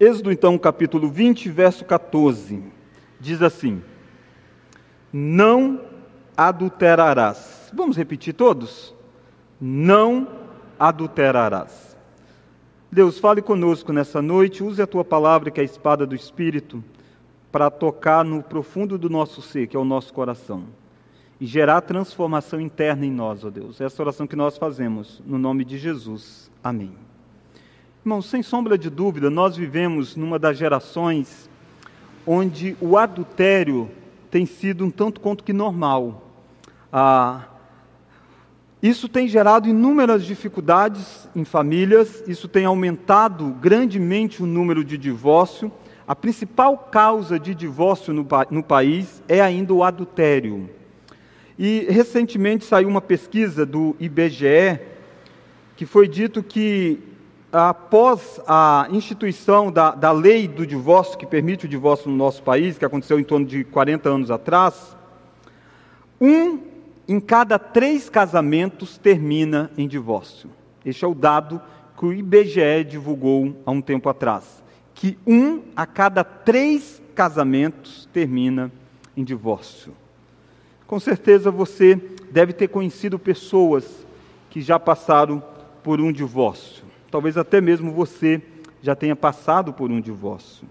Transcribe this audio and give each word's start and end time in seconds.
Êxodo, 0.00 0.30
então, 0.30 0.56
capítulo 0.56 1.08
20, 1.08 1.48
verso 1.50 1.84
14, 1.84 2.62
diz 3.18 3.42
assim: 3.42 3.82
Não 5.12 5.80
adulterarás. 6.36 7.70
Vamos 7.74 7.96
repetir 7.96 8.32
todos? 8.32 8.94
Não 9.60 10.28
adulterarás. 10.78 11.96
Deus, 12.90 13.18
fale 13.18 13.42
conosco 13.42 13.92
nessa 13.92 14.22
noite, 14.22 14.62
use 14.62 14.80
a 14.80 14.86
tua 14.86 15.04
palavra, 15.04 15.50
que 15.50 15.60
é 15.60 15.62
a 15.62 15.64
espada 15.64 16.06
do 16.06 16.14
Espírito, 16.14 16.82
para 17.50 17.68
tocar 17.68 18.24
no 18.24 18.40
profundo 18.42 18.96
do 18.96 19.10
nosso 19.10 19.42
ser, 19.42 19.66
que 19.66 19.76
é 19.76 19.80
o 19.80 19.84
nosso 19.84 20.14
coração, 20.14 20.64
e 21.40 21.44
gerar 21.44 21.80
transformação 21.80 22.60
interna 22.60 23.04
em 23.04 23.10
nós, 23.10 23.44
ó 23.44 23.50
Deus. 23.50 23.80
Essa 23.80 24.00
oração 24.00 24.28
que 24.28 24.36
nós 24.36 24.56
fazemos, 24.56 25.20
no 25.26 25.38
nome 25.38 25.64
de 25.64 25.76
Jesus. 25.76 26.50
Amém. 26.62 27.07
Irmãos, 28.08 28.24
sem 28.24 28.42
sombra 28.42 28.78
de 28.78 28.88
dúvida, 28.88 29.28
nós 29.28 29.54
vivemos 29.54 30.16
numa 30.16 30.38
das 30.38 30.56
gerações 30.56 31.46
onde 32.26 32.74
o 32.80 32.96
adultério 32.96 33.90
tem 34.30 34.46
sido 34.46 34.82
um 34.82 34.90
tanto 34.90 35.20
quanto 35.20 35.44
que 35.44 35.52
normal. 35.52 36.26
Ah, 36.90 37.48
isso 38.82 39.10
tem 39.10 39.28
gerado 39.28 39.68
inúmeras 39.68 40.24
dificuldades 40.24 41.28
em 41.36 41.44
famílias, 41.44 42.24
isso 42.26 42.48
tem 42.48 42.64
aumentado 42.64 43.54
grandemente 43.60 44.42
o 44.42 44.46
número 44.46 44.82
de 44.82 44.96
divórcio. 44.96 45.70
A 46.06 46.16
principal 46.16 46.78
causa 46.78 47.38
de 47.38 47.54
divórcio 47.54 48.14
no, 48.14 48.26
no 48.50 48.62
país 48.62 49.22
é 49.28 49.42
ainda 49.42 49.74
o 49.74 49.84
adultério. 49.84 50.70
E 51.58 51.86
recentemente 51.90 52.64
saiu 52.64 52.88
uma 52.88 53.02
pesquisa 53.02 53.66
do 53.66 53.94
IBGE 54.00 54.80
que 55.76 55.84
foi 55.84 56.08
dito 56.08 56.42
que 56.42 57.06
após 57.52 58.40
a 58.46 58.86
instituição 58.90 59.72
da, 59.72 59.92
da 59.92 60.12
lei 60.12 60.46
do 60.46 60.66
divórcio, 60.66 61.18
que 61.18 61.26
permite 61.26 61.66
o 61.66 61.68
divórcio 61.68 62.10
no 62.10 62.16
nosso 62.16 62.42
país, 62.42 62.76
que 62.76 62.84
aconteceu 62.84 63.18
em 63.18 63.24
torno 63.24 63.46
de 63.46 63.64
40 63.64 64.08
anos 64.08 64.30
atrás, 64.30 64.96
um 66.20 66.60
em 67.06 67.18
cada 67.18 67.58
três 67.58 68.10
casamentos 68.10 68.98
termina 68.98 69.70
em 69.78 69.88
divórcio. 69.88 70.50
Este 70.84 71.04
é 71.04 71.08
o 71.08 71.14
dado 71.14 71.60
que 71.98 72.04
o 72.04 72.12
IBGE 72.12 72.84
divulgou 72.88 73.56
há 73.64 73.70
um 73.70 73.80
tempo 73.80 74.08
atrás. 74.08 74.62
Que 74.94 75.18
um 75.26 75.62
a 75.74 75.86
cada 75.86 76.22
três 76.22 77.00
casamentos 77.14 78.08
termina 78.12 78.70
em 79.16 79.24
divórcio. 79.24 79.94
Com 80.86 81.00
certeza 81.00 81.50
você 81.50 81.96
deve 82.30 82.52
ter 82.52 82.68
conhecido 82.68 83.18
pessoas 83.18 84.06
que 84.50 84.60
já 84.60 84.78
passaram 84.78 85.42
por 85.82 86.00
um 86.00 86.12
divórcio. 86.12 86.87
Talvez 87.10 87.36
até 87.36 87.60
mesmo 87.60 87.92
você 87.92 88.42
já 88.82 88.94
tenha 88.94 89.16
passado 89.16 89.72
por 89.72 89.90
um 89.90 90.00
divórcio. 90.00 90.66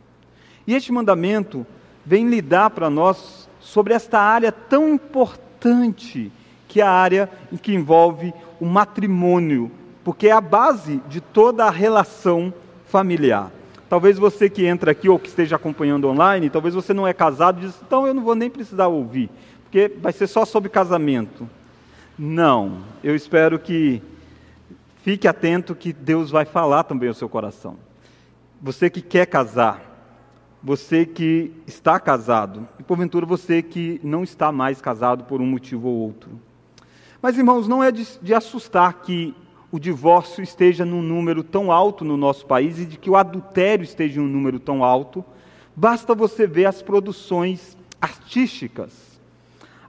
E 0.65 0.73
este 0.73 0.91
mandamento 0.91 1.65
vem 2.05 2.27
lidar 2.27 2.69
para 2.69 2.89
nós 2.89 3.49
sobre 3.59 3.93
esta 3.93 4.19
área 4.19 4.51
tão 4.51 4.93
importante, 4.93 6.31
que 6.67 6.81
é 6.81 6.83
a 6.83 6.91
área 6.91 7.29
em 7.51 7.57
que 7.57 7.73
envolve 7.73 8.33
o 8.59 8.65
matrimônio, 8.65 9.71
porque 10.03 10.27
é 10.27 10.31
a 10.31 10.41
base 10.41 11.01
de 11.09 11.19
toda 11.19 11.65
a 11.65 11.71
relação 11.71 12.53
familiar. 12.85 13.51
Talvez 13.89 14.17
você 14.17 14.49
que 14.49 14.65
entra 14.65 14.91
aqui 14.91 15.07
ou 15.07 15.17
que 15.17 15.29
esteja 15.29 15.55
acompanhando 15.55 16.07
online, 16.07 16.49
talvez 16.49 16.75
você 16.75 16.93
não 16.93 17.07
é 17.07 17.13
casado 17.13 17.59
e 17.59 17.65
diz, 17.65 17.75
então 17.85 18.05
eu 18.05 18.13
não 18.13 18.21
vou 18.21 18.35
nem 18.35 18.49
precisar 18.49 18.87
ouvir, 18.87 19.29
porque 19.63 19.91
vai 20.01 20.11
ser 20.11 20.27
só 20.27 20.45
sobre 20.45 20.69
casamento. 20.69 21.49
Não, 22.17 22.79
eu 23.03 23.15
espero 23.15 23.57
que 23.59 24.01
Fique 25.07 25.25
atento 25.25 25.73
que 25.73 25.93
Deus 25.93 26.29
vai 26.31 26.43
falar 26.43 26.83
também 26.83 27.07
ao 27.07 27.15
seu 27.15 27.29
coração. 27.29 27.77
Você 28.61 28.89
que 28.89 29.01
quer 29.01 29.25
casar, 29.25 29.81
você 30.61 31.05
que 31.05 31.53
está 31.65 31.97
casado, 31.97 32.67
e 32.77 32.83
porventura 32.83 33.25
você 33.25 33.61
que 33.61 34.01
não 34.03 34.21
está 34.21 34.51
mais 34.51 34.81
casado 34.81 35.23
por 35.23 35.39
um 35.39 35.45
motivo 35.45 35.87
ou 35.87 35.95
outro. 35.95 36.31
Mas, 37.21 37.37
irmãos, 37.37 37.69
não 37.69 37.81
é 37.81 37.89
de, 37.89 38.05
de 38.21 38.33
assustar 38.33 38.95
que 38.95 39.33
o 39.71 39.79
divórcio 39.79 40.43
esteja 40.43 40.83
num 40.83 41.01
número 41.01 41.41
tão 41.41 41.71
alto 41.71 42.03
no 42.03 42.17
nosso 42.17 42.45
país 42.45 42.77
e 42.77 42.85
de 42.85 42.97
que 42.97 43.09
o 43.09 43.15
adultério 43.15 43.85
esteja 43.85 44.19
em 44.19 44.23
um 44.25 44.27
número 44.27 44.59
tão 44.59 44.83
alto. 44.83 45.23
Basta 45.73 46.13
você 46.13 46.45
ver 46.45 46.65
as 46.65 46.81
produções 46.81 47.77
artísticas. 48.01 49.21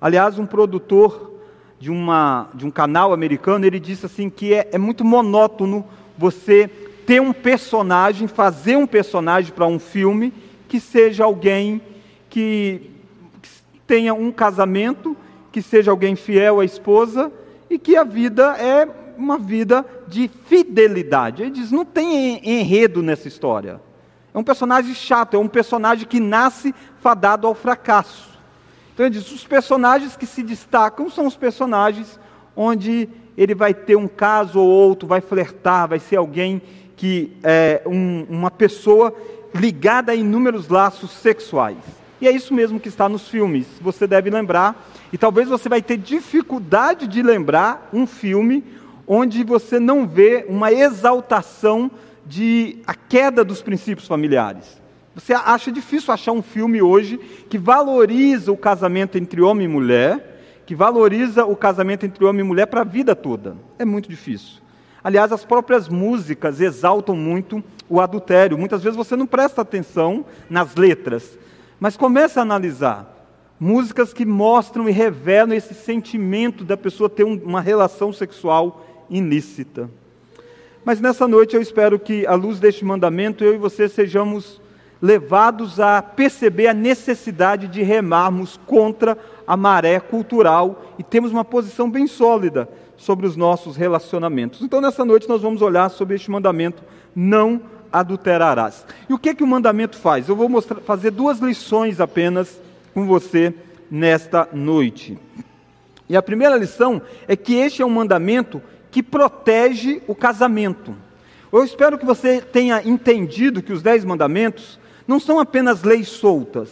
Aliás, 0.01 0.39
um 0.39 0.47
produtor 0.47 1.38
de, 1.79 1.91
uma, 1.91 2.49
de 2.55 2.67
um 2.67 2.71
canal 2.71 3.13
americano, 3.13 3.65
ele 3.65 3.79
disse 3.79 4.07
assim 4.07 4.29
que 4.29 4.53
é, 4.53 4.69
é 4.73 4.79
muito 4.79 5.05
monótono 5.05 5.85
você 6.17 6.69
ter 7.07 7.21
um 7.21 7.33
personagem, 7.33 8.29
fazer 8.29 8.77
um 8.77 8.87
personagem 8.87 9.53
para 9.53 9.67
um 9.67 9.79
filme 9.79 10.33
que 10.67 10.81
seja 10.81 11.25
alguém 11.25 11.81
que, 12.29 12.91
que 13.41 13.81
tenha 13.87 14.13
um 14.13 14.31
casamento, 14.31 15.17
que 15.51 15.63
seja 15.63 15.91
alguém 15.91 16.17
fiel 16.17 16.61
à 16.61 16.65
esposa 16.65 17.33
e 17.71 17.79
que 17.79 17.97
a 17.97 18.05
vida 18.05 18.57
é 18.59 18.87
uma 19.17 19.39
vida 19.39 19.85
de 20.07 20.29
fidelidade. 20.47 21.43
Ele 21.43 21.51
diz: 21.51 21.73
não 21.73 21.85
tem 21.85 22.41
enredo 22.49 23.03
nessa 23.03 23.29
história. 23.29 23.81
É 24.33 24.39
um 24.39 24.45
personagem 24.45 24.95
chato, 24.95 25.35
é 25.35 25.39
um 25.39 25.49
personagem 25.49 26.07
que 26.07 26.21
nasce 26.21 26.75
fadado 27.01 27.47
ao 27.47 27.55
fracasso. 27.55 28.38
Então 28.99 29.07
ele 29.07 29.15
diz: 29.15 29.31
os 29.31 29.47
personagens 29.47 30.17
que 30.17 30.27
se 30.27 30.43
destacam 30.43 31.09
são 31.09 31.25
os 31.25 31.37
personagens 31.37 32.19
onde 32.57 33.09
ele 33.37 33.55
vai 33.55 33.73
ter 33.73 33.95
um 33.95 34.09
caso 34.09 34.59
ou 34.59 34.67
outro, 34.69 35.07
vai 35.07 35.21
flertar, 35.21 35.87
vai 35.87 36.01
ser 36.01 36.17
alguém 36.17 36.61
que 36.97 37.33
é 37.45 37.81
um, 37.87 38.27
uma 38.29 38.51
pessoa 38.51 39.15
ligada 39.55 40.11
a 40.11 40.17
inúmeros 40.17 40.67
laços 40.67 41.13
sexuais. 41.13 41.77
E 42.21 42.27
é 42.27 42.33
isso 42.33 42.53
mesmo 42.53 42.81
que 42.81 42.89
está 42.89 43.09
nos 43.09 43.29
filmes. 43.29 43.69
Você 43.81 44.05
deve 44.05 44.31
lembrar, 44.31 44.91
e 45.13 45.17
talvez 45.17 45.49
você 45.49 45.69
vai 45.69 45.81
ter 45.81 45.97
dificuldade 45.97 47.07
de 47.07 47.23
lembrar 47.23 47.89
um 47.93 48.05
filme 48.05 48.65
onde 49.07 49.45
você 49.45 49.79
não 49.79 50.09
vê 50.09 50.45
uma 50.49 50.73
exaltação 50.73 51.89
de 52.27 52.79
a 52.85 52.97
queda 52.97 53.45
dos 53.45 53.63
princípios 53.63 54.09
familiares. 54.09 54.83
Você 55.19 55.33
acha 55.33 55.73
difícil 55.73 56.15
achar 56.15 56.31
um 56.31 56.43
filme 56.43 56.81
hoje 56.81 57.19
que 57.51 57.59
valoriza 57.59 58.53
o 58.53 58.57
casamento 58.57 59.19
entre 59.19 59.43
homem 59.43 59.65
e 59.65 59.69
mulher, 59.69 60.63
que 60.65 60.77
valoriza 60.77 61.45
o 61.45 61.57
casamento 61.57 62.07
entre 62.07 62.25
homem 62.25 62.45
e 62.45 62.49
mulher 62.49 62.67
para 62.67 62.83
a 62.83 62.85
vida 62.85 63.17
toda. 63.17 63.57
É 63.81 63.85
muito 63.85 64.09
difícil. 64.09 64.63
Aliás, 65.03 65.33
as 65.33 65.45
próprias 65.45 65.89
músicas 65.89 66.61
exaltam 66.61 67.17
muito 67.17 67.65
o 67.89 68.01
adultério. 68.01 68.57
Muitas 68.57 68.81
vezes 68.81 68.97
você 68.97 69.17
não 69.17 69.27
presta 69.27 69.61
atenção 69.61 70.25
nas 70.49 70.77
letras, 70.77 71.37
mas 71.81 71.97
começa 71.97 72.39
a 72.39 72.43
analisar 72.45 73.13
músicas 73.59 74.13
que 74.13 74.25
mostram 74.25 74.89
e 74.89 74.93
revelam 74.93 75.53
esse 75.53 75.75
sentimento 75.75 76.63
da 76.63 76.77
pessoa 76.77 77.11
ter 77.11 77.25
uma 77.25 77.61
relação 77.61 78.13
sexual 78.13 78.87
ilícita. 79.11 79.91
Mas 80.85 81.01
nessa 81.01 81.27
noite 81.27 81.57
eu 81.57 81.61
espero 81.61 81.99
que, 81.99 82.25
à 82.25 82.35
luz 82.35 82.61
deste 82.61 82.85
mandamento, 82.85 83.43
eu 83.43 83.57
e 83.57 83.59
você 83.59 83.89
sejamos 83.89 84.61
levados 85.01 85.79
a 85.79 86.03
perceber 86.03 86.69
a 86.69 86.75
necessidade 86.75 87.69
de 87.69 87.83
remarmos 87.83 88.59
contra 88.67 89.17
a 89.47 89.57
maré 89.57 90.01
cultural 90.01 90.85
e 90.99 91.03
temos 91.03 91.31
uma 91.31 91.45
posição 91.45 91.91
bem 91.91 92.07
sólida 92.07 92.69
sobre 92.97 93.27
os 93.27 93.37
nossos 93.37 93.77
relacionamentos. 93.77 94.61
Então, 94.61 94.81
nessa 94.81 95.05
noite, 95.05 95.29
nós 95.29 95.41
vamos 95.41 95.63
olhar 95.63 95.89
sobre 95.89 96.17
este 96.17 96.31
mandamento: 96.31 96.83
não 97.15 97.61
adulterarás. 97.93 98.85
E 99.09 99.15
o 99.15 99.19
que, 99.19 99.31
é 99.31 99.35
que 99.35 99.45
o 99.45 99.47
mandamento 99.47 99.97
faz? 99.97 100.29
Eu 100.29 100.37
vou 100.37 100.49
mostrar, 100.49 100.81
fazer 100.81 101.11
duas 101.11 101.39
lições 101.39 102.01
apenas 102.01 102.61
com 102.93 103.07
você 103.07 103.55
nesta 103.91 104.49
noite. 104.53 105.19
E 106.09 106.17
a 106.17 106.23
primeira 106.23 106.57
lição 106.57 107.01
é 107.27 107.37
que 107.37 107.55
este 107.55 107.83
é 107.83 107.87
um 107.87 107.91
mandamento 107.91 108.61
que 108.91 109.03
protege 109.03 110.03
o 110.07 110.15
casamento. 110.15 110.95
Eu 111.53 111.65
espero 111.65 111.99
que 111.99 112.05
você 112.05 112.41
tenha 112.41 112.83
entendido 112.87 113.63
que 113.63 113.73
os 113.73 113.83
dez 113.83 114.05
mandamentos 114.05 114.79
não 115.09 115.19
são 115.19 115.41
apenas 115.41 115.83
leis 115.83 116.09
soltas, 116.09 116.69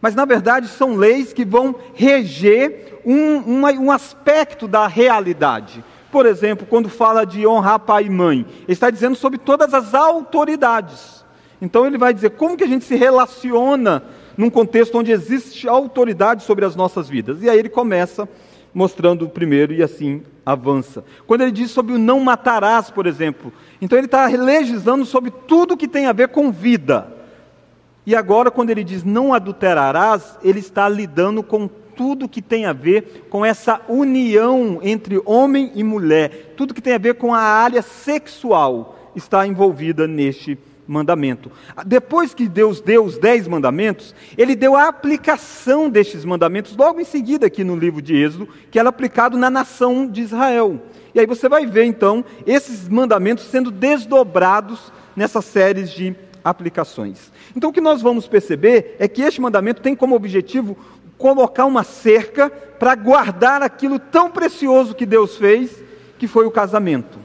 mas 0.00 0.14
na 0.14 0.24
verdade 0.24 0.68
são 0.68 0.96
leis 0.96 1.34
que 1.34 1.44
vão 1.44 1.74
reger 1.94 2.98
um, 3.04 3.36
uma, 3.36 3.70
um 3.72 3.92
aspecto 3.92 4.66
da 4.66 4.86
realidade. 4.86 5.84
Por 6.10 6.24
exemplo, 6.24 6.66
quando 6.68 6.88
fala 6.88 7.26
de 7.26 7.46
honrar 7.46 7.78
pai 7.80 8.06
e 8.06 8.10
mãe, 8.10 8.46
ele 8.62 8.72
está 8.72 8.88
dizendo 8.88 9.16
sobre 9.16 9.38
todas 9.38 9.74
as 9.74 9.94
autoridades. 9.94 11.24
Então 11.60 11.86
ele 11.86 11.98
vai 11.98 12.14
dizer 12.14 12.30
como 12.30 12.56
que 12.56 12.64
a 12.64 12.68
gente 12.68 12.84
se 12.84 12.96
relaciona 12.96 14.02
num 14.36 14.48
contexto 14.48 14.98
onde 14.98 15.12
existe 15.12 15.68
autoridade 15.68 16.42
sobre 16.42 16.64
as 16.64 16.74
nossas 16.74 17.08
vidas. 17.08 17.42
E 17.42 17.50
aí 17.50 17.58
ele 17.58 17.68
começa 17.68 18.28
mostrando 18.72 19.24
o 19.24 19.28
primeiro 19.28 19.72
e 19.72 19.82
assim 19.82 20.22
avança. 20.44 21.04
Quando 21.26 21.42
ele 21.42 21.52
diz 21.52 21.70
sobre 21.70 21.94
o 21.94 21.98
não 21.98 22.20
matarás, 22.20 22.90
por 22.90 23.06
exemplo, 23.06 23.52
então 23.80 23.96
ele 23.98 24.06
está 24.06 24.26
legislando 24.26 25.04
sobre 25.04 25.30
tudo 25.30 25.76
que 25.76 25.86
tem 25.86 26.06
a 26.06 26.12
ver 26.12 26.28
com 26.28 26.50
vida. 26.50 27.23
E 28.06 28.14
agora, 28.14 28.50
quando 28.50 28.70
ele 28.70 28.84
diz 28.84 29.02
não 29.02 29.32
adulterarás, 29.32 30.38
ele 30.42 30.60
está 30.60 30.88
lidando 30.88 31.42
com 31.42 31.66
tudo 31.66 32.28
que 32.28 32.42
tem 32.42 32.66
a 32.66 32.72
ver 32.72 33.26
com 33.30 33.44
essa 33.44 33.80
união 33.88 34.80
entre 34.82 35.20
homem 35.24 35.72
e 35.74 35.84
mulher, 35.84 36.54
tudo 36.56 36.74
que 36.74 36.82
tem 36.82 36.94
a 36.94 36.98
ver 36.98 37.14
com 37.14 37.32
a 37.32 37.40
área 37.40 37.82
sexual 37.82 38.98
está 39.14 39.46
envolvida 39.46 40.06
neste 40.06 40.58
mandamento. 40.86 41.50
Depois 41.86 42.34
que 42.34 42.48
Deus 42.48 42.80
deu 42.80 43.04
os 43.04 43.18
dez 43.18 43.48
mandamentos, 43.48 44.14
ele 44.36 44.54
deu 44.54 44.76
a 44.76 44.88
aplicação 44.88 45.88
destes 45.88 46.24
mandamentos 46.24 46.76
logo 46.76 47.00
em 47.00 47.04
seguida 47.04 47.46
aqui 47.46 47.64
no 47.64 47.76
livro 47.76 48.02
de 48.02 48.14
Êxodo, 48.14 48.48
que 48.70 48.78
era 48.78 48.88
aplicado 48.88 49.38
na 49.38 49.48
nação 49.48 50.06
de 50.06 50.20
Israel. 50.20 50.80
E 51.14 51.20
aí 51.20 51.26
você 51.26 51.48
vai 51.48 51.64
ver 51.64 51.84
então 51.84 52.24
esses 52.46 52.88
mandamentos 52.88 53.44
sendo 53.44 53.70
desdobrados 53.70 54.92
nessas 55.16 55.44
séries 55.44 55.90
de 55.90 56.14
aplicações. 56.44 57.32
Então 57.56 57.70
o 57.70 57.72
que 57.72 57.80
nós 57.80 58.02
vamos 58.02 58.28
perceber 58.28 58.96
é 58.98 59.08
que 59.08 59.22
este 59.22 59.40
mandamento 59.40 59.80
tem 59.80 59.96
como 59.96 60.14
objetivo 60.14 60.76
colocar 61.16 61.64
uma 61.64 61.82
cerca 61.82 62.50
para 62.50 62.94
guardar 62.94 63.62
aquilo 63.62 63.98
tão 63.98 64.30
precioso 64.30 64.94
que 64.94 65.06
Deus 65.06 65.36
fez, 65.36 65.82
que 66.18 66.28
foi 66.28 66.46
o 66.46 66.50
casamento. 66.50 67.18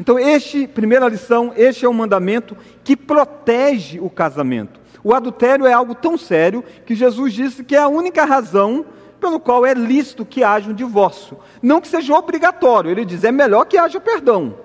Então, 0.00 0.18
este, 0.18 0.66
primeira 0.66 1.08
lição, 1.08 1.52
este 1.56 1.84
é 1.84 1.88
um 1.88 1.92
mandamento 1.92 2.56
que 2.82 2.96
protege 2.96 4.00
o 4.00 4.10
casamento. 4.10 4.80
O 5.04 5.14
adultério 5.14 5.66
é 5.66 5.72
algo 5.72 5.94
tão 5.94 6.18
sério 6.18 6.64
que 6.84 6.94
Jesus 6.94 7.32
disse 7.32 7.62
que 7.62 7.76
é 7.76 7.78
a 7.78 7.88
única 7.88 8.24
razão 8.24 8.86
pelo 9.20 9.38
qual 9.38 9.64
é 9.64 9.72
lícito 9.72 10.24
que 10.24 10.42
haja 10.42 10.70
um 10.70 10.74
divórcio. 10.74 11.38
Não 11.62 11.80
que 11.80 11.88
seja 11.88 12.14
obrigatório, 12.14 12.90
ele 12.90 13.04
diz, 13.04 13.22
é 13.22 13.30
melhor 13.30 13.66
que 13.66 13.78
haja 13.78 14.00
perdão. 14.00 14.56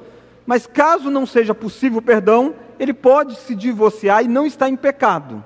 Mas 0.45 0.65
caso 0.65 1.11
não 1.11 1.25
seja 1.25 1.53
possível 1.53 2.01
perdão, 2.01 2.55
ele 2.79 2.93
pode 2.93 3.35
se 3.35 3.53
divorciar 3.53 4.23
e 4.23 4.27
não 4.27 4.45
está 4.45 4.69
em 4.69 4.75
pecado. 4.75 5.43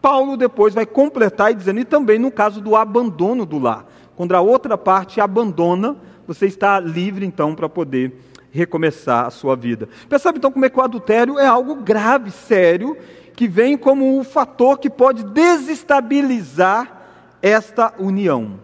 Paulo 0.00 0.36
depois 0.36 0.72
vai 0.72 0.86
completar 0.86 1.50
e 1.50 1.54
dizendo, 1.54 1.80
e 1.80 1.84
também 1.84 2.18
no 2.18 2.30
caso 2.30 2.60
do 2.60 2.76
abandono 2.76 3.44
do 3.44 3.58
lar. 3.58 3.84
Quando 4.16 4.34
a 4.34 4.40
outra 4.40 4.78
parte 4.78 5.20
abandona, 5.20 5.96
você 6.26 6.46
está 6.46 6.78
livre 6.78 7.26
então 7.26 7.54
para 7.54 7.68
poder 7.68 8.12
recomeçar 8.50 9.26
a 9.26 9.30
sua 9.30 9.56
vida. 9.56 9.88
Percebe 10.08 10.38
então 10.38 10.50
como 10.52 10.64
é 10.64 10.70
que 10.70 10.78
o 10.78 10.82
adultério 10.82 11.38
é 11.38 11.46
algo 11.46 11.76
grave, 11.76 12.30
sério, 12.30 12.96
que 13.34 13.46
vem 13.46 13.76
como 13.76 14.18
um 14.18 14.24
fator 14.24 14.78
que 14.78 14.90
pode 14.90 15.24
desestabilizar 15.24 17.02
esta 17.40 17.94
união. 17.98 18.58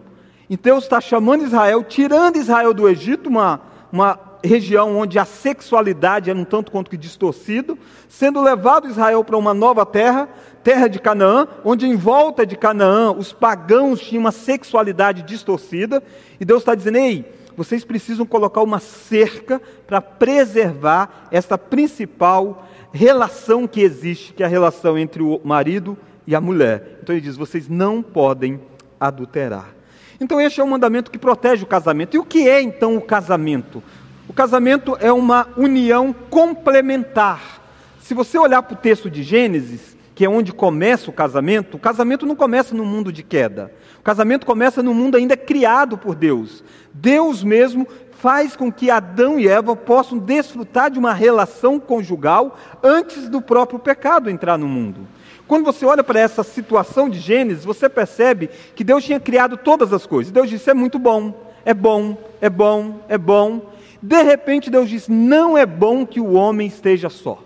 Então 0.49 0.73
Deus 0.73 0.83
está 0.83 1.01
chamando 1.01 1.43
Israel, 1.43 1.83
tirando 1.83 2.37
Israel 2.37 2.73
do 2.73 2.87
Egito, 2.87 3.29
uma, 3.29 3.61
uma 3.91 4.19
região 4.45 4.97
onde 4.97 5.17
a 5.17 5.25
sexualidade 5.25 6.29
era 6.29 6.37
um 6.37 6.45
tanto 6.45 6.71
quanto 6.71 6.89
que 6.89 6.97
distorcido, 6.97 7.77
sendo 8.07 8.41
levado 8.41 8.87
Israel 8.87 9.23
para 9.23 9.37
uma 9.37 9.53
nova 9.53 9.85
terra, 9.85 10.29
terra 10.63 10.87
de 10.87 10.99
Canaã, 10.99 11.47
onde 11.63 11.85
em 11.85 11.95
volta 11.95 12.45
de 12.45 12.55
Canaã 12.55 13.11
os 13.11 13.31
pagãos 13.33 13.99
tinham 13.99 14.21
uma 14.21 14.31
sexualidade 14.31 15.23
distorcida, 15.23 16.01
e 16.39 16.45
Deus 16.45 16.61
está 16.61 16.75
dizendo: 16.75 16.97
ei, 16.97 17.25
vocês 17.55 17.85
precisam 17.85 18.25
colocar 18.25 18.61
uma 18.61 18.79
cerca 18.79 19.61
para 19.87 20.01
preservar 20.01 21.27
essa 21.31 21.57
principal 21.57 22.67
relação 22.91 23.67
que 23.67 23.81
existe, 23.81 24.33
que 24.33 24.43
é 24.43 24.45
a 24.45 24.49
relação 24.49 24.97
entre 24.97 25.21
o 25.21 25.39
marido 25.43 25.97
e 26.27 26.35
a 26.35 26.41
mulher. 26.41 26.99
Então 27.01 27.15
ele 27.15 27.21
diz: 27.21 27.37
vocês 27.37 27.67
não 27.67 28.01
podem 28.01 28.59
adulterar. 28.99 29.75
Então, 30.19 30.39
este 30.39 30.61
é 30.61 30.63
um 30.63 30.67
mandamento 30.67 31.11
que 31.11 31.17
protege 31.17 31.63
o 31.63 31.67
casamento. 31.67 32.15
E 32.15 32.19
o 32.19 32.23
que 32.23 32.47
é 32.47 32.61
então 32.61 32.95
o 32.95 33.01
casamento? 33.01 33.83
O 34.27 34.33
casamento 34.33 34.97
é 34.99 35.11
uma 35.11 35.47
união 35.55 36.13
complementar. 36.29 37.61
Se 38.01 38.13
você 38.13 38.37
olhar 38.37 38.61
para 38.63 38.73
o 38.73 38.77
texto 38.77 39.09
de 39.09 39.23
Gênesis, 39.23 39.95
que 40.15 40.25
é 40.25 40.29
onde 40.29 40.53
começa 40.53 41.09
o 41.09 41.13
casamento, 41.13 41.75
o 41.75 41.79
casamento 41.79 42.25
não 42.25 42.35
começa 42.35 42.73
no 42.73 42.85
mundo 42.85 43.11
de 43.11 43.21
queda. 43.21 43.71
O 43.99 44.01
casamento 44.01 44.45
começa 44.45 44.81
no 44.81 44.93
mundo 44.93 45.17
ainda 45.17 45.35
criado 45.35 45.97
por 45.97 46.15
Deus. 46.15 46.63
Deus 46.93 47.43
mesmo 47.43 47.87
faz 48.11 48.55
com 48.55 48.71
que 48.71 48.89
Adão 48.89 49.39
e 49.39 49.47
Eva 49.47 49.75
possam 49.75 50.17
desfrutar 50.17 50.89
de 50.89 50.97
uma 50.97 51.13
relação 51.13 51.79
conjugal 51.79 52.57
antes 52.81 53.29
do 53.29 53.41
próprio 53.41 53.77
pecado 53.77 54.29
entrar 54.29 54.57
no 54.57 54.67
mundo. 54.67 55.01
Quando 55.47 55.65
você 55.65 55.85
olha 55.85 56.03
para 56.03 56.19
essa 56.19 56.43
situação 56.43 57.07
de 57.07 57.19
Gênesis, 57.19 57.63
você 57.63 57.87
percebe 57.87 58.49
que 58.73 58.83
Deus 58.83 59.03
tinha 59.03 59.19
criado 59.19 59.57
todas 59.57 59.93
as 59.93 60.07
coisas. 60.07 60.31
Deus 60.31 60.49
disse: 60.49 60.71
é 60.71 60.73
muito 60.73 60.97
bom, 60.97 61.51
é 61.63 61.73
bom, 61.73 62.17
é 62.41 62.49
bom, 62.49 63.01
é 63.07 63.17
bom. 63.17 63.74
De 64.05 64.21
repente, 64.21 64.69
Deus 64.69 64.87
disse: 64.87 65.11
não 65.11 65.57
é 65.57 65.65
bom 65.65 66.05
que 66.05 66.19
o 66.19 66.33
homem 66.33 66.67
esteja 66.67 67.09
só. 67.09 67.39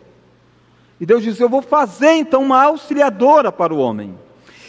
E 0.99 1.05
Deus 1.05 1.23
disse: 1.23 1.41
eu 1.41 1.47
vou 1.47 1.61
fazer 1.61 2.11
então 2.11 2.43
uma 2.43 2.61
auxiliadora 2.61 3.49
para 3.49 3.73
o 3.73 3.77
homem. 3.77 4.13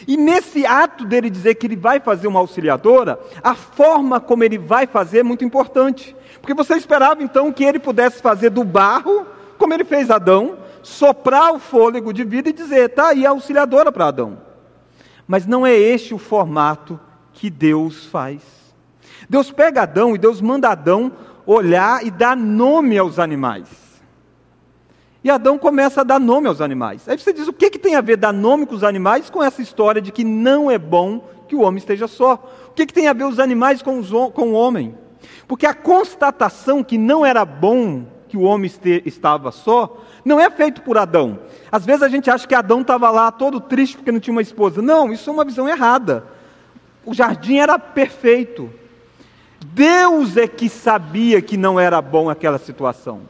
E 0.06 0.16
nesse 0.16 0.64
ato 0.64 1.04
dele 1.04 1.28
dizer 1.28 1.56
que 1.56 1.66
ele 1.66 1.74
vai 1.74 1.98
fazer 1.98 2.28
uma 2.28 2.38
auxiliadora, 2.38 3.18
a 3.42 3.56
forma 3.56 4.20
como 4.20 4.44
ele 4.44 4.56
vai 4.56 4.86
fazer 4.86 5.18
é 5.18 5.22
muito 5.24 5.44
importante. 5.44 6.14
Porque 6.40 6.54
você 6.54 6.74
esperava 6.74 7.24
então 7.24 7.52
que 7.52 7.64
ele 7.64 7.80
pudesse 7.80 8.22
fazer 8.22 8.50
do 8.50 8.62
barro, 8.62 9.26
como 9.58 9.74
ele 9.74 9.84
fez 9.84 10.12
Adão, 10.12 10.58
soprar 10.84 11.52
o 11.52 11.58
fôlego 11.58 12.12
de 12.12 12.22
vida 12.22 12.50
e 12.50 12.52
dizer: 12.52 12.88
está 12.88 13.08
aí 13.08 13.26
a 13.26 13.30
auxiliadora 13.30 13.90
para 13.90 14.06
Adão. 14.06 14.38
Mas 15.26 15.44
não 15.44 15.66
é 15.66 15.74
este 15.74 16.14
o 16.14 16.18
formato 16.18 17.00
que 17.32 17.50
Deus 17.50 18.06
faz. 18.06 18.42
Deus 19.28 19.50
pega 19.50 19.82
Adão 19.82 20.14
e 20.14 20.18
Deus 20.18 20.40
manda 20.40 20.68
Adão 20.68 21.12
olhar 21.52 22.06
e 22.06 22.10
dar 22.10 22.36
nome 22.36 22.96
aos 22.96 23.18
animais. 23.18 23.68
E 25.22 25.30
Adão 25.30 25.58
começa 25.58 26.00
a 26.00 26.04
dar 26.04 26.18
nome 26.18 26.46
aos 26.46 26.60
animais. 26.60 27.08
Aí 27.08 27.18
você 27.18 27.32
diz: 27.32 27.48
o 27.48 27.52
que, 27.52 27.70
que 27.70 27.78
tem 27.78 27.94
a 27.94 28.00
ver 28.00 28.16
dar 28.16 28.32
nome 28.32 28.66
com 28.66 28.74
os 28.74 28.84
animais 28.84 29.28
com 29.28 29.42
essa 29.42 29.60
história 29.60 30.00
de 30.00 30.12
que 30.12 30.24
não 30.24 30.70
é 30.70 30.78
bom 30.78 31.28
que 31.48 31.56
o 31.56 31.60
homem 31.60 31.78
esteja 31.78 32.06
só? 32.06 32.34
O 32.68 32.72
que, 32.72 32.86
que 32.86 32.94
tem 32.94 33.08
a 33.08 33.12
ver 33.12 33.24
os 33.24 33.38
animais 33.38 33.82
com, 33.82 33.98
os, 33.98 34.10
com 34.10 34.50
o 34.50 34.52
homem? 34.52 34.94
Porque 35.46 35.66
a 35.66 35.74
constatação 35.74 36.82
que 36.82 36.96
não 36.96 37.26
era 37.26 37.44
bom 37.44 38.06
que 38.28 38.36
o 38.36 38.42
homem 38.42 38.66
este, 38.66 39.02
estava 39.04 39.50
só, 39.50 40.00
não 40.24 40.38
é 40.38 40.48
feito 40.48 40.82
por 40.82 40.96
Adão. 40.96 41.40
Às 41.70 41.84
vezes 41.84 42.02
a 42.02 42.08
gente 42.08 42.30
acha 42.30 42.46
que 42.46 42.54
Adão 42.54 42.80
estava 42.80 43.10
lá 43.10 43.30
todo 43.32 43.60
triste 43.60 43.96
porque 43.96 44.12
não 44.12 44.20
tinha 44.20 44.32
uma 44.32 44.40
esposa. 44.40 44.80
Não, 44.80 45.12
isso 45.12 45.28
é 45.28 45.32
uma 45.32 45.44
visão 45.44 45.68
errada. 45.68 46.24
O 47.04 47.12
jardim 47.12 47.56
era 47.56 47.76
perfeito. 47.76 48.70
Deus 49.64 50.36
é 50.36 50.48
que 50.48 50.68
sabia 50.68 51.42
que 51.42 51.56
não 51.56 51.78
era 51.78 52.00
bom 52.00 52.30
aquela 52.30 52.58
situação. 52.58 53.22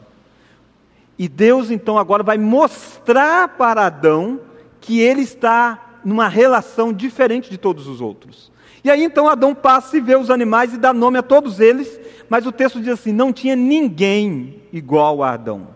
E 1.19 1.27
Deus 1.27 1.69
então 1.69 1.97
agora 1.97 2.23
vai 2.23 2.37
mostrar 2.37 3.49
para 3.49 3.85
Adão 3.85 4.39
que 4.79 4.99
ele 4.99 5.21
está 5.21 5.99
numa 6.03 6.27
relação 6.27 6.91
diferente 6.91 7.49
de 7.49 7.57
todos 7.57 7.87
os 7.87 8.01
outros. 8.01 8.51
E 8.83 8.89
aí 8.89 9.03
então 9.03 9.27
Adão 9.27 9.53
passa 9.53 9.97
e 9.97 10.01
vê 10.01 10.15
os 10.15 10.31
animais 10.31 10.73
e 10.73 10.77
dá 10.77 10.93
nome 10.93 11.19
a 11.19 11.21
todos 11.21 11.59
eles, 11.59 11.99
mas 12.27 12.47
o 12.47 12.51
texto 12.51 12.79
diz 12.79 12.93
assim: 12.93 13.11
não 13.11 13.31
tinha 13.31 13.55
ninguém 13.55 14.63
igual 14.71 15.21
a 15.21 15.33
Adão. 15.33 15.67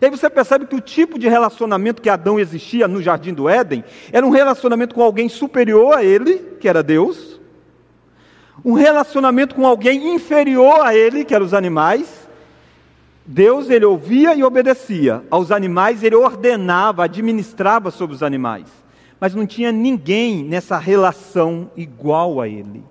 E 0.00 0.04
aí 0.04 0.10
você 0.10 0.28
percebe 0.28 0.66
que 0.66 0.74
o 0.74 0.80
tipo 0.80 1.18
de 1.18 1.28
relacionamento 1.28 2.02
que 2.02 2.10
Adão 2.10 2.38
existia 2.38 2.86
no 2.86 3.02
jardim 3.02 3.32
do 3.32 3.48
Éden 3.48 3.84
era 4.12 4.26
um 4.26 4.30
relacionamento 4.30 4.94
com 4.94 5.02
alguém 5.02 5.28
superior 5.28 5.94
a 5.94 6.04
ele, 6.04 6.38
que 6.60 6.68
era 6.68 6.82
Deus, 6.82 7.31
um 8.64 8.74
relacionamento 8.74 9.54
com 9.54 9.66
alguém 9.66 10.14
inferior 10.14 10.80
a 10.80 10.94
ele, 10.94 11.24
que 11.24 11.34
eram 11.34 11.46
os 11.46 11.54
animais, 11.54 12.28
Deus 13.24 13.70
ele 13.70 13.84
ouvia 13.84 14.34
e 14.34 14.42
obedecia. 14.42 15.24
Aos 15.30 15.50
animais 15.50 16.02
ele 16.02 16.16
ordenava, 16.16 17.04
administrava 17.04 17.90
sobre 17.90 18.14
os 18.14 18.22
animais. 18.22 18.66
Mas 19.20 19.34
não 19.34 19.46
tinha 19.46 19.70
ninguém 19.70 20.42
nessa 20.42 20.76
relação 20.78 21.70
igual 21.76 22.40
a 22.40 22.48
ele. 22.48 22.84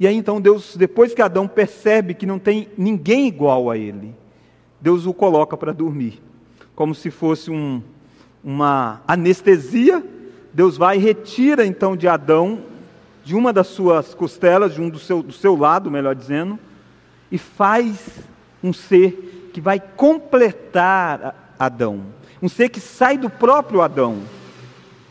E 0.00 0.06
aí 0.06 0.14
então 0.14 0.40
Deus, 0.40 0.76
depois 0.76 1.12
que 1.12 1.20
Adão 1.20 1.48
percebe 1.48 2.14
que 2.14 2.26
não 2.26 2.38
tem 2.38 2.68
ninguém 2.78 3.26
igual 3.26 3.68
a 3.68 3.76
ele, 3.76 4.14
Deus 4.80 5.06
o 5.06 5.12
coloca 5.12 5.56
para 5.56 5.72
dormir, 5.72 6.22
como 6.76 6.94
se 6.94 7.10
fosse 7.10 7.50
um, 7.50 7.82
uma 8.42 9.02
anestesia. 9.08 10.04
Deus 10.54 10.76
vai 10.76 10.96
e 10.96 11.00
retira 11.00 11.66
então 11.66 11.96
de 11.96 12.06
Adão, 12.06 12.60
de 13.28 13.36
uma 13.36 13.52
das 13.52 13.66
suas 13.66 14.14
costelas, 14.14 14.72
de 14.72 14.80
um 14.80 14.88
do 14.88 14.98
seu, 14.98 15.22
do 15.22 15.34
seu 15.34 15.54
lado, 15.54 15.90
melhor 15.90 16.14
dizendo, 16.14 16.58
e 17.30 17.36
faz 17.36 18.08
um 18.64 18.72
ser 18.72 19.50
que 19.52 19.60
vai 19.60 19.78
completar 19.78 21.54
Adão, 21.58 22.06
um 22.40 22.48
ser 22.48 22.70
que 22.70 22.80
sai 22.80 23.18
do 23.18 23.28
próprio 23.28 23.82
Adão. 23.82 24.22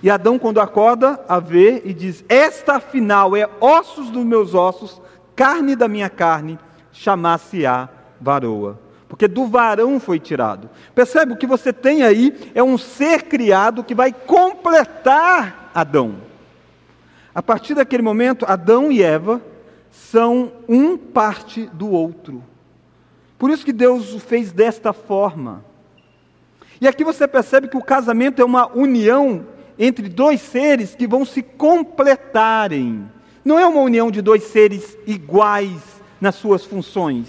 E 0.02 0.10
Adão, 0.10 0.40
quando 0.40 0.60
acorda, 0.60 1.24
a 1.30 1.40
vê 1.40 1.84
e 1.86 1.94
diz: 1.94 2.26
Esta 2.28 2.78
afinal 2.78 3.36
é 3.36 3.48
ossos 3.62 4.10
dos 4.10 4.26
meus 4.26 4.56
ossos, 4.56 5.00
carne 5.36 5.76
da 5.76 5.88
minha 5.88 6.10
carne, 6.10 6.58
chamar-se-á 6.92 7.88
varoa. 8.20 8.80
Porque 9.08 9.28
do 9.28 9.46
varão 9.46 10.00
foi 10.00 10.20
tirado. 10.20 10.72
Percebe? 10.96 11.34
O 11.34 11.38
que 11.38 11.46
você 11.46 11.72
tem 11.72 12.02
aí 12.02 12.52
é 12.56 12.64
um 12.64 12.80
ser 12.80 13.26
criado 13.26 13.84
que 13.84 13.94
vai 13.94 14.12
completar 14.12 15.70
Adão. 15.72 16.16
A 17.38 17.42
partir 17.44 17.76
daquele 17.76 18.02
momento, 18.02 18.48
Adão 18.48 18.92
e 18.92 19.04
Eva 19.04 19.40
são 19.92 20.54
um 20.68 20.98
parte 20.98 21.70
do 21.72 21.92
outro. 21.92 22.44
Por 23.38 23.52
isso 23.52 23.64
que 23.64 23.72
Deus 23.72 24.12
o 24.16 24.20
fez 24.20 24.52
desta 24.52 24.92
forma. 24.92 25.64
E 26.82 26.88
aqui 26.88 27.04
você 27.04 27.28
percebe 27.28 27.68
que 27.68 27.78
o 27.78 27.84
casamento 27.84 28.42
é 28.42 28.44
uma 28.44 28.76
união 28.76 29.46
entre 29.78 30.10
dois 30.10 30.42
seres 30.42 30.96
que 30.96 31.06
vão 31.06 31.24
se 31.24 31.44
completarem. 31.44 33.08
Não 33.46 33.60
é 33.60 33.68
uma 33.68 33.82
união 33.82 34.10
de 34.10 34.20
dois 34.20 34.46
seres 34.46 34.98
iguais 35.06 35.80
nas 36.20 36.34
suas 36.34 36.66
funções. 36.66 37.28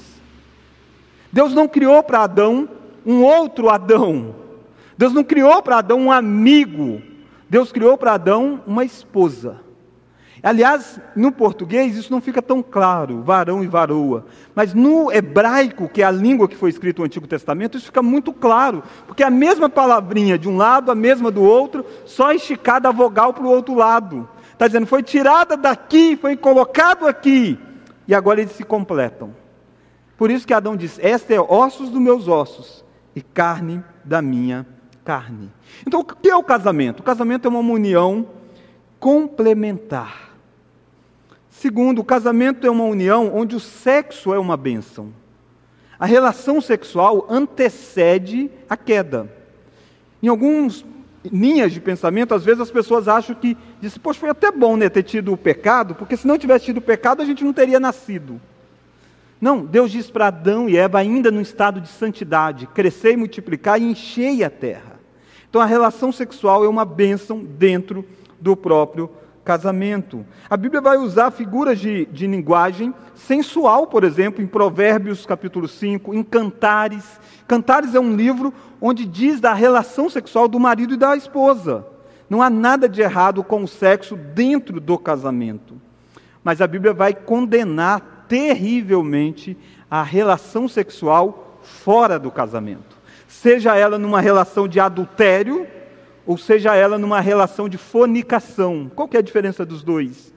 Deus 1.30 1.52
não 1.52 1.68
criou 1.68 2.02
para 2.02 2.22
Adão 2.22 2.66
um 3.04 3.22
outro 3.22 3.68
Adão. 3.68 4.34
Deus 4.96 5.12
não 5.12 5.22
criou 5.22 5.62
para 5.62 5.76
Adão 5.76 6.00
um 6.00 6.10
amigo, 6.10 7.02
Deus 7.50 7.70
criou 7.70 7.98
para 7.98 8.14
Adão 8.14 8.62
uma 8.66 8.86
esposa. 8.86 9.67
Aliás, 10.42 11.00
no 11.16 11.32
português 11.32 11.96
isso 11.96 12.12
não 12.12 12.20
fica 12.20 12.40
tão 12.40 12.62
claro, 12.62 13.22
varão 13.22 13.62
e 13.62 13.66
varoa. 13.66 14.26
Mas 14.54 14.72
no 14.72 15.12
hebraico, 15.12 15.88
que 15.88 16.02
é 16.02 16.04
a 16.04 16.10
língua 16.10 16.48
que 16.48 16.56
foi 16.56 16.70
escrita 16.70 17.00
no 17.00 17.06
Antigo 17.06 17.26
Testamento, 17.26 17.76
isso 17.76 17.86
fica 17.86 18.02
muito 18.02 18.32
claro. 18.32 18.82
Porque 19.06 19.22
a 19.22 19.30
mesma 19.30 19.68
palavrinha 19.68 20.38
de 20.38 20.48
um 20.48 20.56
lado, 20.56 20.90
a 20.90 20.94
mesma 20.94 21.30
do 21.30 21.42
outro, 21.42 21.84
só 22.04 22.32
esticada 22.32 22.88
a 22.88 22.92
vogal 22.92 23.32
para 23.32 23.44
o 23.44 23.50
outro 23.50 23.74
lado. 23.74 24.28
Está 24.52 24.66
dizendo, 24.66 24.86
foi 24.86 25.02
tirada 25.02 25.56
daqui, 25.56 26.16
foi 26.16 26.36
colocado 26.36 27.06
aqui. 27.06 27.58
E 28.06 28.14
agora 28.14 28.40
eles 28.40 28.52
se 28.52 28.64
completam. 28.64 29.34
Por 30.16 30.30
isso 30.30 30.46
que 30.46 30.52
Adão 30.52 30.76
diz: 30.76 30.98
Esta 31.00 31.34
é 31.34 31.40
ossos 31.40 31.90
dos 31.90 32.00
meus 32.00 32.26
ossos 32.26 32.84
e 33.14 33.22
carne 33.22 33.82
da 34.04 34.20
minha 34.20 34.66
carne. 35.04 35.50
Então, 35.86 36.00
o 36.00 36.04
que 36.04 36.28
é 36.28 36.36
o 36.36 36.42
casamento? 36.42 37.00
O 37.00 37.02
casamento 37.02 37.46
é 37.46 37.48
uma 37.48 37.60
união 37.60 38.26
complementar. 38.98 40.27
Segundo, 41.58 41.98
o 41.98 42.04
casamento 42.04 42.64
é 42.64 42.70
uma 42.70 42.84
união 42.84 43.32
onde 43.34 43.56
o 43.56 43.60
sexo 43.60 44.32
é 44.32 44.38
uma 44.38 44.56
bênção. 44.56 45.12
A 45.98 46.06
relação 46.06 46.60
sexual 46.60 47.26
antecede 47.28 48.48
a 48.70 48.76
queda. 48.76 49.28
Em 50.22 50.28
alguns 50.28 50.86
linhas 51.24 51.72
de 51.72 51.80
pensamento, 51.80 52.32
às 52.32 52.44
vezes 52.44 52.60
as 52.60 52.70
pessoas 52.70 53.08
acham 53.08 53.34
que, 53.34 53.56
disse, 53.80 53.98
poxa, 53.98 54.20
foi 54.20 54.30
até 54.30 54.52
bom 54.52 54.76
né, 54.76 54.88
ter 54.88 55.02
tido 55.02 55.32
o 55.32 55.36
pecado, 55.36 55.96
porque 55.96 56.16
se 56.16 56.28
não 56.28 56.38
tivesse 56.38 56.66
tido 56.66 56.76
o 56.76 56.80
pecado, 56.82 57.22
a 57.22 57.24
gente 57.24 57.42
não 57.42 57.52
teria 57.52 57.80
nascido. 57.80 58.40
Não, 59.40 59.64
Deus 59.64 59.90
diz 59.90 60.08
para 60.08 60.28
Adão 60.28 60.68
e 60.68 60.76
Eva, 60.76 61.00
ainda 61.00 61.28
no 61.28 61.40
estado 61.40 61.80
de 61.80 61.88
santidade, 61.88 62.68
crescer 62.68 63.14
e 63.14 63.16
multiplicar 63.16 63.82
e 63.82 63.84
enchei 63.84 64.44
a 64.44 64.50
terra. 64.50 65.00
Então 65.50 65.60
a 65.60 65.66
relação 65.66 66.12
sexual 66.12 66.64
é 66.64 66.68
uma 66.68 66.84
bênção 66.84 67.42
dentro 67.42 68.04
do 68.40 68.56
próprio 68.56 69.10
casamento. 69.48 70.26
A 70.50 70.58
Bíblia 70.58 70.82
vai 70.82 70.98
usar 70.98 71.30
figuras 71.30 71.78
de, 71.78 72.04
de 72.04 72.26
linguagem 72.26 72.92
sensual, 73.14 73.86
por 73.86 74.04
exemplo, 74.04 74.44
em 74.44 74.46
Provérbios 74.46 75.24
capítulo 75.24 75.66
5, 75.66 76.12
em 76.12 76.22
Cantares. 76.22 77.18
Cantares 77.46 77.94
é 77.94 78.00
um 78.00 78.14
livro 78.14 78.52
onde 78.78 79.06
diz 79.06 79.40
da 79.40 79.54
relação 79.54 80.10
sexual 80.10 80.48
do 80.48 80.60
marido 80.60 80.92
e 80.92 80.98
da 80.98 81.16
esposa. 81.16 81.86
Não 82.28 82.42
há 82.42 82.50
nada 82.50 82.86
de 82.86 83.00
errado 83.00 83.42
com 83.42 83.62
o 83.62 83.66
sexo 83.66 84.16
dentro 84.16 84.82
do 84.82 84.98
casamento. 84.98 85.80
Mas 86.44 86.60
a 86.60 86.66
Bíblia 86.66 86.92
vai 86.92 87.14
condenar 87.14 88.26
terrivelmente 88.28 89.56
a 89.90 90.02
relação 90.02 90.68
sexual 90.68 91.58
fora 91.62 92.18
do 92.18 92.30
casamento. 92.30 92.98
Seja 93.26 93.74
ela 93.74 93.98
numa 93.98 94.20
relação 94.20 94.68
de 94.68 94.78
adultério, 94.78 95.66
ou 96.28 96.36
seja 96.36 96.76
ela 96.76 96.98
numa 96.98 97.20
relação 97.20 97.70
de 97.70 97.78
fornicação. 97.78 98.92
Qual 98.94 99.08
que 99.08 99.16
é 99.16 99.20
a 99.20 99.22
diferença 99.22 99.64
dos 99.64 99.82
dois? 99.82 100.30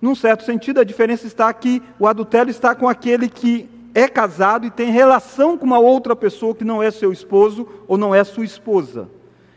Num 0.00 0.14
certo 0.14 0.44
sentido, 0.44 0.78
a 0.78 0.84
diferença 0.84 1.26
está 1.26 1.52
que 1.52 1.82
o 1.98 2.06
adultério 2.06 2.48
está 2.48 2.76
com 2.76 2.88
aquele 2.88 3.28
que 3.28 3.68
é 3.92 4.06
casado 4.06 4.66
e 4.66 4.70
tem 4.70 4.92
relação 4.92 5.58
com 5.58 5.66
uma 5.66 5.80
outra 5.80 6.14
pessoa 6.14 6.54
que 6.54 6.62
não 6.62 6.80
é 6.80 6.92
seu 6.92 7.10
esposo 7.12 7.66
ou 7.88 7.98
não 7.98 8.14
é 8.14 8.22
sua 8.22 8.44
esposa. 8.44 9.08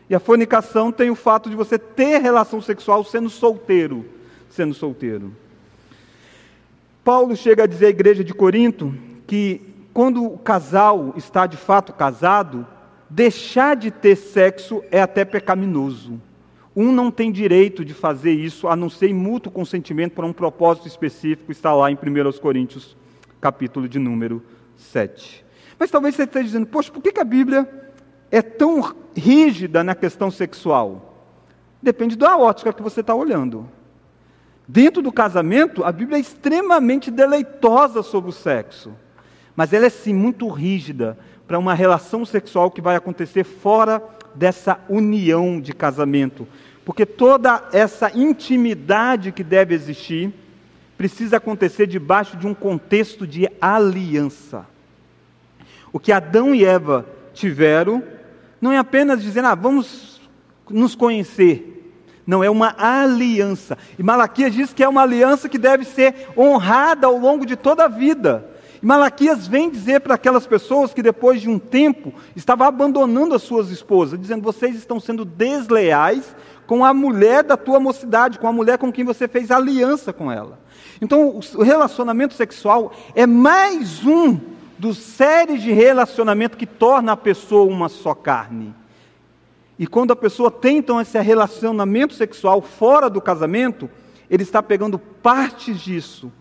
E 0.08 0.14
a 0.14 0.18
fornicação 0.18 0.90
tem 0.90 1.08
o 1.08 1.14
fato 1.14 1.48
de 1.48 1.54
você 1.54 1.78
ter 1.78 2.20
relação 2.20 2.60
sexual 2.60 3.04
sendo 3.04 3.30
solteiro, 3.30 4.04
sendo 4.48 4.74
solteiro. 4.74 5.32
Paulo 7.04 7.36
chega 7.36 7.62
a 7.62 7.66
dizer 7.68 7.86
à 7.86 7.90
igreja 7.90 8.24
de 8.24 8.34
Corinto 8.34 8.92
que 9.24 9.60
quando 9.94 10.24
o 10.24 10.36
casal 10.36 11.14
está 11.16 11.46
de 11.46 11.56
fato 11.56 11.92
casado, 11.92 12.66
deixar 13.10 13.74
de 13.74 13.90
ter 13.90 14.16
sexo 14.16 14.82
é 14.90 15.02
até 15.02 15.24
pecaminoso. 15.24 16.20
Um 16.74 16.92
não 16.92 17.10
tem 17.10 17.32
direito 17.32 17.84
de 17.84 17.92
fazer 17.92 18.30
isso, 18.30 18.68
a 18.68 18.76
não 18.76 18.88
ser 18.88 19.08
em 19.08 19.14
mútuo 19.14 19.50
consentimento 19.50 20.12
para 20.12 20.24
um 20.24 20.32
propósito 20.32 20.86
específico, 20.86 21.50
está 21.50 21.74
lá 21.74 21.90
em 21.90 21.96
1 21.96 22.38
Coríntios, 22.40 22.96
capítulo 23.40 23.88
de 23.88 23.98
número 23.98 24.40
7. 24.76 25.44
Mas 25.76 25.90
talvez 25.90 26.14
você 26.14 26.22
esteja 26.22 26.44
dizendo, 26.44 26.66
poxa, 26.66 26.92
por 26.92 27.02
que 27.02 27.18
a 27.18 27.24
Bíblia 27.24 27.68
é 28.30 28.40
tão 28.40 28.94
rígida 29.16 29.82
na 29.82 29.96
questão 29.96 30.30
sexual? 30.30 31.26
Depende 31.82 32.16
da 32.16 32.36
ótica 32.36 32.72
que 32.72 32.82
você 32.82 33.00
está 33.00 33.14
olhando. 33.14 33.68
Dentro 34.68 35.02
do 35.02 35.10
casamento, 35.10 35.82
a 35.82 35.90
Bíblia 35.90 36.18
é 36.18 36.20
extremamente 36.20 37.10
deleitosa 37.10 38.02
sobre 38.04 38.30
o 38.30 38.32
sexo, 38.32 38.92
mas 39.56 39.72
ela 39.72 39.86
é 39.86 39.90
sim 39.90 40.14
muito 40.14 40.46
rígida, 40.48 41.18
para 41.50 41.58
uma 41.58 41.74
relação 41.74 42.24
sexual 42.24 42.70
que 42.70 42.80
vai 42.80 42.94
acontecer 42.94 43.42
fora 43.42 44.00
dessa 44.36 44.78
união 44.88 45.60
de 45.60 45.72
casamento. 45.72 46.46
Porque 46.84 47.04
toda 47.04 47.68
essa 47.72 48.16
intimidade 48.16 49.32
que 49.32 49.42
deve 49.42 49.74
existir 49.74 50.32
precisa 50.96 51.38
acontecer 51.38 51.88
debaixo 51.88 52.36
de 52.36 52.46
um 52.46 52.54
contexto 52.54 53.26
de 53.26 53.50
aliança. 53.60 54.64
O 55.92 55.98
que 55.98 56.12
Adão 56.12 56.54
e 56.54 56.64
Eva 56.64 57.04
tiveram 57.34 58.00
não 58.60 58.70
é 58.70 58.78
apenas 58.78 59.20
dizendo, 59.20 59.48
ah, 59.48 59.56
vamos 59.56 60.20
nos 60.70 60.94
conhecer. 60.94 61.92
Não, 62.24 62.44
é 62.44 62.48
uma 62.48 62.76
aliança. 62.78 63.76
E 63.98 64.04
Malaquias 64.04 64.54
diz 64.54 64.72
que 64.72 64.84
é 64.84 64.88
uma 64.88 65.02
aliança 65.02 65.48
que 65.48 65.58
deve 65.58 65.84
ser 65.84 66.28
honrada 66.38 67.08
ao 67.08 67.18
longo 67.18 67.44
de 67.44 67.56
toda 67.56 67.86
a 67.86 67.88
vida. 67.88 68.49
E 68.82 68.86
Malaquias 68.86 69.46
vem 69.46 69.68
dizer 69.68 70.00
para 70.00 70.14
aquelas 70.14 70.46
pessoas 70.46 70.94
que 70.94 71.02
depois 71.02 71.40
de 71.40 71.48
um 71.48 71.58
tempo 71.58 72.14
estavam 72.34 72.66
abandonando 72.66 73.34
as 73.34 73.42
suas 73.42 73.70
esposas, 73.70 74.18
dizendo: 74.18 74.42
vocês 74.42 74.74
estão 74.74 74.98
sendo 74.98 75.24
desleais 75.24 76.34
com 76.66 76.84
a 76.84 76.94
mulher 76.94 77.44
da 77.44 77.56
tua 77.56 77.78
mocidade, 77.78 78.38
com 78.38 78.48
a 78.48 78.52
mulher 78.52 78.78
com 78.78 78.90
quem 78.90 79.04
você 79.04 79.28
fez 79.28 79.50
aliança 79.50 80.12
com 80.12 80.32
ela. 80.32 80.58
Então, 81.00 81.40
o 81.54 81.62
relacionamento 81.62 82.34
sexual 82.34 82.92
é 83.14 83.26
mais 83.26 84.04
um 84.04 84.38
dos 84.78 84.96
séries 84.96 85.60
de 85.62 85.72
relacionamento 85.72 86.56
que 86.56 86.66
torna 86.66 87.12
a 87.12 87.16
pessoa 87.16 87.70
uma 87.70 87.88
só 87.88 88.14
carne. 88.14 88.74
E 89.78 89.86
quando 89.86 90.12
a 90.12 90.16
pessoa 90.16 90.50
tem 90.50 90.78
então 90.78 91.00
esse 91.00 91.18
relacionamento 91.20 92.14
sexual 92.14 92.62
fora 92.62 93.10
do 93.10 93.20
casamento, 93.20 93.90
ele 94.30 94.42
está 94.42 94.62
pegando 94.62 94.98
partes 94.98 95.78
disso 95.78 96.32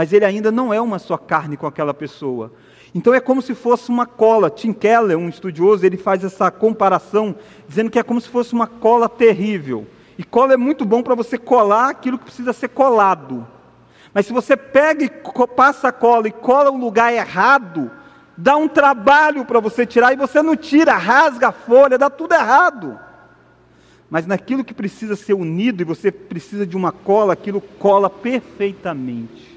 mas 0.00 0.14
ele 0.14 0.24
ainda 0.24 0.50
não 0.50 0.72
é 0.72 0.80
uma 0.80 0.98
só 0.98 1.18
carne 1.18 1.58
com 1.58 1.66
aquela 1.66 1.92
pessoa. 1.92 2.50
Então 2.94 3.12
é 3.12 3.20
como 3.20 3.42
se 3.42 3.54
fosse 3.54 3.90
uma 3.90 4.06
cola. 4.06 4.48
Tim 4.48 4.72
Keller, 4.72 5.18
um 5.18 5.28
estudioso, 5.28 5.84
ele 5.84 5.98
faz 5.98 6.24
essa 6.24 6.50
comparação, 6.50 7.36
dizendo 7.68 7.90
que 7.90 7.98
é 7.98 8.02
como 8.02 8.18
se 8.18 8.30
fosse 8.30 8.54
uma 8.54 8.66
cola 8.66 9.10
terrível. 9.10 9.86
E 10.16 10.24
cola 10.24 10.54
é 10.54 10.56
muito 10.56 10.86
bom 10.86 11.02
para 11.02 11.14
você 11.14 11.36
colar 11.36 11.90
aquilo 11.90 12.16
que 12.16 12.24
precisa 12.24 12.54
ser 12.54 12.68
colado. 12.68 13.46
Mas 14.14 14.24
se 14.24 14.32
você 14.32 14.56
pega 14.56 15.04
e 15.04 15.10
passa 15.54 15.88
a 15.88 15.92
cola 15.92 16.28
e 16.28 16.32
cola 16.32 16.70
o 16.70 16.80
lugar 16.80 17.12
errado, 17.12 17.90
dá 18.38 18.56
um 18.56 18.68
trabalho 18.68 19.44
para 19.44 19.60
você 19.60 19.84
tirar 19.84 20.14
e 20.14 20.16
você 20.16 20.40
não 20.40 20.56
tira, 20.56 20.96
rasga 20.96 21.48
a 21.48 21.52
folha, 21.52 21.98
dá 21.98 22.08
tudo 22.08 22.32
errado. 22.32 22.98
Mas 24.08 24.26
naquilo 24.26 24.64
que 24.64 24.72
precisa 24.72 25.14
ser 25.14 25.34
unido 25.34 25.82
e 25.82 25.84
você 25.84 26.10
precisa 26.10 26.66
de 26.66 26.74
uma 26.74 26.90
cola, 26.90 27.34
aquilo 27.34 27.60
cola 27.60 28.08
perfeitamente. 28.08 29.49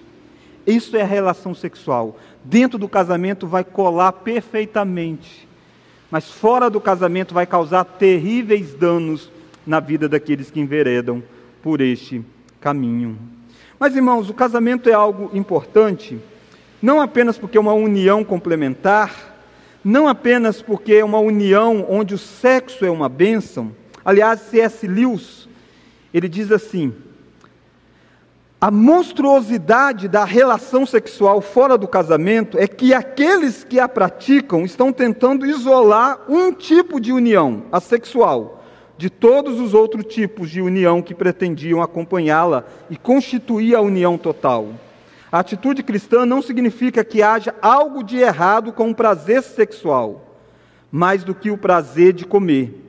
Isso 0.65 0.95
é 0.95 1.01
a 1.01 1.05
relação 1.05 1.53
sexual. 1.53 2.17
Dentro 2.43 2.77
do 2.77 2.87
casamento 2.87 3.45
vai 3.45 3.63
colar 3.63 4.11
perfeitamente, 4.13 5.47
mas 6.09 6.29
fora 6.29 6.69
do 6.69 6.79
casamento 6.79 7.33
vai 7.33 7.45
causar 7.45 7.83
terríveis 7.83 8.73
danos 8.73 9.31
na 9.65 9.79
vida 9.79 10.07
daqueles 10.07 10.51
que 10.51 10.59
enveredam 10.59 11.23
por 11.61 11.81
este 11.81 12.23
caminho. 12.59 13.17
Mas 13.79 13.95
irmãos, 13.95 14.29
o 14.29 14.33
casamento 14.33 14.89
é 14.89 14.93
algo 14.93 15.29
importante, 15.33 16.19
não 16.81 17.01
apenas 17.01 17.37
porque 17.37 17.57
é 17.57 17.61
uma 17.61 17.73
união 17.73 18.23
complementar, 18.23 19.33
não 19.83 20.07
apenas 20.07 20.61
porque 20.61 20.93
é 20.93 21.03
uma 21.03 21.19
união 21.19 21.85
onde 21.89 22.13
o 22.13 22.17
sexo 22.17 22.85
é 22.85 22.89
uma 22.89 23.09
bênção. 23.09 23.75
Aliás, 24.05 24.39
C.S. 24.41 24.87
Lewis, 24.87 25.47
ele 26.13 26.29
diz 26.29 26.51
assim: 26.51 26.93
a 28.63 28.71
monstruosidade 28.71 30.07
da 30.07 30.23
relação 30.23 30.85
sexual 30.85 31.41
fora 31.41 31.77
do 31.77 31.85
casamento 31.85 32.57
é 32.57 32.65
que 32.65 32.93
aqueles 32.93 33.61
que 33.61 33.77
a 33.77 33.89
praticam 33.89 34.63
estão 34.63 34.93
tentando 34.93 35.45
isolar 35.45 36.21
um 36.29 36.53
tipo 36.53 36.97
de 36.97 37.11
união, 37.11 37.63
a 37.73 37.81
sexual, 37.81 38.63
de 38.97 39.09
todos 39.09 39.59
os 39.59 39.73
outros 39.73 40.05
tipos 40.05 40.49
de 40.49 40.61
união 40.61 41.01
que 41.01 41.13
pretendiam 41.13 41.81
acompanhá-la 41.81 42.63
e 42.89 42.95
constituir 42.95 43.75
a 43.75 43.81
união 43.81 44.17
total. 44.17 44.69
A 45.29 45.39
atitude 45.39 45.83
cristã 45.83 46.25
não 46.25 46.41
significa 46.41 47.03
que 47.03 47.21
haja 47.21 47.53
algo 47.61 48.01
de 48.01 48.15
errado 48.15 48.71
com 48.71 48.89
o 48.89 48.95
prazer 48.95 49.43
sexual, 49.43 50.37
mais 50.89 51.25
do 51.25 51.35
que 51.35 51.51
o 51.51 51.57
prazer 51.57 52.13
de 52.13 52.23
comer. 52.23 52.82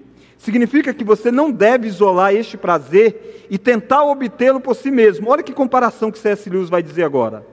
Significa 0.44 0.92
que 0.92 1.02
você 1.02 1.30
não 1.30 1.50
deve 1.50 1.88
isolar 1.88 2.34
este 2.34 2.58
prazer 2.58 3.46
e 3.48 3.56
tentar 3.56 4.04
obtê-lo 4.04 4.60
por 4.60 4.76
si 4.76 4.90
mesmo. 4.90 5.30
Olha 5.30 5.42
que 5.42 5.54
comparação 5.54 6.10
que 6.10 6.18
C.S. 6.18 6.50
Lewis 6.50 6.68
vai 6.68 6.82
dizer 6.82 7.02
agora. 7.02 7.46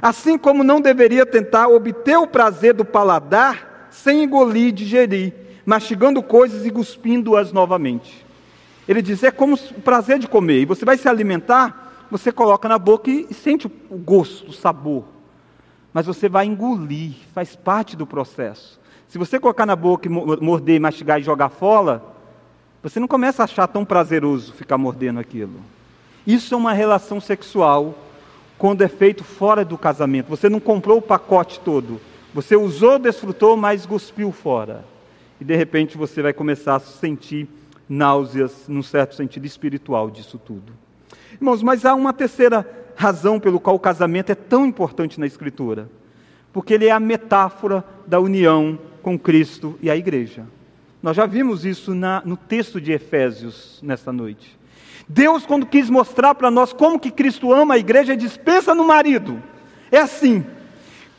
Assim 0.00 0.38
como 0.38 0.62
não 0.62 0.80
deveria 0.80 1.26
tentar 1.26 1.66
obter 1.66 2.16
o 2.16 2.28
prazer 2.28 2.74
do 2.74 2.84
paladar 2.84 3.88
sem 3.90 4.22
engolir 4.22 4.68
e 4.68 4.72
digerir, 4.72 5.34
mastigando 5.66 6.22
coisas 6.22 6.64
e 6.64 6.70
cuspindo-as 6.70 7.52
novamente. 7.52 8.24
Ele 8.86 9.02
diz: 9.02 9.24
é 9.24 9.32
como 9.32 9.56
o 9.56 9.80
prazer 9.80 10.20
de 10.20 10.28
comer. 10.28 10.60
E 10.60 10.64
você 10.64 10.84
vai 10.84 10.96
se 10.96 11.08
alimentar, 11.08 12.06
você 12.08 12.30
coloca 12.30 12.68
na 12.68 12.78
boca 12.78 13.10
e 13.10 13.34
sente 13.34 13.66
o 13.66 13.98
gosto, 13.98 14.50
o 14.50 14.52
sabor. 14.52 15.02
Mas 15.92 16.06
você 16.06 16.28
vai 16.28 16.46
engolir, 16.46 17.14
faz 17.34 17.56
parte 17.56 17.96
do 17.96 18.06
processo. 18.06 18.78
Se 19.08 19.18
você 19.18 19.40
colocar 19.40 19.66
na 19.66 19.74
boca 19.74 20.08
morder, 20.08 20.80
mastigar 20.80 21.18
e 21.18 21.24
jogar 21.24 21.48
fora, 21.48 22.16
você 22.82 23.00
não 23.00 23.08
começa 23.08 23.42
a 23.42 23.44
achar 23.44 23.66
tão 23.66 23.84
prazeroso 23.84 24.52
ficar 24.52 24.78
mordendo 24.78 25.18
aquilo. 25.18 25.60
Isso 26.26 26.54
é 26.54 26.56
uma 26.56 26.72
relação 26.72 27.20
sexual 27.20 27.94
quando 28.56 28.82
é 28.82 28.88
feito 28.88 29.24
fora 29.24 29.64
do 29.64 29.78
casamento. 29.78 30.28
Você 30.28 30.48
não 30.48 30.60
comprou 30.60 30.98
o 30.98 31.02
pacote 31.02 31.60
todo. 31.60 32.00
Você 32.34 32.56
usou, 32.56 32.98
desfrutou, 32.98 33.56
mas 33.56 33.86
cuspiu 33.86 34.30
fora. 34.30 34.84
E 35.40 35.44
de 35.44 35.56
repente 35.56 35.96
você 35.96 36.20
vai 36.20 36.32
começar 36.32 36.76
a 36.76 36.80
sentir 36.80 37.48
náuseas, 37.88 38.68
num 38.68 38.82
certo 38.82 39.14
sentido 39.14 39.46
espiritual 39.46 40.10
disso 40.10 40.38
tudo. 40.38 40.72
Irmãos, 41.32 41.62
mas 41.62 41.84
há 41.84 41.94
uma 41.94 42.12
terceira 42.12 42.68
razão 42.94 43.40
pelo 43.40 43.60
qual 43.60 43.76
o 43.76 43.80
casamento 43.80 44.30
é 44.30 44.34
tão 44.34 44.66
importante 44.66 45.18
na 45.18 45.26
Escritura. 45.26 45.88
Porque 46.52 46.74
ele 46.74 46.86
é 46.86 46.90
a 46.90 47.00
metáfora 47.00 47.84
da 48.06 48.20
união 48.20 48.78
com 49.02 49.18
Cristo 49.18 49.78
e 49.80 49.90
a 49.90 49.96
igreja. 49.96 50.44
Nós 51.02 51.16
já 51.16 51.26
vimos 51.26 51.64
isso 51.64 51.94
na, 51.94 52.22
no 52.24 52.36
texto 52.36 52.80
de 52.80 52.92
Efésios 52.92 53.78
nesta 53.82 54.12
noite. 54.12 54.58
Deus, 55.08 55.46
quando 55.46 55.64
quis 55.64 55.88
mostrar 55.88 56.34
para 56.34 56.50
nós 56.50 56.72
como 56.72 56.98
que 56.98 57.10
Cristo 57.10 57.52
ama 57.52 57.74
a 57.74 57.78
igreja, 57.78 58.16
dispensa 58.16 58.74
no 58.74 58.84
marido. 58.84 59.42
É 59.90 59.98
assim. 59.98 60.44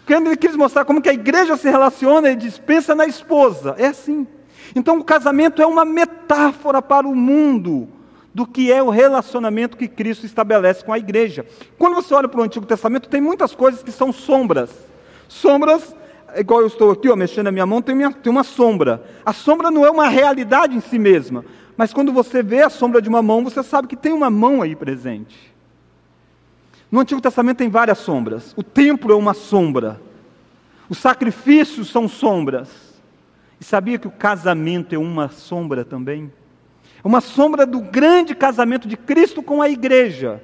Quando 0.05 0.27
ele 0.27 0.38
quis 0.38 0.55
mostrar 0.55 0.86
como 0.86 1.01
que 1.01 1.09
a 1.09 1.13
igreja 1.13 1.55
se 1.55 1.69
relaciona, 1.69 2.29
ele 2.29 2.51
na 2.95 3.05
esposa. 3.05 3.75
É 3.77 3.88
assim. 3.88 4.27
Então 4.75 5.00
o 5.00 5.03
casamento 5.03 5.62
é 5.62 5.65
uma 5.65 5.86
metáfora 5.86 6.81
para 6.81 7.07
o 7.07 7.15
mundo 7.15 7.88
do 8.33 8.45
que 8.45 8.71
é 8.71 8.81
o 8.81 8.89
relacionamento 8.89 9.77
que 9.77 9.88
Cristo 9.88 10.25
estabelece 10.25 10.83
com 10.83 10.93
a 10.93 11.00
igreja. 11.00 11.45
Quando 11.77 11.95
você 11.95 12.13
olha 12.13 12.27
para 12.27 12.39
o 12.39 12.43
Antigo 12.43 12.65
Testamento, 12.65 13.09
tem 13.09 13.21
muitas 13.21 13.55
coisas 13.55 13.81
que 13.81 13.91
são 13.91 14.12
sombras. 14.13 14.69
Sombras, 15.27 15.95
igual 16.36 16.62
eu 16.62 16.67
estou 16.67 16.91
aqui, 16.91 17.09
ó, 17.09 17.15
mexendo 17.15 17.45
na 17.45 17.51
minha 17.51 17.65
mão, 17.65 17.81
tem, 17.81 17.95
minha, 17.95 18.12
tem 18.12 18.31
uma 18.31 18.43
sombra. 18.43 19.03
A 19.25 19.33
sombra 19.33 19.71
não 19.71 19.86
é 19.86 19.89
uma 19.89 20.07
realidade 20.07 20.75
em 20.75 20.81
si 20.81 21.00
mesma, 21.00 21.45
mas 21.77 21.93
quando 21.93 22.12
você 22.12 22.43
vê 22.43 22.62
a 22.62 22.69
sombra 22.69 23.01
de 23.01 23.09
uma 23.09 23.21
mão, 23.21 23.43
você 23.43 23.63
sabe 23.63 23.88
que 23.88 23.95
tem 23.95 24.12
uma 24.12 24.29
mão 24.29 24.62
aí 24.62 24.75
presente. 24.75 25.53
No 26.91 27.00
Antigo 27.00 27.21
Testamento 27.21 27.57
tem 27.57 27.69
várias 27.69 28.00
sombras. 28.00 28.53
O 28.57 28.63
templo 28.63 29.12
é 29.12 29.15
uma 29.15 29.33
sombra. 29.33 30.01
Os 30.89 30.98
sacrifícios 30.98 31.89
são 31.89 32.07
sombras. 32.07 32.69
E 33.62 33.63
sabia 33.63 34.00
que 34.00 34.07
o 34.07 34.12
casamento 34.12 34.95
é 34.95 34.98
uma 34.98 35.29
sombra 35.29 35.86
também? 35.86 36.31
É 37.03 37.07
uma 37.07 37.21
sombra 37.21 37.65
do 37.65 37.79
grande 37.79 38.33
casamento 38.33 38.88
de 38.88 38.98
Cristo 38.98 39.43
com 39.43 39.62
a 39.62 39.69
igreja. 39.69 40.43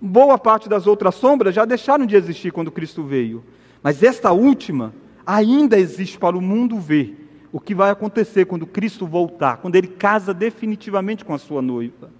Boa 0.00 0.38
parte 0.38 0.68
das 0.68 0.86
outras 0.86 1.14
sombras 1.14 1.54
já 1.54 1.64
deixaram 1.64 2.06
de 2.06 2.16
existir 2.16 2.52
quando 2.52 2.70
Cristo 2.70 3.02
veio. 3.02 3.44
Mas 3.82 4.02
esta 4.02 4.32
última 4.32 4.94
ainda 5.26 5.78
existe 5.78 6.18
para 6.18 6.36
o 6.36 6.40
mundo 6.40 6.78
ver 6.78 7.24
o 7.52 7.60
que 7.60 7.74
vai 7.74 7.90
acontecer 7.90 8.46
quando 8.46 8.66
Cristo 8.66 9.06
voltar, 9.06 9.58
quando 9.58 9.76
ele 9.76 9.86
casa 9.86 10.34
definitivamente 10.34 11.24
com 11.24 11.32
a 11.32 11.38
sua 11.38 11.62
noiva. 11.62 12.10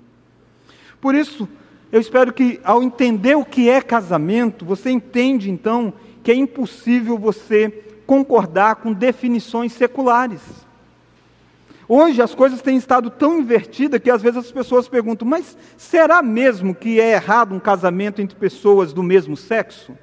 Por 1.00 1.14
isso, 1.14 1.48
eu 1.90 2.00
espero 2.00 2.32
que 2.32 2.60
ao 2.64 2.82
entender 2.82 3.36
o 3.36 3.44
que 3.44 3.68
é 3.68 3.80
casamento, 3.80 4.64
você 4.64 4.90
entende 4.90 5.50
então 5.50 5.92
que 6.22 6.30
é 6.30 6.34
impossível 6.34 7.18
você 7.18 7.68
concordar 8.06 8.76
com 8.76 8.92
definições 8.92 9.72
seculares. 9.72 10.40
Hoje 11.88 12.22
as 12.22 12.34
coisas 12.34 12.62
têm 12.62 12.76
estado 12.76 13.10
tão 13.10 13.38
invertidas 13.40 14.00
que 14.00 14.10
às 14.10 14.22
vezes 14.22 14.38
as 14.38 14.52
pessoas 14.52 14.88
perguntam: 14.88 15.28
mas 15.28 15.56
será 15.76 16.22
mesmo 16.22 16.74
que 16.74 17.00
é 17.00 17.12
errado 17.12 17.54
um 17.54 17.60
casamento 17.60 18.22
entre 18.22 18.36
pessoas 18.36 18.92
do 18.92 19.02
mesmo 19.02 19.36
sexo? 19.36 19.96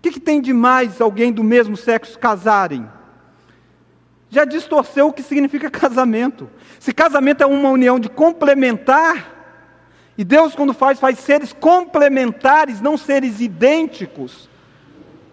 O 0.00 0.02
que, 0.02 0.12
que 0.12 0.20
tem 0.20 0.40
de 0.40 0.54
mais 0.54 0.98
alguém 0.98 1.30
do 1.30 1.44
mesmo 1.44 1.76
sexo 1.76 2.18
casarem? 2.18 2.88
Já 4.30 4.46
distorceu 4.46 5.08
o 5.08 5.12
que 5.12 5.22
significa 5.22 5.68
casamento. 5.70 6.48
Se 6.78 6.90
casamento 6.90 7.42
é 7.42 7.46
uma 7.46 7.68
união 7.68 8.00
de 8.00 8.08
complementar, 8.08 9.36
e 10.16 10.24
Deus, 10.24 10.54
quando 10.54 10.72
faz, 10.72 10.98
faz 10.98 11.18
seres 11.18 11.52
complementares, 11.52 12.80
não 12.80 12.96
seres 12.96 13.42
idênticos. 13.42 14.48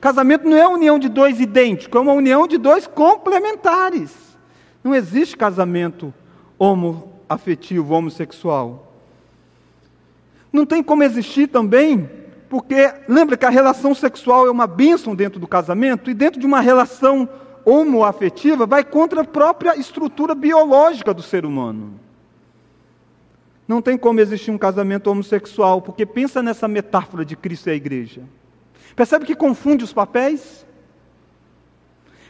Casamento 0.01 0.45
não 0.45 0.58
é 0.58 0.67
união 0.67 0.99
de 0.99 1.08
dois 1.08 1.39
idênticos, 1.39 1.97
é 1.97 2.01
uma 2.01 2.12
união 2.13 2.45
de 2.45 2.58
dois 2.58 2.88
complementares. 2.88 4.13
Não 4.84 4.93
existe 4.93 5.38
casamento 5.38 6.13
homoafetivo, 6.60 7.93
homossexual. 7.93 8.93
Não 10.51 10.65
tem 10.65 10.84
como 10.84 11.03
existir 11.03 11.47
também, 11.47 12.10
porque 12.49 12.93
lembra 13.07 13.36
que 13.36 13.45
a 13.45 13.49
relação 13.49 13.93
sexual 13.93 14.47
é 14.47 14.51
uma 14.51 14.67
bênção 14.67 15.15
dentro 15.15 15.39
do 15.39 15.47
casamento, 15.47 16.10
e 16.10 16.13
dentro 16.13 16.39
de 16.39 16.45
uma 16.45 16.62
relação 16.62 17.27
homoafetiva 17.65 18.65
vai 18.65 18.83
contra 18.83 19.21
a 19.21 19.25
própria 19.25 19.77
estrutura 19.77 20.33
biológica 20.33 21.13
do 21.13 21.21
ser 21.21 21.45
humano. 21.45 21.99
Não 23.67 23.81
tem 23.81 23.97
como 23.97 24.21
existir 24.21 24.49
um 24.49 24.57
casamento 24.57 25.07
homossexual, 25.07 25.81
porque 25.81 26.05
pensa 26.05 26.41
nessa 26.41 26.67
metáfora 26.67 27.25
de 27.25 27.36
Cristo 27.36 27.67
e 27.67 27.71
a 27.71 27.75
igreja. 27.75 28.21
Percebe 28.95 29.25
que 29.25 29.36
confunde 29.36 29.83
os 29.83 29.91
papéis? 29.91 30.65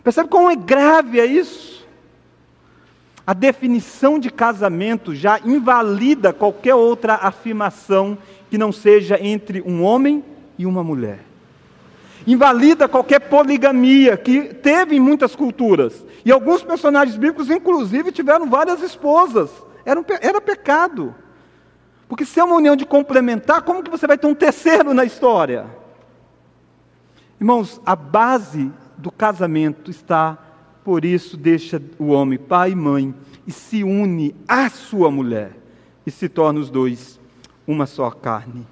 Percebe 0.03 0.29
como 0.29 0.49
é 0.49 0.55
grave 0.55 1.19
é 1.19 1.25
isso? 1.25 1.85
A 3.27 3.33
definição 3.33 4.17
de 4.17 4.31
casamento 4.31 5.13
já 5.13 5.39
invalida 5.45 6.33
qualquer 6.33 6.73
outra 6.73 7.15
afirmação 7.15 8.17
que 8.49 8.57
não 8.57 8.71
seja 8.71 9.17
entre 9.21 9.61
um 9.61 9.83
homem 9.83 10.23
e 10.57 10.65
uma 10.65 10.83
mulher. 10.83 11.19
Invalida 12.25 12.87
qualquer 12.87 13.19
poligamia 13.21 14.17
que 14.17 14.53
teve 14.53 14.95
em 14.95 14.99
muitas 14.99 15.35
culturas. 15.35 16.05
E 16.25 16.31
alguns 16.31 16.61
personagens 16.61 17.15
bíblicos, 17.15 17.49
inclusive, 17.49 18.11
tiveram 18.11 18.49
várias 18.49 18.81
esposas. 18.81 19.49
Era, 19.85 19.99
um, 19.99 20.03
era 20.21 20.41
pecado. 20.41 21.15
Porque 22.07 22.25
se 22.25 22.39
é 22.39 22.43
uma 22.43 22.55
união 22.55 22.75
de 22.75 22.85
complementar, 22.85 23.61
como 23.61 23.83
que 23.83 23.89
você 23.89 24.07
vai 24.07 24.17
ter 24.17 24.27
um 24.27 24.35
terceiro 24.35 24.93
na 24.93 25.05
história? 25.05 25.67
Irmãos, 27.39 27.79
a 27.85 27.95
base 27.95 28.71
do 28.97 29.11
casamento 29.11 29.91
está, 29.91 30.37
por 30.83 31.05
isso, 31.05 31.37
deixa 31.37 31.81
o 31.99 32.07
homem 32.07 32.39
pai 32.39 32.71
e 32.71 32.75
mãe 32.75 33.13
e 33.45 33.51
se 33.51 33.83
une 33.83 34.35
à 34.47 34.69
sua 34.69 35.11
mulher 35.11 35.51
e 36.05 36.11
se 36.11 36.27
torna 36.27 36.59
os 36.59 36.69
dois 36.69 37.19
uma 37.67 37.85
só 37.85 38.09
carne. 38.09 38.65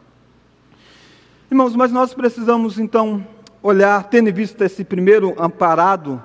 Irmãos, 1.51 1.75
mas 1.75 1.91
nós 1.91 2.13
precisamos 2.13 2.79
então 2.79 3.25
olhar, 3.62 4.03
tendo 4.05 4.34
visto 4.34 4.62
esse 4.63 4.84
primeiro 4.84 5.36
amparado 5.38 6.21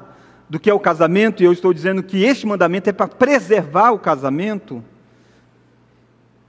do 0.49 0.59
que 0.59 0.71
é 0.71 0.75
o 0.75 0.81
casamento, 0.81 1.43
e 1.43 1.47
eu 1.47 1.53
estou 1.53 1.75
dizendo 1.75 2.03
que 2.03 2.23
este 2.23 2.47
mandamento 2.47 2.89
é 2.89 2.93
para 2.93 3.09
preservar 3.09 3.91
o 3.91 3.99
casamento. 3.99 4.83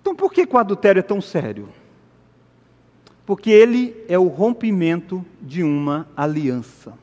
Então, 0.01 0.15
por 0.15 0.31
que 0.31 0.47
o 0.49 0.57
adultério 0.57 0.99
é 0.99 1.03
tão 1.03 1.21
sério? 1.21 1.69
porque 3.31 3.49
ele 3.49 3.95
é 4.09 4.19
o 4.19 4.27
rompimento 4.27 5.25
de 5.41 5.63
uma 5.63 6.05
aliança. 6.17 6.93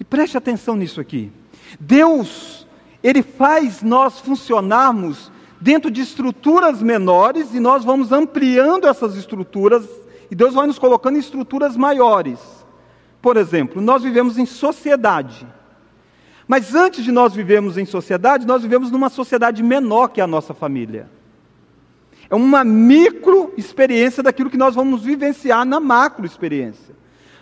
E 0.00 0.04
preste 0.04 0.38
atenção 0.38 0.76
nisso 0.76 0.98
aqui. 0.98 1.30
Deus, 1.78 2.66
ele 3.02 3.22
faz 3.22 3.82
nós 3.82 4.18
funcionarmos 4.18 5.30
dentro 5.60 5.90
de 5.90 6.00
estruturas 6.00 6.82
menores 6.82 7.54
e 7.54 7.60
nós 7.60 7.84
vamos 7.84 8.12
ampliando 8.12 8.86
essas 8.86 9.16
estruturas 9.16 9.88
e 10.30 10.34
Deus 10.34 10.54
vai 10.54 10.66
nos 10.66 10.78
colocando 10.78 11.16
em 11.16 11.20
estruturas 11.20 11.76
maiores. 11.76 12.38
Por 13.20 13.36
exemplo, 13.36 13.82
nós 13.82 14.02
vivemos 14.02 14.38
em 14.38 14.46
sociedade. 14.46 15.46
Mas 16.46 16.74
antes 16.74 17.04
de 17.04 17.12
nós 17.12 17.34
vivermos 17.34 17.76
em 17.76 17.84
sociedade, 17.84 18.46
nós 18.46 18.62
vivemos 18.62 18.90
numa 18.90 19.08
sociedade 19.08 19.62
menor 19.62 20.08
que 20.08 20.20
a 20.20 20.26
nossa 20.26 20.54
família. 20.54 21.08
É 22.30 22.34
uma 22.34 22.62
micro 22.62 23.52
experiência 23.56 24.22
daquilo 24.22 24.50
que 24.50 24.56
nós 24.56 24.74
vamos 24.74 25.02
vivenciar 25.02 25.64
na 25.64 25.80
macro 25.80 26.24
experiência. 26.26 26.94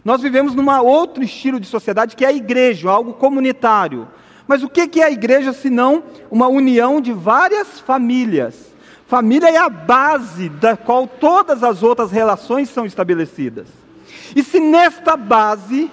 Nós 0.05 0.23
vivemos 0.23 0.55
num 0.55 0.69
outro 0.85 1.23
estilo 1.25 1.59
de 1.59 1.67
sociedade 1.67 2.15
que 2.15 2.25
é 2.25 2.29
a 2.29 2.33
igreja, 2.33 2.91
algo 2.91 3.13
comunitário. 3.15 4.07
Mas 4.47 4.63
o 4.63 4.69
que 4.69 5.01
é 5.01 5.05
a 5.05 5.11
igreja 5.11 5.53
se 5.53 5.69
não 5.69 6.05
uma 6.31 6.47
união 6.47 7.01
de 7.01 7.13
várias 7.13 7.81
famílias? 7.81 8.75
Família 9.07 9.51
é 9.51 9.57
a 9.57 9.69
base 9.69 10.49
da 10.49 10.77
qual 10.77 11.07
todas 11.07 11.63
as 11.63 11.83
outras 11.83 12.11
relações 12.11 12.69
são 12.69 12.85
estabelecidas. 12.85 13.69
E 14.35 14.43
se 14.43 14.59
nesta 14.59 15.17
base, 15.17 15.91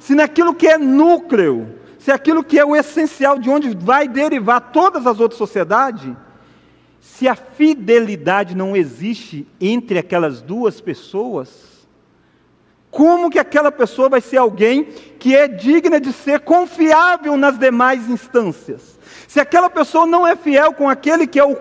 se 0.00 0.14
naquilo 0.14 0.54
que 0.54 0.66
é 0.66 0.76
núcleo, 0.76 1.68
se 1.98 2.10
aquilo 2.10 2.42
que 2.42 2.58
é 2.58 2.64
o 2.64 2.74
essencial 2.74 3.38
de 3.38 3.48
onde 3.48 3.76
vai 3.76 4.08
derivar 4.08 4.72
todas 4.72 5.06
as 5.06 5.20
outras 5.20 5.38
sociedades, 5.38 6.12
se 7.00 7.28
a 7.28 7.34
fidelidade 7.34 8.56
não 8.56 8.76
existe 8.76 9.46
entre 9.60 9.98
aquelas 9.98 10.40
duas 10.42 10.80
pessoas, 10.80 11.69
como 12.90 13.30
que 13.30 13.38
aquela 13.38 13.70
pessoa 13.70 14.08
vai 14.08 14.20
ser 14.20 14.38
alguém 14.38 14.84
que 15.18 15.36
é 15.36 15.46
digna 15.46 16.00
de 16.00 16.12
ser 16.12 16.40
confiável 16.40 17.36
nas 17.36 17.56
demais 17.56 18.08
instâncias. 18.08 18.98
Se 19.28 19.38
aquela 19.38 19.70
pessoa 19.70 20.06
não 20.06 20.26
é 20.26 20.34
fiel 20.34 20.72
com 20.72 20.88
aquele 20.88 21.26
que 21.26 21.38
é 21.38 21.44
o, 21.44 21.56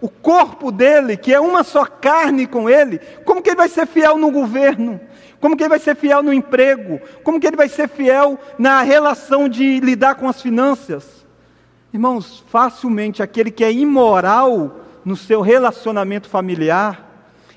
o 0.00 0.08
corpo 0.08 0.72
dele, 0.72 1.16
que 1.16 1.34
é 1.34 1.40
uma 1.40 1.62
só 1.62 1.84
carne 1.84 2.46
com 2.46 2.68
ele, 2.68 2.98
como 3.24 3.42
que 3.42 3.50
ele 3.50 3.56
vai 3.56 3.68
ser 3.68 3.86
fiel 3.86 4.16
no 4.16 4.30
governo? 4.30 4.98
Como 5.38 5.56
que 5.56 5.62
ele 5.62 5.70
vai 5.70 5.78
ser 5.78 5.96
fiel 5.96 6.22
no 6.22 6.32
emprego? 6.32 7.00
Como 7.22 7.38
que 7.38 7.46
ele 7.46 7.56
vai 7.56 7.68
ser 7.68 7.88
fiel 7.88 8.38
na 8.58 8.82
relação 8.82 9.48
de 9.48 9.80
lidar 9.80 10.14
com 10.14 10.28
as 10.28 10.40
finanças? 10.40 11.26
Irmãos, 11.92 12.44
facilmente 12.48 13.22
aquele 13.22 13.50
que 13.50 13.64
é 13.64 13.72
imoral 13.72 14.80
no 15.04 15.16
seu 15.16 15.40
relacionamento 15.40 16.28
familiar, 16.28 17.09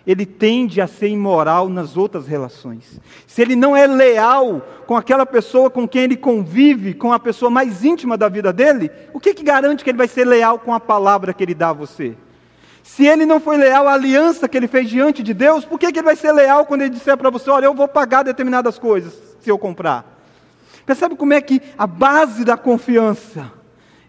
ele 0.06 0.26
tende 0.26 0.82
a 0.82 0.88
ser 0.88 1.08
imoral 1.08 1.70
nas 1.70 1.96
outras 1.96 2.28
relações. 2.28 3.00
Se 3.26 3.42
ele 3.42 3.56
não 3.56 3.76
é 3.76 3.88
leal 3.88 4.62
com 4.86 4.98
aquela 4.98 5.26
pessoa 5.26 5.70
com 5.70 5.88
quem 5.88 6.04
ele 6.04 6.18
convive, 6.18 6.94
com 6.94 7.14
a 7.14 7.20
pessoa 7.20 7.50
mais 7.50 7.86
íntima 7.86 8.18
da 8.18 8.28
vida 8.28 8.52
dele, 8.52 8.92
o 9.14 9.20
que, 9.20 9.34
que 9.34 9.44
garante 9.44 9.84
que 9.84 9.90
ele 9.90 9.98
vai 9.98 10.08
ser 10.08 10.26
leal 10.26 10.60
com 10.60 10.74
a 10.74 10.80
palavra 10.80 11.34
que 11.34 11.44
ele 11.44 11.54
dá 11.54 11.70
a 11.70 11.74
você? 11.74 12.16
Se 12.84 13.08
ele 13.08 13.26
não 13.26 13.40
foi 13.40 13.56
leal 13.56 13.88
à 13.88 13.94
aliança 13.94 14.48
que 14.50 14.58
ele 14.58 14.68
fez 14.68 14.90
diante 14.90 15.24
de 15.24 15.34
Deus, 15.34 15.64
por 15.64 15.80
que, 15.80 15.90
que 15.92 16.00
ele 16.00 16.06
vai 16.06 16.18
ser 16.18 16.34
leal 16.34 16.66
quando 16.66 16.82
ele 16.82 16.90
disser 16.90 17.18
para 17.18 17.30
você: 17.30 17.50
olha, 17.50 17.66
eu 17.66 17.74
vou 17.74 17.88
pagar 17.88 18.24
determinadas 18.24 18.78
coisas 18.78 19.14
se 19.40 19.50
eu 19.50 19.58
comprar? 19.58 20.14
Percebe 20.86 21.16
como 21.16 21.32
é 21.32 21.40
que 21.40 21.62
a 21.78 21.88
base 21.88 22.44
da 22.44 22.58
confiança 22.58 23.50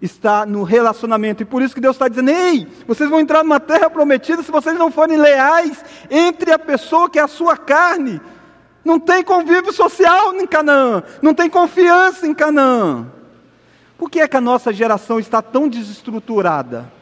está 0.04 0.44
no 0.44 0.62
relacionamento. 0.62 1.42
E 1.42 1.46
por 1.46 1.62
isso 1.62 1.74
que 1.74 1.80
Deus 1.80 1.96
está 1.96 2.08
dizendo: 2.08 2.30
ei, 2.30 2.68
vocês 2.86 3.08
vão 3.08 3.20
entrar 3.20 3.42
numa 3.42 3.58
terra 3.58 3.88
prometida 3.88 4.42
se 4.42 4.50
vocês 4.50 4.76
não 4.78 4.90
forem 4.90 5.16
leais 5.16 5.82
entre 6.10 6.52
a 6.52 6.58
pessoa 6.58 7.08
que 7.08 7.18
é 7.18 7.22
a 7.22 7.28
sua 7.28 7.56
carne. 7.56 8.20
Não 8.84 9.00
tem 9.00 9.24
convívio 9.24 9.72
social 9.72 10.34
em 10.34 10.46
Canaã, 10.46 11.02
não 11.22 11.32
tem 11.32 11.48
confiança 11.48 12.26
em 12.26 12.34
Canaã. 12.34 13.06
Por 13.96 14.10
que 14.10 14.20
é 14.20 14.28
que 14.28 14.36
a 14.36 14.40
nossa 14.40 14.72
geração 14.72 15.18
está 15.18 15.40
tão 15.40 15.68
desestruturada? 15.68 16.92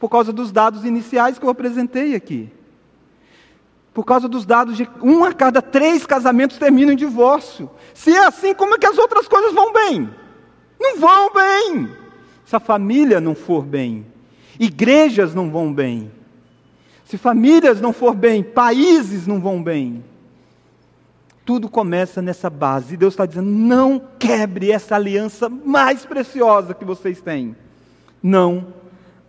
Por 0.00 0.08
causa 0.08 0.32
dos 0.32 0.50
dados 0.50 0.84
iniciais 0.84 1.38
que 1.38 1.44
eu 1.44 1.50
apresentei 1.50 2.16
aqui. 2.16 2.50
Por 3.94 4.04
causa 4.04 4.26
dos 4.26 4.44
dados 4.44 4.76
de 4.76 4.88
um 5.00 5.22
a 5.22 5.32
cada 5.32 5.62
três 5.62 6.04
casamentos 6.04 6.58
terminam 6.58 6.92
em 6.92 6.96
divórcio. 6.96 7.70
Se 7.94 8.10
é 8.10 8.26
assim, 8.26 8.52
como 8.52 8.74
é 8.74 8.78
que 8.78 8.86
as 8.86 8.98
outras 8.98 9.28
coisas 9.28 9.52
vão 9.52 9.72
bem? 9.72 10.12
Não 10.80 10.98
vão 10.98 11.32
bem 11.32 12.01
se 12.52 12.56
a 12.56 12.60
família 12.60 13.18
não 13.18 13.34
for 13.34 13.64
bem, 13.64 14.04
igrejas 14.60 15.34
não 15.34 15.50
vão 15.50 15.72
bem, 15.72 16.12
se 17.06 17.16
famílias 17.16 17.80
não 17.80 17.94
for 17.94 18.14
bem, 18.14 18.42
países 18.42 19.26
não 19.26 19.40
vão 19.40 19.62
bem. 19.62 20.04
Tudo 21.46 21.66
começa 21.66 22.20
nessa 22.20 22.50
base. 22.50 22.92
E 22.92 22.96
Deus 22.98 23.14
está 23.14 23.24
dizendo: 23.24 23.48
não 23.48 23.98
quebre 24.18 24.70
essa 24.70 24.96
aliança 24.96 25.48
mais 25.48 26.04
preciosa 26.04 26.74
que 26.74 26.84
vocês 26.84 27.22
têm. 27.22 27.56
Não 28.22 28.66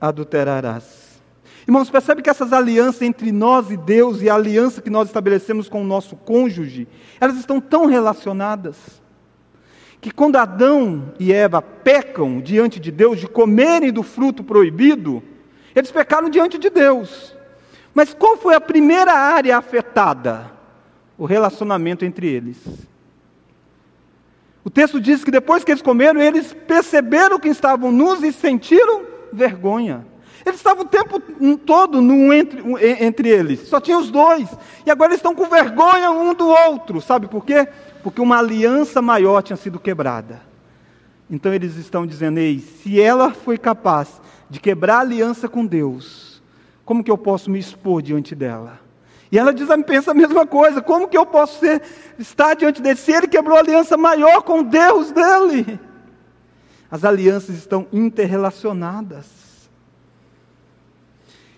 adulterarás. 0.02 1.22
Irmãos, 1.66 1.90
percebe 1.90 2.22
que 2.22 2.30
essas 2.30 2.52
alianças 2.52 3.04
entre 3.04 3.32
nós 3.32 3.72
e 3.72 3.78
Deus 3.78 4.22
e 4.22 4.30
a 4.30 4.36
aliança 4.36 4.82
que 4.82 4.90
nós 4.90 5.08
estabelecemos 5.08 5.70
com 5.70 5.82
o 5.82 5.88
nosso 5.88 6.18
cônjuge, 6.18 6.90
elas 7.22 7.38
estão 7.38 7.62
tão 7.62 7.86
relacionadas 7.86 9.02
que 10.04 10.12
quando 10.12 10.36
Adão 10.36 11.14
e 11.18 11.32
Eva 11.32 11.62
pecam 11.62 12.42
diante 12.42 12.78
de 12.78 12.92
Deus 12.92 13.22
de 13.22 13.26
comerem 13.26 13.90
do 13.90 14.04
fruto 14.04 14.44
proibido, 14.44 15.24
eles 15.74 15.90
pecaram 15.92 16.30
diante 16.30 16.58
de 16.58 16.70
Deus. 16.70 17.34
Mas 17.94 18.14
qual 18.14 18.36
foi 18.36 18.54
a 18.54 18.60
primeira 18.60 19.14
área 19.14 19.58
afetada? 19.58 20.52
O 21.18 21.24
relacionamento 21.26 22.04
entre 22.04 22.28
eles. 22.28 22.58
O 24.66 24.70
texto 24.70 25.00
diz 25.00 25.24
que 25.24 25.32
depois 25.32 25.64
que 25.64 25.72
eles 25.72 25.82
comeram, 25.82 26.20
eles 26.20 26.54
perceberam 26.68 27.40
que 27.40 27.48
estavam 27.48 27.90
nus 27.90 28.22
e 28.24 28.34
sentiram 28.34 29.04
vergonha. 29.32 30.06
Eles 30.46 30.60
estavam 30.60 30.84
o 30.84 30.88
tempo 30.88 31.18
todo 31.66 32.02
no 32.02 32.34
entre, 32.34 32.62
entre 33.00 33.30
eles, 33.30 33.70
só 33.70 33.80
tinha 33.80 33.98
os 33.98 34.12
dois. 34.12 34.50
E 34.86 34.92
agora 34.92 35.12
eles 35.12 35.20
estão 35.20 35.34
com 35.34 35.46
vergonha 35.46 36.12
um 36.12 36.34
do 36.34 36.50
outro. 36.50 37.00
Sabe 37.00 37.28
por 37.28 37.46
quê? 37.46 37.70
Porque 38.04 38.22
uma 38.22 38.38
aliança 38.38 39.02
maior 39.02 39.42
tinha 39.42 39.56
sido 39.58 39.80
quebrada. 39.80 40.42
Então 41.30 41.54
eles 41.54 41.78
estão 41.78 42.06
dizendo: 42.06 42.38
Ei, 42.38 42.60
se 42.60 43.00
ela 43.00 43.32
foi 43.32 43.58
capaz 43.58 44.22
de 44.50 44.60
quebrar 44.60 45.00
aliança 45.00 45.48
com 45.48 45.66
Deus, 45.66 46.44
como 46.86 47.04
que 47.04 47.10
eu 47.10 47.18
posso 47.18 47.50
me 47.50 47.58
expor 47.58 48.02
diante 48.02 48.36
dela? 48.36 48.80
E 49.32 49.40
ela 49.40 49.52
diz, 49.52 49.68
pensa 49.88 50.12
a 50.12 50.14
mesma 50.14 50.46
coisa: 50.46 50.82
como 50.82 51.08
que 51.08 51.18
eu 51.18 51.26
posso 51.26 51.60
ser, 51.60 51.82
estar 52.20 52.54
diante 52.54 52.82
dele? 52.82 52.98
Se 52.98 53.12
ele 53.12 53.28
quebrou 53.28 53.58
a 53.58 53.62
aliança 53.62 53.98
maior 53.98 54.44
com 54.44 54.62
Deus 54.62 55.12
dele. 55.12 55.80
As 56.92 57.04
alianças 57.04 57.56
estão 57.56 57.88
interrelacionadas. 57.92 59.26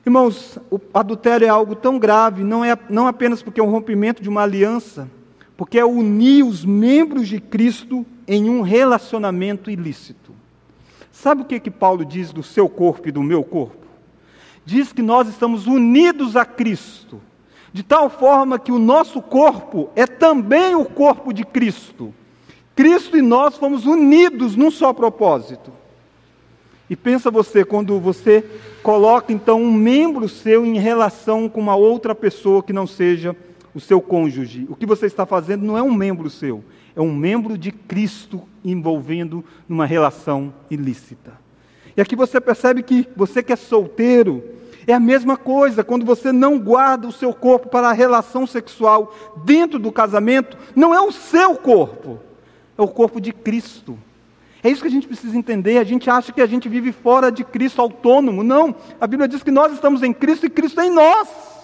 Irmãos, 0.05 0.57
o 0.71 0.79
adultério 0.93 1.45
é 1.45 1.49
algo 1.49 1.75
tão 1.75 1.99
grave, 1.99 2.43
não, 2.43 2.63
é, 2.63 2.77
não 2.89 3.07
apenas 3.07 3.41
porque 3.41 3.59
é 3.59 3.63
um 3.63 3.71
rompimento 3.71 4.21
de 4.21 4.29
uma 4.29 4.43
aliança, 4.43 5.09
porque 5.57 5.79
é 5.79 5.85
unir 5.85 6.43
os 6.43 6.65
membros 6.65 7.27
de 7.27 7.39
Cristo 7.39 8.05
em 8.27 8.49
um 8.49 8.61
relacionamento 8.61 9.69
ilícito. 9.71 10.33
Sabe 11.11 11.41
o 11.41 11.45
que, 11.45 11.59
que 11.59 11.71
Paulo 11.71 12.03
diz 12.03 12.33
do 12.33 12.43
seu 12.43 12.67
corpo 12.67 13.07
e 13.07 13.11
do 13.11 13.23
meu 13.23 13.43
corpo? 13.43 13.85
Diz 14.65 14.91
que 14.91 15.01
nós 15.01 15.29
estamos 15.29 15.65
unidos 15.67 16.35
a 16.35 16.43
Cristo, 16.43 17.21
de 17.71 17.83
tal 17.83 18.09
forma 18.09 18.59
que 18.59 18.71
o 18.71 18.79
nosso 18.79 19.21
corpo 19.21 19.89
é 19.95 20.05
também 20.05 20.75
o 20.75 20.85
corpo 20.85 21.31
de 21.31 21.45
Cristo. 21.45 22.13
Cristo 22.75 23.17
e 23.17 23.21
nós 23.21 23.55
fomos 23.55 23.85
unidos 23.85 24.55
num 24.55 24.69
só 24.69 24.91
propósito. 24.91 25.71
E 26.89 26.95
pensa 26.95 27.31
você, 27.31 27.63
quando 27.63 27.99
você 27.99 28.43
coloca 28.83 29.31
então 29.31 29.61
um 29.61 29.73
membro 29.73 30.27
seu 30.27 30.65
em 30.65 30.77
relação 30.77 31.47
com 31.47 31.59
uma 31.59 31.75
outra 31.75 32.13
pessoa 32.13 32.61
que 32.61 32.73
não 32.73 32.85
seja 32.85 33.35
o 33.75 33.79
seu 33.79 33.99
cônjuge, 33.99 34.65
o 34.69 34.75
que 34.75 34.85
você 34.85 35.05
está 35.05 35.25
fazendo 35.25 35.65
não 35.65 35.77
é 35.77 35.83
um 35.83 35.93
membro 35.93 36.29
seu, 36.29 36.63
é 36.95 37.01
um 37.01 37.13
membro 37.13 37.57
de 37.57 37.73
Cristo 37.73 38.41
envolvendo 38.63 39.43
numa 39.67 39.85
relação 39.85 40.53
ilícita. 40.71 41.33
E 41.95 42.01
aqui 42.01 42.15
você 42.15 42.39
percebe 42.39 42.81
que 42.81 43.05
você 43.17 43.43
que 43.43 43.51
é 43.51 43.55
solteiro, 43.57 44.41
é 44.87 44.93
a 44.93 44.99
mesma 44.99 45.35
coisa, 45.35 45.83
quando 45.83 46.05
você 46.05 46.31
não 46.31 46.57
guarda 46.57 47.07
o 47.07 47.11
seu 47.11 47.33
corpo 47.33 47.67
para 47.67 47.89
a 47.89 47.93
relação 47.93 48.47
sexual 48.47 49.13
dentro 49.43 49.77
do 49.77 49.91
casamento, 49.91 50.57
não 50.73 50.93
é 50.93 51.01
o 51.01 51.11
seu 51.11 51.55
corpo, 51.55 52.19
é 52.77 52.81
o 52.81 52.87
corpo 52.87 53.19
de 53.19 53.33
Cristo. 53.33 53.97
É 54.63 54.69
isso 54.69 54.81
que 54.81 54.87
a 54.87 54.91
gente 54.91 55.07
precisa 55.07 55.37
entender. 55.37 55.77
A 55.77 55.83
gente 55.83 56.09
acha 56.09 56.31
que 56.31 56.41
a 56.41 56.47
gente 56.47 56.67
vive 56.67 56.91
fora 56.91 57.31
de 57.31 57.43
Cristo 57.43 57.81
autônomo. 57.81 58.43
Não. 58.43 58.73
A 58.99 59.05
Bíblia 59.05 59.27
diz 59.27 59.43
que 59.43 59.51
nós 59.51 59.71
estamos 59.71 60.01
em 60.01 60.11
Cristo 60.11 60.47
e 60.47 60.49
Cristo 60.49 60.81
é 60.81 60.87
em 60.87 60.89
nós. 60.89 61.54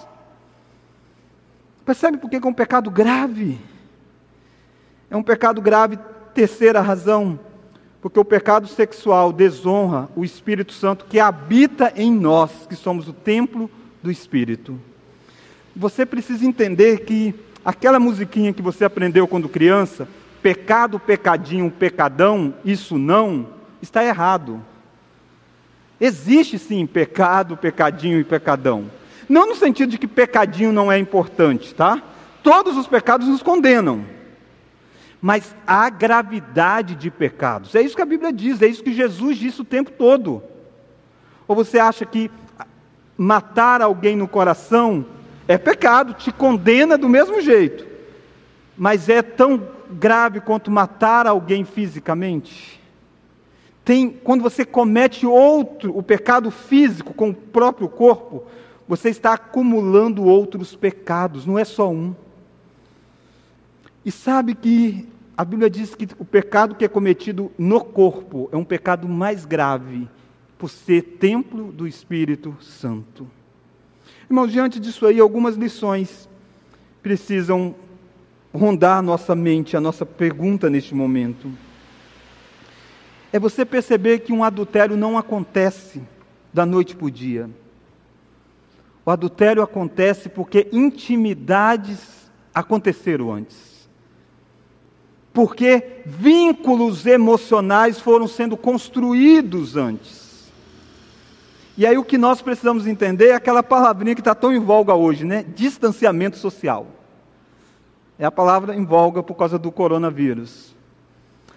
Percebe 1.86 2.18
por 2.18 2.30
que 2.30 2.36
é 2.36 2.48
um 2.48 2.54
pecado 2.54 2.90
grave? 2.90 3.58
É 5.10 5.16
um 5.16 5.24
pecado 5.24 5.62
grave, 5.62 5.98
terceira 6.34 6.80
razão, 6.80 7.40
porque 8.02 8.20
o 8.20 8.26
pecado 8.26 8.68
sexual 8.68 9.34
desonra 9.34 10.08
o 10.16 10.24
Espírito 10.24 10.74
Santo 10.74 11.06
que 11.06 11.20
habita 11.20 11.92
em 11.96 12.12
nós, 12.12 12.52
que 12.68 12.76
somos 12.76 13.08
o 13.08 13.14
templo 13.14 13.70
do 14.02 14.10
Espírito. 14.10 14.80
Você 15.76 16.06
precisa 16.06 16.46
entender 16.46 17.00
que 17.06 17.34
aquela 17.64 18.00
musiquinha 18.00 18.54
que 18.54 18.62
você 18.62 18.86
aprendeu 18.86 19.28
quando 19.28 19.50
criança, 19.50 20.08
pecado, 20.42 21.00
pecadinho, 21.00 21.70
pecadão, 21.70 22.54
isso 22.66 22.98
não, 22.98 23.48
está 23.82 24.04
errado. 24.04 24.62
Existe 26.00 26.58
sim 26.58 26.86
pecado, 26.86 27.56
pecadinho 27.56 28.20
e 28.20 28.24
pecadão. 28.24 28.90
Não 29.32 29.48
no 29.48 29.56
sentido 29.56 29.92
de 29.92 29.98
que 29.98 30.08
pecadinho 30.08 30.74
não 30.74 30.92
é 30.92 31.00
importante, 31.00 31.74
tá? 31.74 32.04
Todos 32.44 32.76
os 32.76 32.86
pecados 32.86 33.30
nos 33.30 33.42
condenam. 33.42 34.04
Mas 35.22 35.56
a 35.66 35.90
gravidade 35.90 36.96
de 36.96 37.10
pecados. 37.10 37.74
É 37.74 37.82
isso 37.82 37.96
que 37.96 38.02
a 38.02 38.06
Bíblia 38.06 38.34
diz, 38.34 38.62
é 38.62 38.68
isso 38.68 38.84
que 38.84 38.92
Jesus 38.92 39.38
disse 39.38 39.62
o 39.62 39.64
tempo 39.64 39.90
todo. 39.90 40.44
Ou 41.48 41.56
você 41.56 41.80
acha 41.80 42.06
que 42.06 42.30
matar 43.18 43.82
alguém 43.82 44.18
no 44.18 44.28
coração 44.28 45.06
é 45.48 45.58
pecado, 45.58 46.14
te 46.14 46.30
condena 46.30 46.98
do 46.98 47.08
mesmo 47.08 47.40
jeito. 47.40 47.88
Mas 48.78 49.08
é 49.08 49.22
tão 49.22 49.66
grave 49.92 50.42
quanto 50.42 50.70
matar 50.70 51.26
alguém 51.26 51.64
fisicamente? 51.64 52.82
Tem, 53.86 54.10
quando 54.10 54.42
você 54.42 54.66
comete 54.66 55.26
outro, 55.26 55.98
o 55.98 56.04
pecado 56.04 56.52
físico 56.52 57.14
com 57.14 57.30
o 57.30 57.34
próprio 57.34 57.88
corpo, 57.88 58.44
você 58.92 59.08
está 59.08 59.36
acumulando 59.36 60.26
outros 60.26 60.76
pecados, 60.76 61.46
não 61.46 61.58
é 61.58 61.64
só 61.64 61.90
um. 61.90 62.14
E 64.04 64.12
sabe 64.12 64.54
que 64.54 65.08
a 65.38 65.46
Bíblia 65.46 65.70
diz 65.70 65.96
que 65.96 66.10
o 66.20 66.26
pecado 66.26 66.76
que 66.76 66.84
é 66.84 66.90
cometido 66.90 67.50
no 67.58 67.80
corpo 67.80 68.50
é 68.52 68.58
um 68.58 68.66
pecado 68.66 69.08
mais 69.08 69.46
grave, 69.46 70.10
por 70.58 70.70
ser 70.70 71.04
templo 71.04 71.72
do 71.72 71.88
Espírito 71.88 72.54
Santo. 72.60 73.26
Irmãos, 74.30 74.52
diante 74.52 74.78
disso 74.78 75.06
aí, 75.06 75.22
algumas 75.22 75.56
lições 75.56 76.28
precisam 77.02 77.74
rondar 78.54 78.98
a 78.98 79.02
nossa 79.02 79.34
mente, 79.34 79.78
a 79.78 79.80
nossa 79.80 80.06
pergunta 80.06 80.70
neste 80.70 80.94
momento. 80.94 81.50
É 83.32 83.40
você 83.40 83.64
perceber 83.64 84.20
que 84.20 84.34
um 84.34 84.44
adultério 84.44 84.98
não 84.98 85.18
acontece 85.18 86.02
da 86.54 86.66
noite 86.66 86.94
para 86.94 87.06
o 87.06 87.10
dia. 87.10 87.50
O 89.06 89.12
adultério 89.12 89.64
acontece 89.64 90.30
porque 90.30 90.68
intimidades 90.72 92.30
aconteceram 92.54 93.32
antes. 93.32 93.90
Porque 95.34 96.02
vínculos 96.06 97.06
emocionais 97.06 98.00
foram 98.00 98.28
sendo 98.28 98.58
construídos 98.58 99.76
antes. 99.76 100.52
E 101.78 101.86
aí 101.86 101.98
o 101.98 102.04
que 102.04 102.18
nós 102.18 102.42
precisamos 102.42 102.86
entender 102.86 103.30
é 103.30 103.34
aquela 103.34 103.64
palavrinha 103.64 104.14
que 104.14 104.22
está 104.22 104.36
tão 104.36 104.54
em 104.54 104.60
voga 104.60 104.94
hoje, 104.94 105.26
né? 105.26 105.46
Distanciamento 105.56 106.38
social. 106.38 106.86
É 108.20 108.26
a 108.26 108.32
palavra 108.32 108.76
em 108.76 108.86
voga 108.86 109.24
por 109.24 109.36
causa 109.36 109.58
do 109.58 109.72
coronavírus. 109.72 110.76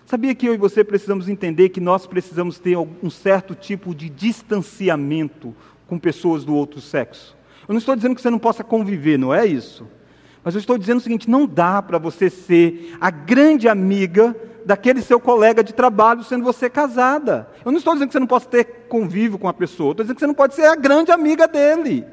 Sabia 0.07 0.35
que 0.35 0.47
eu 0.47 0.55
e 0.55 0.59
você 0.59 0.85
precisamos 0.85 1.29
entender 1.29 1.71
que 1.71 1.81
nós 1.81 2.07
precisamos 2.07 2.59
ter 2.59 2.77
um 2.77 3.11
certo 3.11 3.55
tipo 3.55 3.95
de 3.95 4.09
distanciamento 4.09 5.55
com 5.87 5.99
pessoas 5.99 6.45
do 6.45 6.55
outro 6.55 6.81
sexo? 6.81 7.37
Eu 7.69 7.73
não 7.73 7.79
estou 7.79 7.97
dizendo 7.97 8.15
que 8.15 8.21
você 8.21 8.31
não 8.31 8.39
possa 8.39 8.63
conviver, 8.63 9.19
não 9.19 9.33
é 9.33 9.47
isso. 9.47 9.87
Mas 10.45 10.55
eu 10.55 10.59
estou 10.59 10.77
dizendo 10.77 10.99
o 10.99 11.01
seguinte: 11.01 11.31
não 11.31 11.47
dá 11.47 11.81
para 11.81 11.99
você 11.99 12.29
ser 12.29 12.97
a 13.01 13.11
grande 13.11 13.69
amiga 13.69 14.37
daquele 14.65 15.03
seu 15.03 15.21
colega 15.21 15.63
de 15.63 15.73
trabalho 15.73 16.23
sendo 16.23 16.45
você 16.45 16.69
casada. 16.69 17.49
Eu 17.65 17.73
não 17.73 17.79
estou 17.79 17.95
dizendo 17.95 18.09
que 18.09 18.13
você 18.13 18.21
não 18.21 18.27
possa 18.27 18.49
ter 18.49 18.65
convívio 18.89 19.39
com 19.39 19.49
a 19.49 19.55
pessoa, 19.55 19.89
eu 19.89 19.93
estou 19.93 20.05
dizendo 20.05 20.17
que 20.17 20.21
você 20.21 20.27
não 20.27 20.35
pode 20.35 20.55
ser 20.55 20.67
a 20.67 20.77
grande 20.77 21.11
amiga 21.11 21.49
dele. 21.49 22.05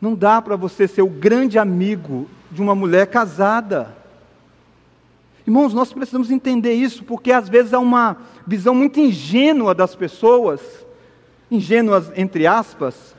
Não 0.00 0.14
dá 0.14 0.42
para 0.42 0.56
você 0.56 0.86
ser 0.86 1.02
o 1.02 1.08
grande 1.08 1.58
amigo 1.58 2.28
de 2.50 2.60
uma 2.60 2.74
mulher 2.74 3.06
casada. 3.06 3.96
Irmãos, 5.46 5.74
nós 5.74 5.92
precisamos 5.92 6.30
entender 6.30 6.72
isso, 6.72 7.04
porque 7.04 7.30
às 7.30 7.48
vezes 7.48 7.74
há 7.74 7.78
uma 7.78 8.16
visão 8.46 8.74
muito 8.74 8.98
ingênua 9.00 9.74
das 9.74 9.94
pessoas, 9.94 10.60
ingênuas 11.54 12.10
entre 12.16 12.46
aspas, 12.46 13.14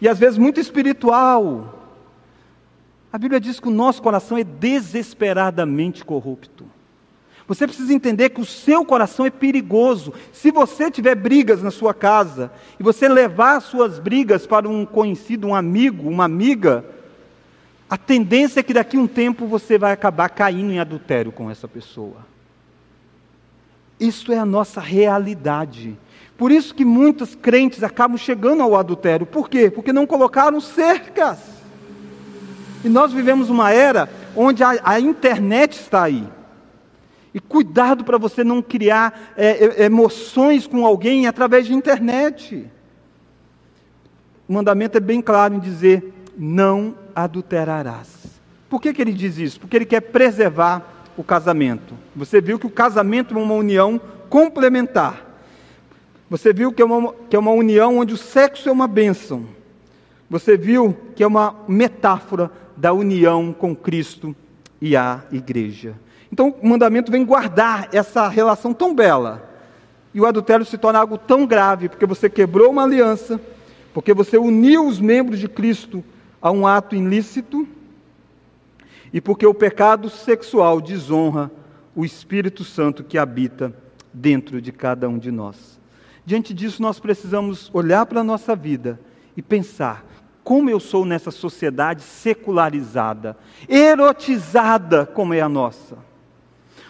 e 0.00 0.08
às 0.08 0.18
vezes 0.18 0.38
muito 0.38 0.60
espiritual. 0.60 1.74
A 3.12 3.18
Bíblia 3.18 3.40
diz 3.40 3.58
que 3.58 3.68
o 3.68 3.72
nosso 3.72 4.02
coração 4.02 4.36
é 4.36 4.44
desesperadamente 4.44 6.04
corrupto. 6.04 6.64
Você 7.48 7.66
precisa 7.66 7.94
entender 7.94 8.30
que 8.30 8.40
o 8.40 8.44
seu 8.44 8.84
coração 8.84 9.24
é 9.24 9.30
perigoso. 9.30 10.12
Se 10.32 10.50
você 10.50 10.90
tiver 10.90 11.14
brigas 11.14 11.62
na 11.62 11.70
sua 11.70 11.94
casa 11.94 12.50
e 12.78 12.82
você 12.82 13.08
levar 13.08 13.60
suas 13.60 14.00
brigas 14.00 14.46
para 14.46 14.68
um 14.68 14.84
conhecido, 14.84 15.46
um 15.46 15.54
amigo, 15.54 16.10
uma 16.10 16.24
amiga, 16.24 16.84
a 17.88 17.96
tendência 17.96 18.60
é 18.60 18.62
que 18.64 18.74
daqui 18.74 18.96
a 18.96 19.00
um 19.00 19.06
tempo 19.06 19.46
você 19.46 19.78
vai 19.78 19.92
acabar 19.92 20.28
caindo 20.28 20.72
em 20.72 20.80
adultério 20.80 21.30
com 21.30 21.48
essa 21.48 21.68
pessoa. 21.68 22.26
Isso 23.98 24.32
é 24.32 24.38
a 24.38 24.44
nossa 24.44 24.80
realidade. 24.80 25.96
Por 26.36 26.52
isso 26.52 26.74
que 26.74 26.84
muitos 26.84 27.34
crentes 27.34 27.82
acabam 27.82 28.18
chegando 28.18 28.62
ao 28.62 28.76
adultério. 28.76 29.24
Por 29.24 29.48
quê? 29.48 29.70
Porque 29.70 29.92
não 29.92 30.06
colocaram 30.06 30.60
cercas. 30.60 31.38
E 32.84 32.88
nós 32.88 33.12
vivemos 33.12 33.48
uma 33.48 33.72
era 33.72 34.08
onde 34.36 34.62
a, 34.62 34.78
a 34.84 35.00
internet 35.00 35.80
está 35.80 36.04
aí. 36.04 36.24
E 37.32 37.40
cuidado 37.40 38.04
para 38.04 38.18
você 38.18 38.44
não 38.44 38.62
criar 38.62 39.32
é, 39.36 39.84
emoções 39.84 40.66
com 40.66 40.86
alguém 40.86 41.26
através 41.26 41.66
de 41.66 41.74
internet. 41.74 42.66
O 44.48 44.52
mandamento 44.52 44.96
é 44.96 45.00
bem 45.00 45.20
claro 45.20 45.54
em 45.54 45.58
dizer: 45.58 46.14
não 46.36 46.94
adulterarás. 47.14 48.08
Por 48.68 48.80
que, 48.80 48.92
que 48.92 49.00
ele 49.02 49.12
diz 49.12 49.38
isso? 49.38 49.60
Porque 49.60 49.76
ele 49.76 49.86
quer 49.86 50.00
preservar 50.00 50.82
o 51.16 51.24
casamento. 51.24 51.94
Você 52.14 52.40
viu 52.40 52.58
que 52.58 52.66
o 52.66 52.70
casamento 52.70 53.34
é 53.34 53.38
uma 53.38 53.54
união 53.54 54.00
complementar. 54.28 55.25
Você 56.28 56.52
viu 56.52 56.72
que 56.72 56.82
é 56.82 56.84
uma, 56.84 57.12
que 57.30 57.36
é 57.36 57.38
uma 57.38 57.52
união 57.52 57.98
onde 57.98 58.14
o 58.14 58.16
sexo 58.16 58.68
é 58.68 58.72
uma 58.72 58.88
bênção. 58.88 59.46
Você 60.28 60.56
viu 60.56 60.96
que 61.14 61.22
é 61.22 61.26
uma 61.26 61.54
metáfora 61.68 62.50
da 62.76 62.92
união 62.92 63.52
com 63.52 63.74
Cristo 63.74 64.34
e 64.80 64.96
a 64.96 65.22
igreja. 65.30 65.94
Então 66.30 66.54
o 66.60 66.68
mandamento 66.68 67.12
vem 67.12 67.24
guardar 67.24 67.88
essa 67.92 68.28
relação 68.28 68.74
tão 68.74 68.94
bela. 68.94 69.48
E 70.12 70.20
o 70.20 70.26
adultério 70.26 70.64
se 70.64 70.76
torna 70.76 70.98
algo 70.98 71.16
tão 71.16 71.46
grave, 71.46 71.88
porque 71.88 72.06
você 72.06 72.28
quebrou 72.28 72.70
uma 72.70 72.82
aliança, 72.82 73.40
porque 73.94 74.12
você 74.12 74.36
uniu 74.36 74.86
os 74.86 74.98
membros 74.98 75.38
de 75.38 75.48
Cristo 75.48 76.02
a 76.40 76.50
um 76.50 76.66
ato 76.66 76.96
ilícito 76.96 77.66
e 79.12 79.20
porque 79.20 79.46
o 79.46 79.54
pecado 79.54 80.10
sexual 80.10 80.80
desonra 80.80 81.50
o 81.94 82.04
Espírito 82.04 82.64
Santo 82.64 83.04
que 83.04 83.16
habita 83.16 83.72
dentro 84.12 84.60
de 84.60 84.72
cada 84.72 85.08
um 85.08 85.18
de 85.18 85.30
nós. 85.30 85.75
Diante 86.26 86.52
disso, 86.52 86.82
nós 86.82 86.98
precisamos 86.98 87.70
olhar 87.72 88.04
para 88.04 88.20
a 88.20 88.24
nossa 88.24 88.56
vida 88.56 88.98
e 89.36 89.40
pensar: 89.40 90.04
como 90.42 90.68
eu 90.68 90.80
sou 90.80 91.04
nessa 91.04 91.30
sociedade 91.30 92.02
secularizada, 92.02 93.36
erotizada 93.68 95.06
como 95.06 95.32
é 95.32 95.40
a 95.40 95.48
nossa? 95.48 95.96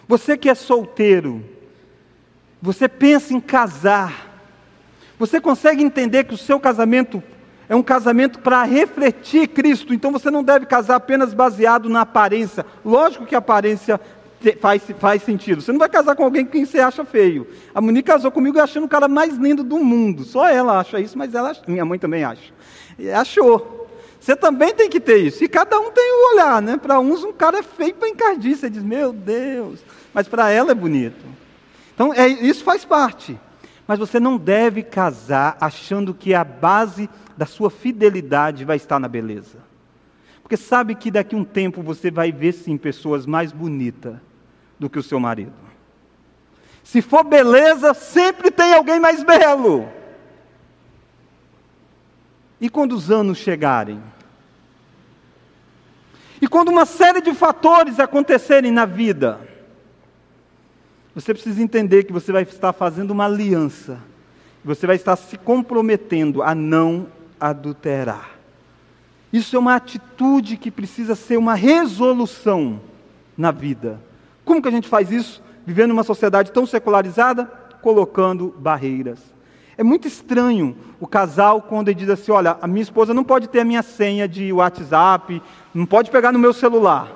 Você 0.08 0.38
que 0.38 0.48
é 0.48 0.54
solteiro, 0.54 1.44
você 2.62 2.88
pensa 2.88 3.34
em 3.34 3.40
casar, 3.40 4.40
você 5.18 5.38
consegue 5.38 5.82
entender 5.82 6.24
que 6.24 6.34
o 6.34 6.38
seu 6.38 6.58
casamento 6.58 7.22
é 7.68 7.74
um 7.74 7.82
casamento 7.82 8.38
para 8.38 8.62
refletir 8.62 9.48
Cristo, 9.48 9.92
então 9.92 10.12
você 10.12 10.30
não 10.30 10.42
deve 10.42 10.66
casar 10.66 10.96
apenas 10.96 11.34
baseado 11.34 11.88
na 11.88 12.02
aparência. 12.02 12.64
Lógico 12.84 13.26
que 13.26 13.34
a 13.34 13.38
aparência 13.38 14.00
faz, 14.60 14.82
faz 14.98 15.22
sentido. 15.22 15.60
Você 15.60 15.72
não 15.72 15.78
vai 15.78 15.88
casar 15.88 16.14
com 16.14 16.24
alguém 16.24 16.44
que 16.44 16.64
você 16.64 16.78
acha 16.78 17.04
feio. 17.04 17.46
A 17.74 17.80
Monique 17.80 18.06
casou 18.06 18.30
comigo 18.30 18.58
achando 18.60 18.84
o 18.84 18.88
cara 18.88 19.08
mais 19.08 19.36
lindo 19.36 19.64
do 19.64 19.78
mundo. 19.78 20.24
Só 20.24 20.48
ela 20.48 20.78
acha 20.78 21.00
isso, 21.00 21.16
mas 21.16 21.34
ela, 21.34 21.56
minha 21.66 21.84
mãe 21.84 21.98
também 21.98 22.24
acha. 22.24 22.52
E 22.98 23.10
achou. 23.10 23.88
Você 24.20 24.34
também 24.34 24.74
tem 24.74 24.88
que 24.88 25.00
ter 25.00 25.18
isso. 25.18 25.44
E 25.44 25.48
cada 25.48 25.78
um 25.78 25.90
tem 25.90 26.04
o 26.04 26.34
olhar, 26.34 26.60
né? 26.60 26.76
Para 26.76 26.98
uns 26.98 27.22
um 27.22 27.32
cara 27.32 27.58
é 27.58 27.62
feio 27.62 27.94
para 27.94 28.08
encardir. 28.08 28.56
Você 28.56 28.68
diz, 28.68 28.82
meu 28.82 29.12
Deus. 29.12 29.80
Mas 30.12 30.28
para 30.28 30.50
ela 30.50 30.72
é 30.72 30.74
bonito. 30.74 31.24
Então 31.94 32.12
é, 32.12 32.26
isso 32.26 32.64
faz 32.64 32.84
parte. 32.84 33.38
Mas 33.86 33.98
você 33.98 34.18
não 34.18 34.36
deve 34.36 34.82
casar 34.82 35.56
achando 35.60 36.12
que 36.12 36.34
a 36.34 36.42
base 36.42 37.08
da 37.36 37.46
sua 37.46 37.70
fidelidade 37.70 38.64
vai 38.64 38.76
estar 38.76 38.98
na 38.98 39.06
beleza. 39.06 39.58
Porque 40.42 40.56
sabe 40.56 40.94
que 40.94 41.10
daqui 41.10 41.34
a 41.34 41.38
um 41.38 41.44
tempo 41.44 41.82
você 41.82 42.10
vai 42.10 42.32
ver 42.32 42.52
sim 42.52 42.76
pessoas 42.76 43.26
mais 43.26 43.52
bonitas 43.52 44.16
do 44.78 44.88
que 44.90 44.98
o 44.98 45.02
seu 45.02 45.18
marido. 45.18 45.52
Se 46.84 47.02
for 47.02 47.24
beleza, 47.24 47.94
sempre 47.94 48.50
tem 48.50 48.72
alguém 48.72 49.00
mais 49.00 49.22
belo. 49.22 49.88
E 52.60 52.70
quando 52.70 52.92
os 52.92 53.10
anos 53.10 53.38
chegarem? 53.38 54.00
E 56.40 56.46
quando 56.46 56.68
uma 56.68 56.86
série 56.86 57.20
de 57.20 57.34
fatores 57.34 57.98
acontecerem 57.98 58.70
na 58.70 58.84
vida? 58.84 59.40
Você 61.14 61.32
precisa 61.32 61.62
entender 61.62 62.04
que 62.04 62.12
você 62.12 62.30
vai 62.30 62.42
estar 62.42 62.72
fazendo 62.72 63.10
uma 63.10 63.24
aliança. 63.24 63.98
Você 64.64 64.86
vai 64.86 64.96
estar 64.96 65.16
se 65.16 65.38
comprometendo 65.38 66.42
a 66.42 66.54
não 66.54 67.08
adulterar. 67.40 68.32
Isso 69.32 69.56
é 69.56 69.58
uma 69.58 69.74
atitude 69.74 70.56
que 70.56 70.70
precisa 70.70 71.14
ser 71.14 71.36
uma 71.36 71.54
resolução 71.54 72.80
na 73.36 73.50
vida. 73.50 74.00
Como 74.46 74.62
que 74.62 74.68
a 74.68 74.70
gente 74.70 74.88
faz 74.88 75.10
isso? 75.10 75.42
Vivendo 75.66 75.88
numa 75.88 76.04
sociedade 76.04 76.52
tão 76.52 76.64
secularizada, 76.64 77.46
colocando 77.82 78.54
barreiras. 78.56 79.18
É 79.76 79.82
muito 79.82 80.06
estranho 80.06 80.76
o 81.00 81.06
casal 81.06 81.60
quando 81.60 81.88
ele 81.88 81.98
diz 81.98 82.08
assim: 82.08 82.30
olha, 82.30 82.56
a 82.62 82.66
minha 82.68 82.82
esposa 82.82 83.12
não 83.12 83.24
pode 83.24 83.48
ter 83.48 83.60
a 83.60 83.64
minha 83.64 83.82
senha 83.82 84.28
de 84.28 84.52
WhatsApp, 84.52 85.42
não 85.74 85.84
pode 85.84 86.12
pegar 86.12 86.30
no 86.30 86.38
meu 86.38 86.52
celular. 86.52 87.12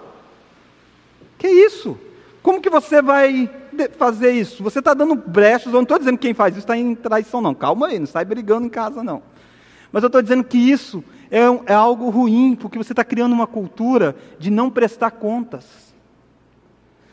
Que 1.39 1.47
isso? 1.49 1.97
Como 2.43 2.61
que 2.61 2.69
você 2.69 3.01
vai 3.01 3.49
fazer 3.97 4.33
isso? 4.33 4.63
Você 4.65 4.81
está 4.81 4.93
dando 4.93 5.15
brechas, 5.15 5.67
eu 5.67 5.75
não 5.75 5.83
estou 5.83 5.99
dizendo 5.99 6.19
que 6.19 6.27
quem 6.27 6.35
faz 6.35 6.55
isso 6.55 6.65
está 6.65 6.77
em 6.77 6.97
traição, 6.97 7.41
não. 7.41 7.55
Calma 7.55 7.87
aí, 7.87 7.99
não 8.01 8.07
sai 8.07 8.25
brigando 8.25 8.67
em 8.67 8.71
casa, 8.71 9.05
não. 9.05 9.23
Mas 9.93 10.03
eu 10.03 10.09
estou 10.09 10.21
dizendo 10.21 10.43
que 10.43 10.59
isso 10.59 11.03
é, 11.31 11.43
é 11.67 11.75
algo 11.75 12.11
ruim, 12.11 12.57
porque 12.61 12.77
você 12.77 12.93
está 12.93 13.05
criando 13.05 13.33
uma 13.33 13.47
cultura 13.47 14.17
de 14.39 14.51
não 14.51 14.69
prestar 14.69 15.13
contas. 15.13 15.90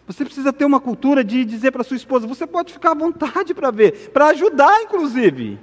Você 0.08 0.24
precisa 0.24 0.54
ter 0.54 0.64
uma 0.64 0.80
cultura 0.80 1.22
de 1.22 1.44
dizer 1.44 1.72
para 1.72 1.84
sua 1.84 1.98
esposa: 1.98 2.26
você 2.26 2.48
pode 2.48 2.72
ficar 2.72 2.92
à 2.92 2.96
vontade 2.96 3.54
para 3.54 3.70
ver, 3.70 4.10
para 4.12 4.28
ajudar, 4.28 4.82
inclusive. 4.82 5.60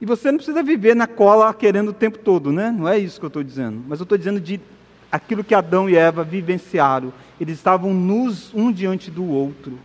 E 0.00 0.06
você 0.06 0.30
não 0.30 0.36
precisa 0.38 0.62
viver 0.62 0.94
na 0.94 1.06
cola 1.06 1.52
querendo 1.54 1.88
o 1.88 1.94
tempo 1.94 2.18
todo, 2.18 2.52
né? 2.52 2.70
Não 2.70 2.86
é 2.86 2.98
isso 2.98 3.18
que 3.18 3.24
eu 3.24 3.28
estou 3.28 3.42
dizendo. 3.42 3.82
Mas 3.88 3.98
eu 3.98 4.04
estou 4.04 4.16
dizendo 4.16 4.38
de 4.38 4.60
aquilo 5.10 5.42
que 5.42 5.54
Adão 5.54 5.88
e 5.88 5.96
Eva 5.96 6.22
vivenciaram. 6.22 7.12
Eles 7.40 7.56
estavam 7.56 7.92
nus 7.94 8.52
um 8.54 8.70
diante 8.70 9.10
do 9.10 9.24
outro. 9.24 9.78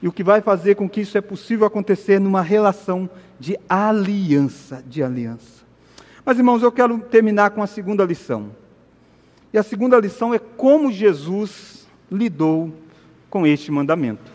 E 0.00 0.06
o 0.06 0.12
que 0.12 0.22
vai 0.22 0.42
fazer 0.42 0.74
com 0.74 0.88
que 0.88 1.00
isso 1.00 1.16
é 1.16 1.20
possível 1.20 1.66
acontecer 1.66 2.20
numa 2.20 2.42
relação 2.42 3.08
de 3.40 3.58
aliança, 3.68 4.84
de 4.86 5.02
aliança. 5.02 5.64
Mas 6.24 6.36
irmãos, 6.36 6.62
eu 6.62 6.70
quero 6.70 6.98
terminar 6.98 7.50
com 7.50 7.62
a 7.62 7.66
segunda 7.66 8.04
lição. 8.04 8.50
E 9.52 9.58
a 9.58 9.62
segunda 9.62 9.98
lição 9.98 10.34
é 10.34 10.38
como 10.38 10.92
Jesus 10.92 11.85
lidou 12.10 12.72
com 13.28 13.46
este 13.46 13.70
mandamento. 13.70 14.30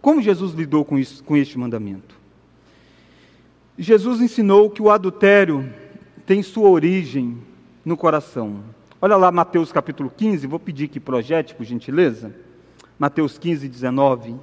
Como 0.00 0.22
Jesus 0.22 0.52
lidou 0.52 0.84
com, 0.84 0.98
isso, 0.98 1.22
com 1.24 1.36
este 1.36 1.58
mandamento? 1.58 2.14
Jesus 3.78 4.20
ensinou 4.20 4.70
que 4.70 4.80
o 4.80 4.90
adultério 4.90 5.68
tem 6.24 6.42
sua 6.42 6.68
origem 6.68 7.38
no 7.84 7.96
coração. 7.96 8.62
Olha 9.00 9.16
lá 9.16 9.30
Mateus 9.30 9.70
capítulo 9.70 10.10
15, 10.10 10.46
vou 10.46 10.58
pedir 10.58 10.88
que 10.88 10.98
projete, 10.98 11.54
por 11.54 11.64
gentileza. 11.64 12.34
Mateus 12.98 13.36
15, 13.36 13.68
19. 13.68 14.36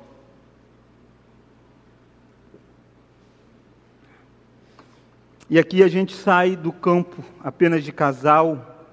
E 5.50 5.60
aqui 5.60 5.84
a 5.84 5.88
gente 5.88 6.14
sai 6.16 6.56
do 6.56 6.72
campo 6.72 7.24
apenas 7.44 7.84
de 7.84 7.92
casal 7.92 8.90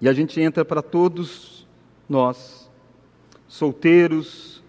e 0.00 0.08
a 0.08 0.12
gente 0.12 0.40
entra 0.40 0.64
para 0.64 0.82
todos 0.82 1.51
nós, 2.12 2.70
solteiros. 3.48 4.62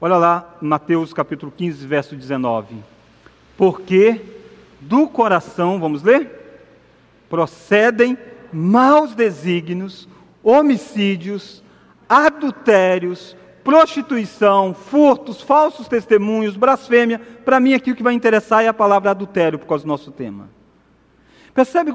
Olha 0.00 0.16
lá, 0.16 0.56
Mateus 0.60 1.12
capítulo 1.12 1.52
15, 1.54 1.84
verso 1.86 2.16
19. 2.16 2.76
Porque 3.56 4.22
do 4.80 5.08
coração, 5.08 5.80
vamos 5.80 6.02
ler? 6.02 6.30
Procedem 7.28 8.16
maus 8.52 9.14
desígnios, 9.14 10.08
homicídios, 10.42 11.62
adultérios, 12.08 13.36
prostituição, 13.64 14.72
furtos, 14.72 15.42
falsos 15.42 15.88
testemunhos, 15.88 16.56
blasfêmia. 16.56 17.18
Para 17.44 17.60
mim, 17.60 17.74
aqui 17.74 17.90
o 17.90 17.96
que 17.96 18.02
vai 18.02 18.14
interessar 18.14 18.64
é 18.64 18.68
a 18.68 18.74
palavra 18.74 19.10
adultério, 19.10 19.58
por 19.58 19.66
causa 19.66 19.84
do 19.84 19.88
nosso 19.88 20.12
tema. 20.12 20.48
Percebe? 21.52 21.92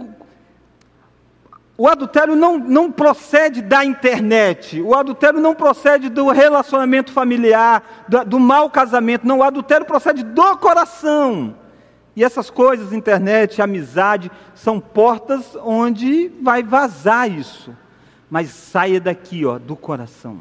O 1.78 1.90
adultério 1.90 2.36
não, 2.38 2.58
não 2.58 2.90
procede 2.90 3.62
da 3.62 3.84
internet, 3.84 4.82
o 4.82 4.96
adultério 4.96 5.42
não 5.42 5.54
procede 5.54 6.08
do 6.08 6.30
relacionamento 6.30 7.12
familiar, 7.12 8.06
do, 8.08 8.24
do 8.24 8.40
mau 8.40 8.70
casamento, 8.70 9.28
não, 9.28 9.40
o 9.40 9.44
adultério 9.44 9.86
procede 9.86 10.24
do 10.24 10.58
coração. 10.58 11.54
E 12.16 12.24
essas 12.24 12.50
coisas, 12.50 12.94
internet, 12.94 13.62
amizade, 13.62 14.32
são 14.54 14.80
portas 14.80 15.54
onde 15.62 16.32
vai 16.42 16.64
vazar 16.64 17.30
isso. 17.30 17.76
Mas 18.30 18.52
saia 18.52 19.02
daqui, 19.02 19.46
ó, 19.46 19.60
do 19.60 19.76
coração. 19.76 20.40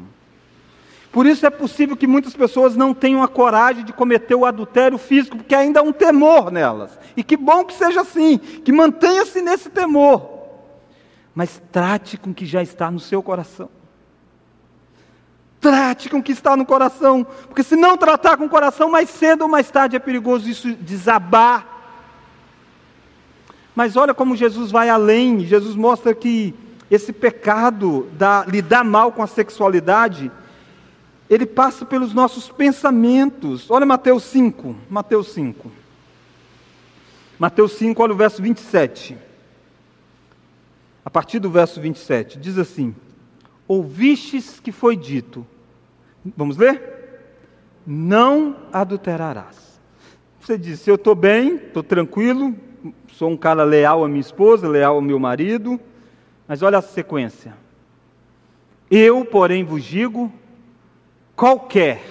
Por 1.11 1.25
isso 1.25 1.45
é 1.45 1.49
possível 1.49 1.97
que 1.97 2.07
muitas 2.07 2.33
pessoas 2.33 2.77
não 2.77 2.93
tenham 2.93 3.21
a 3.21 3.27
coragem 3.27 3.83
de 3.83 3.91
cometer 3.91 4.35
o 4.35 4.45
adultério 4.45 4.97
físico, 4.97 5.37
porque 5.37 5.55
ainda 5.55 5.81
há 5.81 5.83
um 5.83 5.91
temor 5.91 6.49
nelas. 6.49 6.97
E 7.15 7.23
que 7.23 7.35
bom 7.35 7.65
que 7.65 7.73
seja 7.73 8.01
assim, 8.01 8.37
que 8.37 8.71
mantenha-se 8.71 9.41
nesse 9.41 9.69
temor. 9.69 10.34
Mas 11.35 11.61
trate 11.71 12.17
com 12.17 12.31
o 12.31 12.33
que 12.33 12.45
já 12.45 12.63
está 12.63 12.89
no 12.89 12.99
seu 12.99 13.21
coração. 13.21 13.69
Trate 15.59 16.09
com 16.09 16.19
o 16.19 16.23
que 16.23 16.31
está 16.31 16.55
no 16.55 16.65
coração, 16.65 17.25
porque 17.47 17.63
se 17.63 17.75
não 17.75 17.97
tratar 17.97 18.37
com 18.37 18.45
o 18.45 18.49
coração, 18.49 18.89
mais 18.89 19.09
cedo 19.09 19.41
ou 19.41 19.47
mais 19.47 19.69
tarde 19.69 19.95
é 19.95 19.99
perigoso 19.99 20.47
isso 20.47 20.73
desabar. 20.75 21.67
Mas 23.75 23.97
olha 23.97 24.13
como 24.13 24.35
Jesus 24.35 24.71
vai 24.71 24.89
além. 24.89 25.41
Jesus 25.41 25.75
mostra 25.75 26.13
que 26.13 26.53
esse 26.89 27.11
pecado 27.11 28.07
da, 28.13 28.45
lidar 28.45 28.83
mal 28.83 29.11
com 29.11 29.21
a 29.21 29.27
sexualidade 29.27 30.31
ele 31.29 31.45
passa 31.45 31.85
pelos 31.85 32.13
nossos 32.13 32.49
pensamentos. 32.49 33.69
Olha 33.69 33.85
Mateus 33.85 34.23
5, 34.25 34.75
Mateus 34.89 35.33
5. 35.33 35.71
Mateus 37.39 37.73
5, 37.73 38.01
olha 38.01 38.13
o 38.13 38.15
verso 38.15 38.41
27. 38.41 39.17
A 41.05 41.09
partir 41.09 41.39
do 41.39 41.49
verso 41.49 41.79
27, 41.79 42.37
diz 42.39 42.57
assim: 42.57 42.93
Ouvistes 43.67 44.59
que 44.59 44.71
foi 44.71 44.97
dito. 44.97 45.47
Vamos 46.35 46.57
ler? 46.57 46.81
Não 47.85 48.57
adulterarás. 48.73 49.79
Você 50.41 50.57
disse: 50.57 50.89
Eu 50.89 50.95
estou 50.95 51.13
bem, 51.13 51.57
estou 51.57 51.83
tranquilo, 51.83 52.55
sou 53.13 53.29
um 53.29 53.37
cara 53.37 53.63
leal 53.63 54.03
à 54.03 54.07
minha 54.07 54.19
esposa, 54.19 54.67
leal 54.67 54.95
ao 54.95 55.01
meu 55.01 55.19
marido. 55.19 55.79
Mas 56.47 56.63
olha 56.63 56.79
a 56.79 56.81
sequência. 56.81 57.55
Eu, 58.89 59.23
porém, 59.23 59.63
vos 59.63 59.83
digo 59.83 60.31
Qualquer 61.35 62.01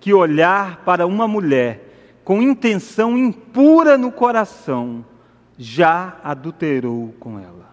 que 0.00 0.14
olhar 0.14 0.82
para 0.84 1.06
uma 1.06 1.28
mulher 1.28 1.82
com 2.24 2.40
intenção 2.40 3.16
impura 3.16 3.98
no 3.98 4.10
coração, 4.10 5.04
já 5.58 6.18
adulterou 6.24 7.14
com 7.20 7.38
ela. 7.38 7.65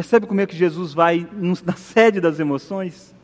Percebe 0.00 0.26
como 0.26 0.40
é 0.40 0.46
que 0.46 0.56
Jesus 0.56 0.94
vai 0.94 1.28
na 1.30 1.74
sede 1.74 2.22
das 2.22 2.40
emoções? 2.40 3.14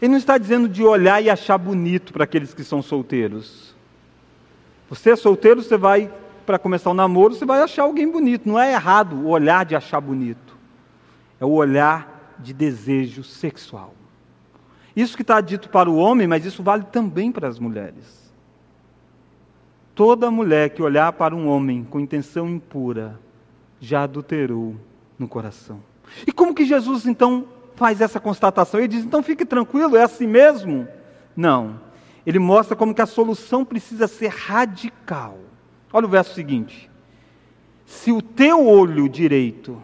Ele 0.00 0.12
não 0.12 0.18
está 0.18 0.38
dizendo 0.38 0.68
de 0.68 0.84
olhar 0.84 1.20
e 1.20 1.28
achar 1.28 1.58
bonito 1.58 2.12
para 2.12 2.22
aqueles 2.22 2.54
que 2.54 2.62
são 2.62 2.80
solteiros. 2.80 3.74
Você 4.88 5.10
é 5.10 5.16
solteiro, 5.16 5.64
você 5.64 5.76
vai, 5.76 6.14
para 6.46 6.60
começar 6.60 6.90
o 6.90 6.92
um 6.92 6.94
namoro, 6.94 7.34
você 7.34 7.44
vai 7.44 7.60
achar 7.60 7.82
alguém 7.82 8.08
bonito. 8.08 8.48
Não 8.48 8.56
é 8.56 8.72
errado 8.72 9.16
o 9.16 9.26
olhar 9.26 9.64
de 9.64 9.74
achar 9.74 10.00
bonito. 10.00 10.56
É 11.40 11.44
o 11.44 11.50
olhar 11.50 12.36
de 12.38 12.52
desejo 12.52 13.24
sexual. 13.24 13.92
Isso 14.94 15.16
que 15.16 15.22
está 15.22 15.40
dito 15.40 15.70
para 15.70 15.90
o 15.90 15.96
homem, 15.96 16.28
mas 16.28 16.46
isso 16.46 16.62
vale 16.62 16.84
também 16.84 17.32
para 17.32 17.48
as 17.48 17.58
mulheres. 17.58 18.32
Toda 19.92 20.30
mulher 20.30 20.70
que 20.70 20.80
olhar 20.80 21.12
para 21.14 21.34
um 21.34 21.48
homem 21.48 21.82
com 21.82 21.98
intenção 21.98 22.48
impura 22.48 23.18
já 23.80 24.04
adulterou 24.04 24.76
no 25.20 25.28
coração. 25.28 25.82
E 26.26 26.32
como 26.32 26.54
que 26.54 26.64
Jesus 26.64 27.06
então 27.06 27.46
faz 27.76 28.00
essa 28.00 28.18
constatação? 28.18 28.80
Ele 28.80 28.88
diz: 28.88 29.04
então 29.04 29.22
fique 29.22 29.44
tranquilo, 29.44 29.96
é 29.96 30.02
assim 30.02 30.26
mesmo? 30.26 30.88
Não. 31.36 31.78
Ele 32.26 32.38
mostra 32.38 32.74
como 32.74 32.94
que 32.94 33.02
a 33.02 33.06
solução 33.06 33.64
precisa 33.64 34.08
ser 34.08 34.28
radical. 34.28 35.38
Olha 35.92 36.06
o 36.06 36.10
verso 36.10 36.34
seguinte: 36.34 36.90
Se 37.84 38.10
o 38.10 38.22
teu 38.22 38.66
olho 38.66 39.08
direito 39.08 39.80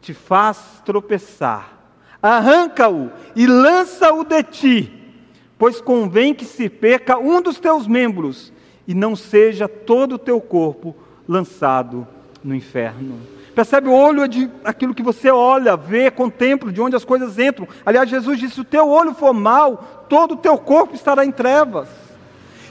te 0.00 0.14
faz 0.14 0.82
tropeçar, 0.86 1.78
arranca-o 2.22 3.10
e 3.36 3.46
lança-o 3.46 4.24
de 4.24 4.42
ti, 4.42 5.12
pois 5.58 5.82
convém 5.82 6.34
que 6.34 6.46
se 6.46 6.68
perca 6.70 7.18
um 7.18 7.42
dos 7.42 7.60
teus 7.60 7.86
membros 7.86 8.52
e 8.86 8.94
não 8.94 9.14
seja 9.14 9.68
todo 9.68 10.14
o 10.14 10.18
teu 10.18 10.40
corpo 10.40 10.96
lançado 11.28 12.08
no 12.42 12.54
inferno. 12.54 13.37
Percebe 13.58 13.88
o 13.88 13.92
olho 13.92 14.22
é 14.22 14.28
de 14.28 14.48
aquilo 14.62 14.94
que 14.94 15.02
você 15.02 15.32
olha, 15.32 15.76
vê, 15.76 16.12
contempla, 16.12 16.70
de 16.70 16.80
onde 16.80 16.94
as 16.94 17.04
coisas 17.04 17.40
entram. 17.40 17.66
Aliás, 17.84 18.08
Jesus 18.08 18.38
disse: 18.38 18.54
se 18.54 18.60
o 18.60 18.64
teu 18.64 18.88
olho 18.88 19.12
for 19.12 19.34
mal, 19.34 20.06
todo 20.08 20.34
o 20.34 20.36
teu 20.36 20.56
corpo 20.56 20.94
estará 20.94 21.24
em 21.24 21.32
trevas. 21.32 21.88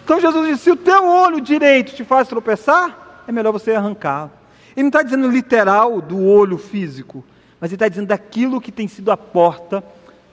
Então 0.01 0.17
Jesus 0.17 0.47
disse: 0.47 0.63
se 0.63 0.71
o 0.71 0.77
teu 0.77 1.05
olho 1.05 1.41
direito 1.41 1.93
te 1.93 2.05
faz 2.05 2.29
tropeçar, 2.29 3.25
é 3.27 3.33
melhor 3.33 3.51
você 3.51 3.73
arrancar. 3.73 4.29
Ele 4.77 4.83
não 4.83 4.87
está 4.87 5.03
dizendo 5.03 5.27
literal 5.27 5.99
do 5.99 6.23
olho 6.25 6.57
físico, 6.57 7.21
mas 7.59 7.69
ele 7.69 7.75
está 7.75 7.89
dizendo 7.89 8.07
daquilo 8.07 8.61
que 8.61 8.71
tem 8.71 8.87
sido 8.87 9.11
a 9.11 9.17
porta 9.17 9.83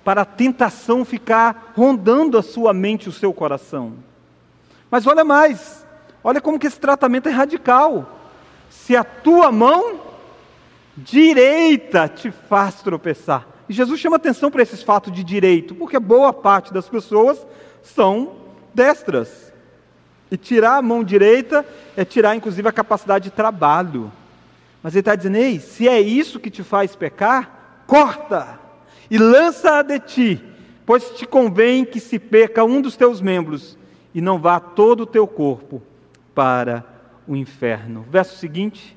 para 0.04 0.20
a 0.20 0.24
tentação 0.24 1.04
ficar 1.04 1.72
rondando 1.76 2.38
a 2.38 2.44
sua 2.44 2.72
mente, 2.72 3.08
o 3.08 3.12
seu 3.12 3.32
coração. 3.32 3.94
Mas 4.88 5.04
olha 5.04 5.24
mais, 5.24 5.84
olha 6.22 6.40
como 6.40 6.60
que 6.60 6.68
esse 6.68 6.78
tratamento 6.78 7.28
é 7.28 7.32
radical. 7.32 8.20
Se 8.70 8.96
a 8.96 9.02
tua 9.02 9.50
mão 9.50 10.13
direita 10.96 12.08
te 12.08 12.30
faz 12.30 12.82
tropeçar. 12.82 13.46
E 13.68 13.72
Jesus 13.72 13.98
chama 13.98 14.16
atenção 14.16 14.50
para 14.50 14.62
esses 14.62 14.82
fatos 14.82 15.12
de 15.12 15.24
direito, 15.24 15.74
porque 15.74 15.98
boa 15.98 16.32
parte 16.32 16.72
das 16.72 16.88
pessoas 16.88 17.46
são 17.82 18.36
destras. 18.72 19.52
E 20.30 20.36
tirar 20.36 20.76
a 20.76 20.82
mão 20.82 21.04
direita 21.04 21.64
é 21.96 22.04
tirar, 22.04 22.34
inclusive, 22.34 22.68
a 22.68 22.72
capacidade 22.72 23.24
de 23.24 23.30
trabalho. 23.30 24.10
Mas 24.82 24.94
ele 24.94 25.00
está 25.00 25.14
dizendo: 25.14 25.36
ei, 25.36 25.58
se 25.60 25.88
é 25.88 26.00
isso 26.00 26.40
que 26.40 26.50
te 26.50 26.62
faz 26.62 26.94
pecar, 26.94 27.84
corta 27.86 28.58
e 29.10 29.18
lança-a 29.18 29.82
de 29.82 29.98
ti, 30.00 30.44
pois 30.84 31.10
te 31.10 31.26
convém 31.26 31.84
que 31.84 32.00
se 32.00 32.18
perca 32.18 32.64
um 32.64 32.80
dos 32.80 32.96
teus 32.96 33.20
membros 33.20 33.78
e 34.14 34.20
não 34.20 34.38
vá 34.38 34.60
todo 34.60 35.02
o 35.02 35.06
teu 35.06 35.26
corpo 35.26 35.82
para 36.34 36.84
o 37.26 37.36
inferno. 37.36 38.04
Verso 38.10 38.36
seguinte: 38.36 38.96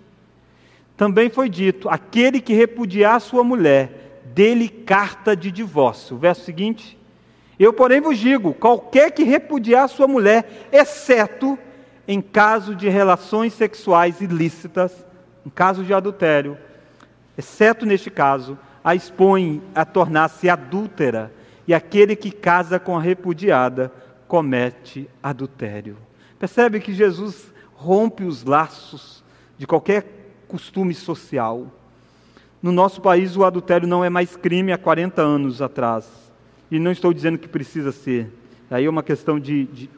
também 0.97 1.29
foi 1.29 1.47
dito: 1.47 1.87
aquele 1.87 2.41
que 2.41 2.53
repudiar 2.53 3.21
sua 3.21 3.43
mulher, 3.43 4.21
dele 4.33 4.67
carta 4.67 5.35
de 5.35 5.51
divórcio. 5.51 6.17
Verso 6.17 6.43
seguinte: 6.43 6.97
eu, 7.59 7.71
porém, 7.71 8.01
vos 8.01 8.17
digo: 8.17 8.53
qualquer 8.53 9.11
que 9.11 9.23
repudiar 9.23 9.87
sua 9.87 10.07
mulher, 10.07 10.67
exceto 10.71 11.57
em 12.07 12.21
caso 12.21 12.75
de 12.75 12.89
relações 12.89 13.53
sexuais 13.53 14.21
ilícitas, 14.21 15.05
em 15.45 15.49
caso 15.49 15.83
de 15.83 15.93
adultério, 15.93 16.57
exceto 17.37 17.85
neste 17.85 18.09
caso, 18.09 18.57
a 18.83 18.95
expõe 18.95 19.61
a 19.75 19.85
tornar-se 19.85 20.49
adúltera, 20.49 21.31
e 21.67 21.73
aquele 21.73 22.15
que 22.15 22.31
casa 22.31 22.79
com 22.79 22.97
a 22.97 23.01
repudiada 23.01 23.91
comete 24.27 25.09
adultério. 25.21 25.97
Percebe 26.39 26.79
que 26.79 26.93
Jesus 26.93 27.53
rompe 27.75 28.23
os 28.23 28.43
laços 28.43 29.23
de 29.57 29.67
qualquer 29.67 30.16
costume 30.47 30.93
social. 30.93 31.67
No 32.61 32.71
nosso 32.71 33.01
país, 33.01 33.35
o 33.35 33.43
adultério 33.43 33.87
não 33.87 34.03
é 34.03 34.09
mais 34.09 34.35
crime 34.35 34.71
há 34.71 34.77
40 34.77 35.21
anos 35.21 35.61
atrás. 35.61 36.09
E 36.71 36.79
não 36.79 36.91
estou 36.91 37.13
dizendo 37.13 37.37
que 37.37 37.47
precisa 37.47 37.91
ser. 37.91 38.31
Aí 38.69 38.85
é 38.85 38.89
uma 38.89 39.03
questão 39.03 39.39
de, 39.39 39.65
de, 39.65 39.89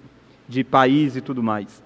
de 0.47 0.63
país 0.63 1.15
e 1.15 1.21
tudo 1.21 1.41
mais. 1.41 1.81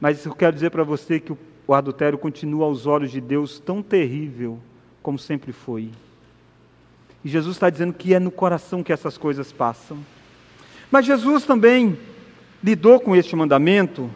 Mas 0.00 0.24
eu 0.24 0.34
quero 0.34 0.54
dizer 0.54 0.70
para 0.70 0.84
você 0.84 1.18
que 1.20 1.32
o, 1.32 1.38
o 1.66 1.74
adultério 1.74 2.18
continua 2.18 2.66
aos 2.66 2.86
olhos 2.86 3.10
de 3.10 3.20
Deus 3.20 3.58
tão 3.58 3.82
terrível 3.82 4.58
como 5.02 5.18
sempre 5.18 5.52
foi. 5.52 5.90
E 7.24 7.28
Jesus 7.28 7.56
está 7.56 7.68
dizendo 7.68 7.92
que 7.92 8.14
é 8.14 8.18
no 8.18 8.30
coração 8.30 8.82
que 8.82 8.92
essas 8.92 9.18
coisas 9.18 9.52
passam. 9.52 9.98
Mas 10.90 11.06
Jesus 11.06 11.44
também 11.44 11.98
lidou 12.62 12.98
com 12.98 13.14
este 13.14 13.36
mandamento, 13.36 14.10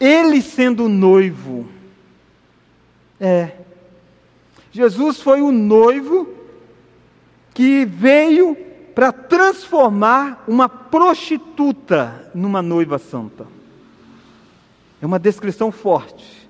ele 0.00 0.42
sendo 0.42 0.88
noivo. 0.88 1.68
É. 3.20 3.52
Jesus 4.72 5.20
foi 5.20 5.42
o 5.42 5.52
noivo 5.52 6.28
que 7.52 7.84
veio 7.84 8.56
para 8.94 9.12
transformar 9.12 10.44
uma 10.48 10.68
prostituta 10.68 12.30
numa 12.34 12.62
noiva 12.62 12.98
santa. 12.98 13.46
É 15.02 15.06
uma 15.06 15.18
descrição 15.18 15.70
forte. 15.70 16.48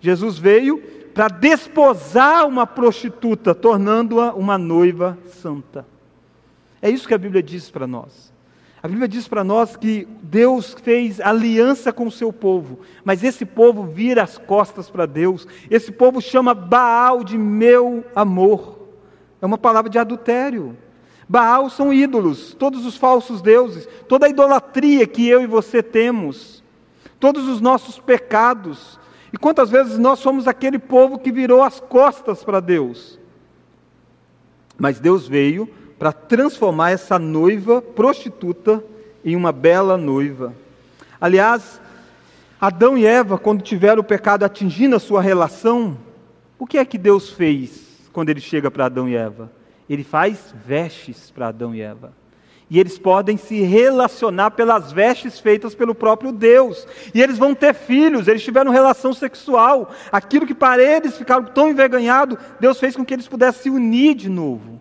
Jesus 0.00 0.38
veio 0.38 0.78
para 1.14 1.28
desposar 1.28 2.46
uma 2.46 2.66
prostituta, 2.66 3.54
tornando-a 3.54 4.34
uma 4.34 4.58
noiva 4.58 5.16
santa. 5.40 5.86
É 6.82 6.90
isso 6.90 7.06
que 7.08 7.14
a 7.14 7.18
Bíblia 7.18 7.42
diz 7.42 7.70
para 7.70 7.86
nós. 7.86 8.33
A 8.84 8.86
Bíblia 8.86 9.08
diz 9.08 9.26
para 9.26 9.42
nós 9.42 9.76
que 9.76 10.06
Deus 10.22 10.74
fez 10.74 11.18
aliança 11.18 11.90
com 11.90 12.06
o 12.06 12.10
seu 12.10 12.30
povo, 12.30 12.80
mas 13.02 13.24
esse 13.24 13.46
povo 13.46 13.84
vira 13.84 14.22
as 14.22 14.36
costas 14.36 14.90
para 14.90 15.06
Deus. 15.06 15.48
Esse 15.70 15.90
povo 15.90 16.20
chama 16.20 16.52
Baal 16.52 17.24
de 17.24 17.38
meu 17.38 18.04
amor. 18.14 18.78
É 19.40 19.46
uma 19.46 19.56
palavra 19.56 19.88
de 19.88 19.98
adultério. 19.98 20.76
Baal 21.26 21.70
são 21.70 21.94
ídolos, 21.94 22.52
todos 22.52 22.84
os 22.84 22.94
falsos 22.94 23.40
deuses, 23.40 23.88
toda 24.06 24.26
a 24.26 24.28
idolatria 24.28 25.06
que 25.06 25.26
eu 25.26 25.40
e 25.40 25.46
você 25.46 25.82
temos, 25.82 26.62
todos 27.18 27.48
os 27.48 27.62
nossos 27.62 27.98
pecados. 27.98 29.00
E 29.32 29.38
quantas 29.38 29.70
vezes 29.70 29.98
nós 29.98 30.18
somos 30.18 30.46
aquele 30.46 30.78
povo 30.78 31.18
que 31.18 31.32
virou 31.32 31.62
as 31.62 31.80
costas 31.80 32.44
para 32.44 32.60
Deus? 32.60 33.18
Mas 34.76 35.00
Deus 35.00 35.26
veio 35.26 35.70
para 35.98 36.12
transformar 36.12 36.90
essa 36.90 37.18
noiva 37.18 37.80
prostituta 37.80 38.82
em 39.24 39.36
uma 39.36 39.52
bela 39.52 39.96
noiva. 39.96 40.54
Aliás, 41.20 41.80
Adão 42.60 42.96
e 42.96 43.06
Eva, 43.06 43.38
quando 43.38 43.62
tiveram 43.62 44.00
o 44.00 44.04
pecado 44.04 44.44
atingindo 44.44 44.96
a 44.96 45.00
sua 45.00 45.20
relação, 45.20 45.96
o 46.58 46.66
que 46.66 46.78
é 46.78 46.84
que 46.84 46.98
Deus 46.98 47.30
fez 47.30 48.08
quando 48.12 48.30
ele 48.30 48.40
chega 48.40 48.70
para 48.70 48.86
Adão 48.86 49.08
e 49.08 49.16
Eva? 49.16 49.50
Ele 49.88 50.04
faz 50.04 50.54
vestes 50.66 51.30
para 51.30 51.48
Adão 51.48 51.74
e 51.74 51.80
Eva. 51.80 52.12
E 52.70 52.80
eles 52.80 52.98
podem 52.98 53.36
se 53.36 53.60
relacionar 53.60 54.52
pelas 54.52 54.90
vestes 54.90 55.38
feitas 55.38 55.74
pelo 55.74 55.94
próprio 55.94 56.32
Deus. 56.32 56.86
E 57.14 57.20
eles 57.20 57.36
vão 57.36 57.54
ter 57.54 57.74
filhos, 57.74 58.26
eles 58.26 58.42
tiveram 58.42 58.72
relação 58.72 59.12
sexual. 59.12 59.92
Aquilo 60.10 60.46
que 60.46 60.54
para 60.54 60.82
eles 60.82 61.16
ficaram 61.16 61.44
tão 61.44 61.68
envergonhados, 61.68 62.38
Deus 62.58 62.80
fez 62.80 62.96
com 62.96 63.04
que 63.04 63.12
eles 63.12 63.28
pudessem 63.28 63.62
se 63.62 63.70
unir 63.70 64.14
de 64.14 64.30
novo. 64.30 64.80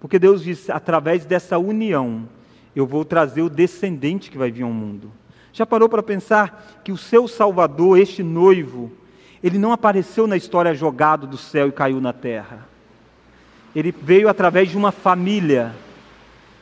Porque 0.00 0.18
Deus 0.18 0.42
disse: 0.42 0.70
através 0.70 1.24
dessa 1.24 1.58
união, 1.58 2.28
eu 2.74 2.86
vou 2.86 3.04
trazer 3.04 3.42
o 3.42 3.50
descendente 3.50 4.30
que 4.30 4.38
vai 4.38 4.50
vir 4.50 4.62
ao 4.62 4.70
mundo. 4.70 5.10
Já 5.52 5.66
parou 5.66 5.88
para 5.88 6.02
pensar 6.02 6.80
que 6.84 6.92
o 6.92 6.96
seu 6.96 7.26
Salvador, 7.26 7.98
este 7.98 8.22
noivo, 8.22 8.92
ele 9.42 9.58
não 9.58 9.72
apareceu 9.72 10.26
na 10.26 10.36
história 10.36 10.74
jogado 10.74 11.26
do 11.26 11.36
céu 11.36 11.68
e 11.68 11.72
caiu 11.72 12.00
na 12.00 12.12
terra 12.12 12.68
ele 13.74 13.92
veio 13.92 14.28
através 14.28 14.68
de 14.68 14.76
uma 14.76 14.90
família, 14.90 15.74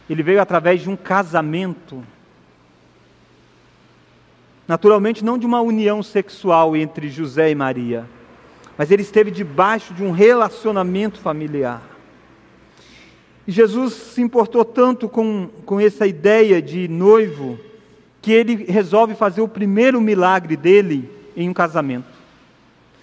ele 0.08 0.22
veio 0.22 0.40
através 0.40 0.82
de 0.82 0.90
um 0.90 0.96
casamento. 0.96 2.04
Naturalmente, 4.68 5.24
não 5.24 5.38
de 5.38 5.46
uma 5.46 5.60
união 5.60 6.02
sexual 6.02 6.76
entre 6.76 7.08
José 7.08 7.50
e 7.50 7.54
Maria, 7.54 8.04
mas 8.76 8.90
ele 8.90 9.02
esteve 9.02 9.30
debaixo 9.30 9.94
de 9.94 10.02
um 10.02 10.10
relacionamento 10.10 11.18
familiar. 11.18 11.80
E 13.46 13.52
Jesus 13.52 13.92
se 13.92 14.20
importou 14.20 14.64
tanto 14.64 15.08
com, 15.08 15.48
com 15.64 15.78
essa 15.78 16.06
ideia 16.06 16.60
de 16.60 16.88
noivo, 16.88 17.58
que 18.20 18.32
ele 18.32 18.64
resolve 18.64 19.14
fazer 19.14 19.40
o 19.40 19.48
primeiro 19.48 20.00
milagre 20.00 20.56
dele 20.56 21.08
em 21.36 21.48
um 21.48 21.54
casamento. 21.54 22.08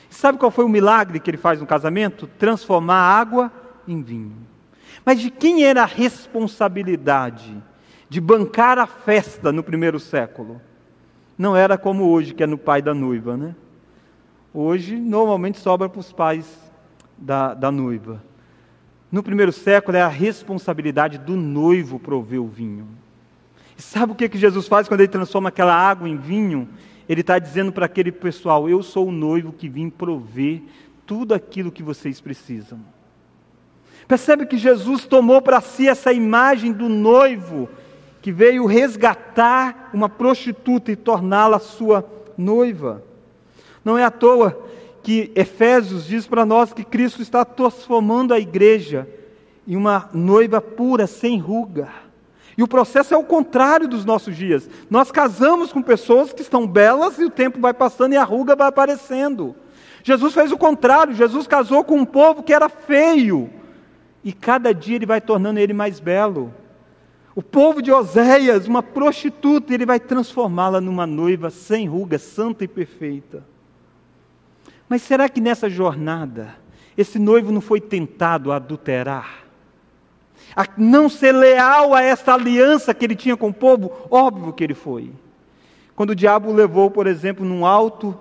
Sabe 0.09 0.37
qual 0.37 0.51
foi 0.51 0.65
o 0.65 0.69
milagre 0.69 1.19
que 1.19 1.29
ele 1.29 1.37
faz 1.37 1.61
no 1.61 1.65
casamento? 1.65 2.27
Transformar 2.37 2.97
água 2.97 3.51
em 3.87 4.01
vinho. 4.01 4.35
Mas 5.05 5.19
de 5.19 5.29
quem 5.29 5.63
era 5.63 5.83
a 5.83 5.87
responsabilidade 5.87 7.55
de 8.09 8.21
bancar 8.21 8.77
a 8.77 8.85
festa 8.85 9.51
no 9.51 9.63
primeiro 9.63 9.99
século? 9.99 10.61
Não 11.37 11.55
era 11.55 11.77
como 11.77 12.09
hoje, 12.09 12.33
que 12.33 12.43
é 12.43 12.47
no 12.47 12.57
pai 12.57 12.81
da 12.81 12.93
noiva, 12.93 13.35
né? 13.35 13.55
Hoje, 14.53 14.97
normalmente 14.97 15.57
sobra 15.57 15.89
para 15.89 15.99
os 15.99 16.13
pais 16.13 16.45
da, 17.17 17.53
da 17.53 17.71
noiva. 17.71 18.21
No 19.13 19.21
primeiro 19.21 19.51
século, 19.51 19.95
é 19.95 20.01
a 20.01 20.07
responsabilidade 20.07 21.19
do 21.19 21.35
noivo 21.35 21.99
prover 21.99 22.41
o 22.41 22.47
vinho. 22.47 22.87
E 23.77 23.81
sabe 23.81 24.11
o 24.11 24.15
que, 24.15 24.27
que 24.27 24.39
Jesus 24.39 24.67
faz 24.67 24.87
quando 24.87 25.01
ele 25.01 25.07
transforma 25.07 25.49
aquela 25.49 25.75
água 25.75 26.09
em 26.09 26.17
vinho? 26.17 26.67
Ele 27.07 27.21
está 27.21 27.37
dizendo 27.37 27.71
para 27.71 27.85
aquele 27.85 28.11
pessoal: 28.11 28.67
Eu 28.67 28.81
sou 28.81 29.09
o 29.09 29.11
noivo 29.11 29.53
que 29.53 29.69
vim 29.69 29.87
prover 29.87 30.63
tudo 31.05 31.35
aquilo 31.35 31.71
que 31.71 31.83
vocês 31.83 32.19
precisam. 32.19 32.79
Percebe 34.07 34.47
que 34.47 34.57
Jesus 34.57 35.05
tomou 35.05 35.43
para 35.43 35.61
si 35.61 35.87
essa 35.87 36.11
imagem 36.11 36.73
do 36.73 36.89
noivo 36.89 37.69
que 38.19 38.31
veio 38.31 38.65
resgatar 38.65 39.91
uma 39.93 40.09
prostituta 40.09 40.91
e 40.91 40.95
torná-la 40.95 41.59
sua 41.59 42.03
noiva. 42.35 43.03
Não 43.85 43.95
é 43.95 44.03
à 44.03 44.09
toa 44.09 44.72
que 45.03 45.31
Efésios 45.35 46.07
diz 46.07 46.25
para 46.25 46.45
nós 46.45 46.71
que 46.71 46.83
Cristo 46.83 47.21
está 47.21 47.43
transformando 47.43 48.33
a 48.33 48.39
igreja 48.39 49.07
em 49.67 49.75
uma 49.75 50.09
noiva 50.13 50.61
pura, 50.61 51.05
sem 51.05 51.37
ruga. 51.37 51.89
E 52.57 52.63
o 52.63 52.67
processo 52.67 53.13
é 53.13 53.17
o 53.17 53.23
contrário 53.23 53.87
dos 53.87 54.05
nossos 54.05 54.35
dias. 54.35 54.69
Nós 54.89 55.11
casamos 55.11 55.73
com 55.73 55.81
pessoas 55.81 56.31
que 56.31 56.41
estão 56.41 56.65
belas 56.65 57.19
e 57.19 57.25
o 57.25 57.29
tempo 57.29 57.59
vai 57.59 57.73
passando 57.73 58.13
e 58.13 58.17
a 58.17 58.23
ruga 58.23 58.55
vai 58.55 58.67
aparecendo. 58.67 59.55
Jesus 60.03 60.33
fez 60.33 60.51
o 60.51 60.57
contrário, 60.57 61.13
Jesus 61.13 61.47
casou 61.47 61.83
com 61.83 61.95
um 61.95 62.05
povo 62.05 62.43
que 62.43 62.53
era 62.53 62.69
feio 62.69 63.49
e 64.23 64.31
cada 64.31 64.73
dia 64.73 64.95
ele 64.95 65.05
vai 65.05 65.19
tornando 65.19 65.59
ele 65.59 65.73
mais 65.73 65.99
belo. 65.99 66.53
O 67.35 67.41
povo 67.41 67.81
de 67.81 67.91
Oséias, 67.91 68.67
uma 68.67 68.83
prostituta, 68.83 69.73
ele 69.73 69.85
vai 69.85 69.99
transformá-la 69.99 70.79
numa 70.79 71.07
noiva 71.07 71.49
sem 71.49 71.87
ruga, 71.87 72.19
santa 72.19 72.63
e 72.63 72.67
perfeita. 72.67 73.43
Mas 74.93 75.01
será 75.01 75.27
que 75.27 75.41
nessa 75.41 75.67
jornada, 75.67 76.53
esse 76.95 77.17
noivo 77.17 77.51
não 77.51 77.61
foi 77.61 77.81
tentado 77.81 78.51
a 78.51 78.57
adulterar? 78.57 79.43
A 80.55 80.67
não 80.77 81.09
ser 81.09 81.31
leal 81.31 81.95
a 81.95 82.03
essa 82.03 82.35
aliança 82.35 82.93
que 82.93 83.03
ele 83.03 83.15
tinha 83.15 83.35
com 83.35 83.47
o 83.47 83.53
povo? 83.53 83.91
Óbvio 84.11 84.53
que 84.53 84.63
ele 84.63 84.75
foi. 84.75 85.11
Quando 85.95 86.11
o 86.11 86.15
diabo 86.15 86.51
o 86.51 86.53
levou, 86.53 86.91
por 86.91 87.07
exemplo, 87.07 87.43
num 87.43 87.65
alto 87.65 88.15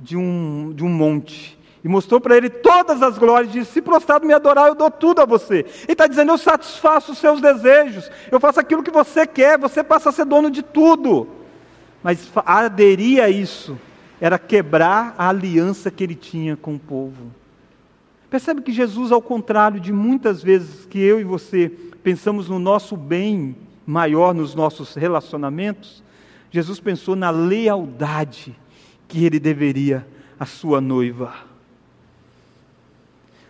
de 0.00 0.16
um, 0.16 0.72
de 0.74 0.82
um 0.82 0.88
monte, 0.88 1.56
e 1.84 1.86
mostrou 1.86 2.20
para 2.20 2.36
ele 2.36 2.50
todas 2.50 3.04
as 3.04 3.16
glórias, 3.16 3.52
disse: 3.52 3.70
Se 3.70 3.80
prostrado 3.80 4.26
me 4.26 4.34
adorar, 4.34 4.66
eu 4.66 4.74
dou 4.74 4.90
tudo 4.90 5.20
a 5.20 5.24
você. 5.24 5.58
Ele 5.58 5.92
está 5.92 6.08
dizendo: 6.08 6.32
Eu 6.32 6.38
satisfaço 6.38 7.12
os 7.12 7.18
seus 7.18 7.40
desejos, 7.40 8.10
eu 8.32 8.40
faço 8.40 8.58
aquilo 8.58 8.82
que 8.82 8.90
você 8.90 9.28
quer, 9.28 9.56
você 9.56 9.84
passa 9.84 10.08
a 10.08 10.12
ser 10.12 10.24
dono 10.24 10.50
de 10.50 10.64
tudo. 10.64 11.28
Mas 12.02 12.28
aderir 12.44 13.22
a 13.22 13.30
isso 13.30 13.78
era 14.20 14.38
quebrar 14.38 15.14
a 15.16 15.28
aliança 15.28 15.90
que 15.90 16.04
ele 16.04 16.14
tinha 16.14 16.56
com 16.56 16.74
o 16.74 16.78
povo. 16.78 17.32
Percebe 18.28 18.62
que 18.62 18.72
Jesus, 18.72 19.10
ao 19.10 19.22
contrário 19.22 19.80
de 19.80 19.92
muitas 19.92 20.42
vezes 20.42 20.86
que 20.86 21.00
eu 21.00 21.18
e 21.20 21.24
você 21.24 21.68
pensamos 22.02 22.48
no 22.48 22.58
nosso 22.58 22.96
bem 22.96 23.56
maior 23.86 24.34
nos 24.34 24.54
nossos 24.54 24.94
relacionamentos, 24.94 26.02
Jesus 26.50 26.78
pensou 26.78 27.16
na 27.16 27.30
lealdade 27.30 28.56
que 29.08 29.24
ele 29.24 29.40
deveria 29.40 30.06
à 30.38 30.46
sua 30.46 30.80
noiva. 30.80 31.34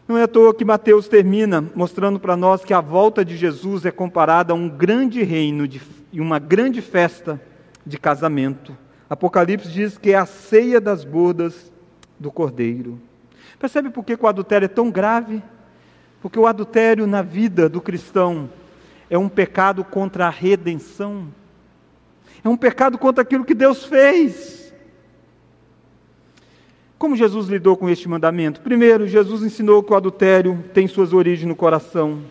Não 0.09 0.17
é 0.17 0.23
à 0.23 0.29
toa 0.29 0.55
que 0.55 0.65
Mateus 0.65 1.07
termina 1.07 1.65
mostrando 1.75 2.19
para 2.19 2.37
nós 2.37 2.65
que 2.65 2.75
a 2.75 2.81
volta 2.81 3.25
de 3.25 3.37
Jesus 3.37 3.85
é 3.85 3.91
comparada 3.91 4.53
a 4.53 4.57
um 4.57 4.69
grande 4.69 5.23
reino 5.23 5.69
de, 5.69 5.81
e 6.13 6.21
uma 6.21 6.39
grande 6.39 6.81
festa 6.81 7.41
de 7.87 7.99
casamento. 7.99 8.77
Apocalipse 9.11 9.69
diz 9.69 9.99
que 9.99 10.13
é 10.13 10.15
a 10.15 10.25
ceia 10.25 10.81
das 10.81 11.05
bodas 11.05 11.73
do 12.17 12.31
Cordeiro. 12.31 13.01
Percebe 13.59 13.91
por 13.91 14.05
que 14.05 14.17
o 14.19 14.27
adultério 14.29 14.67
é 14.67 14.69
tão 14.69 14.89
grave? 14.89 15.43
Porque 16.23 16.39
o 16.39 16.47
adultério 16.47 17.09
na 17.09 17.21
vida 17.21 17.69
do 17.69 17.81
cristão 17.81 18.49
é 19.11 19.19
um 19.19 19.29
pecado 19.29 19.83
contra 19.83 20.29
a 20.29 20.31
redenção, 20.31 21.27
é 22.45 22.49
um 22.49 22.57
pecado 22.57 22.97
contra 22.97 23.23
aquilo 23.23 23.45
que 23.45 23.53
Deus 23.53 23.85
fez. 23.85 24.73
Como 26.97 27.17
Jesus 27.17 27.49
lidou 27.49 27.77
com 27.77 27.89
este 27.89 28.09
mandamento? 28.09 28.61
Primeiro, 28.61 29.09
Jesus 29.09 29.43
ensinou 29.43 29.83
que 29.83 29.93
o 29.93 29.97
adultério 29.97 30.63
tem 30.73 30.87
suas 30.87 31.13
origens 31.13 31.49
no 31.49 31.57
coração. 31.57 32.23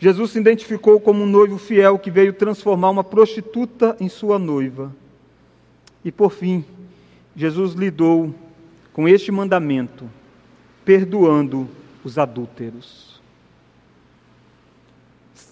Jesus 0.00 0.32
se 0.32 0.40
identificou 0.40 0.98
como 0.98 1.22
um 1.22 1.26
noivo 1.26 1.58
fiel 1.58 1.96
que 1.98 2.10
veio 2.10 2.32
transformar 2.32 2.90
uma 2.90 3.04
prostituta 3.04 3.96
em 4.00 4.08
sua 4.08 4.36
noiva. 4.38 4.90
E 6.04 6.10
por 6.10 6.30
fim, 6.30 6.64
Jesus 7.36 7.74
lidou 7.74 8.34
com 8.92 9.08
este 9.08 9.30
mandamento, 9.30 10.08
perdoando 10.84 11.68
os 12.02 12.18
adúlteros. 12.18 13.20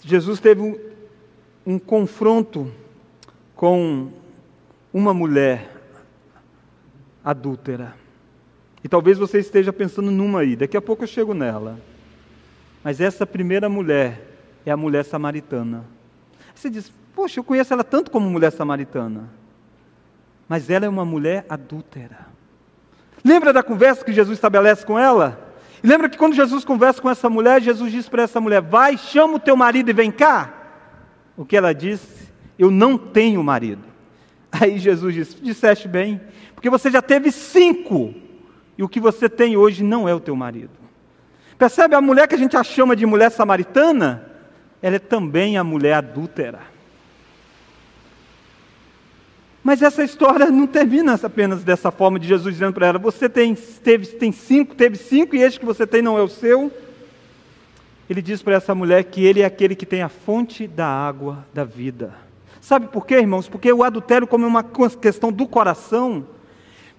Jesus 0.03 0.41
teve 0.41 0.61
um, 0.61 0.79
um 1.67 1.79
confronto 1.79 2.73
com 3.55 4.11
uma 4.93 5.13
mulher 5.13 5.77
adúltera. 7.25 7.95
E 8.83 8.89
talvez 8.89 9.19
você 9.19 9.39
esteja 9.39 9.73
pensando 9.73 10.11
numa 10.11 10.41
aí, 10.41 10.57
daqui 10.57 10.77
a 10.77 10.83
pouco 10.83 11.03
eu 11.05 11.09
chego 11.09 11.35
nela. 11.35 11.79
Mas 12.83 13.01
essa 13.01 13.27
primeira 13.27 13.69
mulher 13.69 14.39
é 14.65 14.71
a 14.71 14.77
mulher 14.77 15.05
samaritana. 15.05 15.85
Você 16.55 16.71
diz, 16.71 16.93
poxa, 17.15 17.41
eu 17.41 17.45
conheço 17.45 17.73
ela 17.73 17.85
tanto 17.85 18.11
como 18.11 18.31
mulher 18.31 18.53
samaritana. 18.53 19.29
Mas 20.49 20.71
ela 20.71 20.87
é 20.87 20.89
uma 20.89 21.05
mulher 21.05 21.45
adúltera. 21.49 22.27
Lembra 23.25 23.53
da 23.53 23.63
conversa 23.63 24.05
que 24.05 24.13
Jesus 24.13 24.39
estabelece 24.39 24.87
com 24.87 24.99
ela? 24.99 25.53
E 25.83 25.87
lembra 25.87 26.09
que 26.09 26.17
quando 26.17 26.35
Jesus 26.35 26.65
conversa 26.65 27.01
com 27.01 27.11
essa 27.11 27.29
mulher, 27.29 27.61
Jesus 27.61 27.93
diz 27.93 28.09
para 28.09 28.23
essa 28.23 28.41
mulher: 28.41 28.63
Vai, 28.63 28.97
chama 28.97 29.35
o 29.35 29.41
teu 29.41 29.57
marido 29.57 29.91
e 29.91 29.93
vem 29.93 30.11
cá. 30.11 30.53
O 31.37 31.45
que 31.45 31.57
ela 31.57 31.73
disse? 31.73 32.29
Eu 32.59 32.71
não 32.71 32.97
tenho 32.97 33.43
marido. 33.43 33.85
Aí 34.51 34.79
Jesus 34.79 35.15
disse: 35.15 35.41
Disseste 35.41 35.87
bem, 35.87 36.21
porque 36.55 36.71
você 36.71 36.91
já 36.91 37.03
teve 37.03 37.31
cinco, 37.31 38.15
e 38.77 38.83
o 38.83 38.89
que 38.89 38.99
você 38.99 39.29
tem 39.29 39.57
hoje 39.57 39.85
não 39.85 40.09
é 40.09 40.15
o 40.15 40.21
teu 40.21 40.35
marido. 40.35 40.71
Percebe 41.59 41.95
a 41.95 42.01
mulher 42.01 42.27
que 42.29 42.35
a 42.35 42.39
gente 42.39 42.57
a 42.57 42.63
chama 42.63 42.97
de 42.97 43.05
mulher 43.05 43.31
samaritana? 43.31 44.25
Ela 44.81 44.97
é 44.97 45.01
também 45.01 45.59
a 45.59 45.65
mulher 45.65 45.95
adúltera. 45.95 46.61
Mas 49.69 49.83
essa 49.83 50.03
história 50.03 50.51
não 50.51 50.67
termina 50.67 51.21
apenas 51.23 51.63
dessa 51.63 51.91
forma 51.91 52.19
de 52.19 52.27
Jesus 52.27 52.55
dizendo 52.55 52.73
para 52.73 52.87
ela: 52.87 52.99
Você 52.99 53.29
tem, 53.29 53.55
teve, 53.55 54.07
tem 54.07 54.33
cinco, 54.33 54.75
teve 54.75 54.97
cinco, 54.97 55.37
e 55.37 55.43
este 55.43 55.61
que 55.61 55.67
você 55.67 55.87
tem 55.87 56.01
não 56.01 56.17
é 56.17 56.23
o 56.23 56.29
seu. 56.29 56.73
Ele 58.09 58.23
diz 58.23 58.41
para 58.41 58.55
essa 58.55 58.75
mulher 58.75 59.05
que 59.05 59.23
ele 59.23 59.43
é 59.43 59.45
aquele 59.45 59.75
que 59.75 59.85
tem 59.85 60.01
a 60.01 60.09
fonte 60.09 60.67
da 60.67 60.87
água 60.87 61.45
da 61.53 61.65
vida. 61.65 62.15
Sabe 62.63 62.87
por 62.87 63.05
quê, 63.05 63.17
irmãos? 63.17 63.47
Porque 63.47 63.71
o 63.71 63.83
adultério, 63.83 64.27
como 64.27 64.47
é 64.47 64.49
uma 64.49 64.65
questão 65.03 65.31
do 65.31 65.47
coração, 65.47 66.27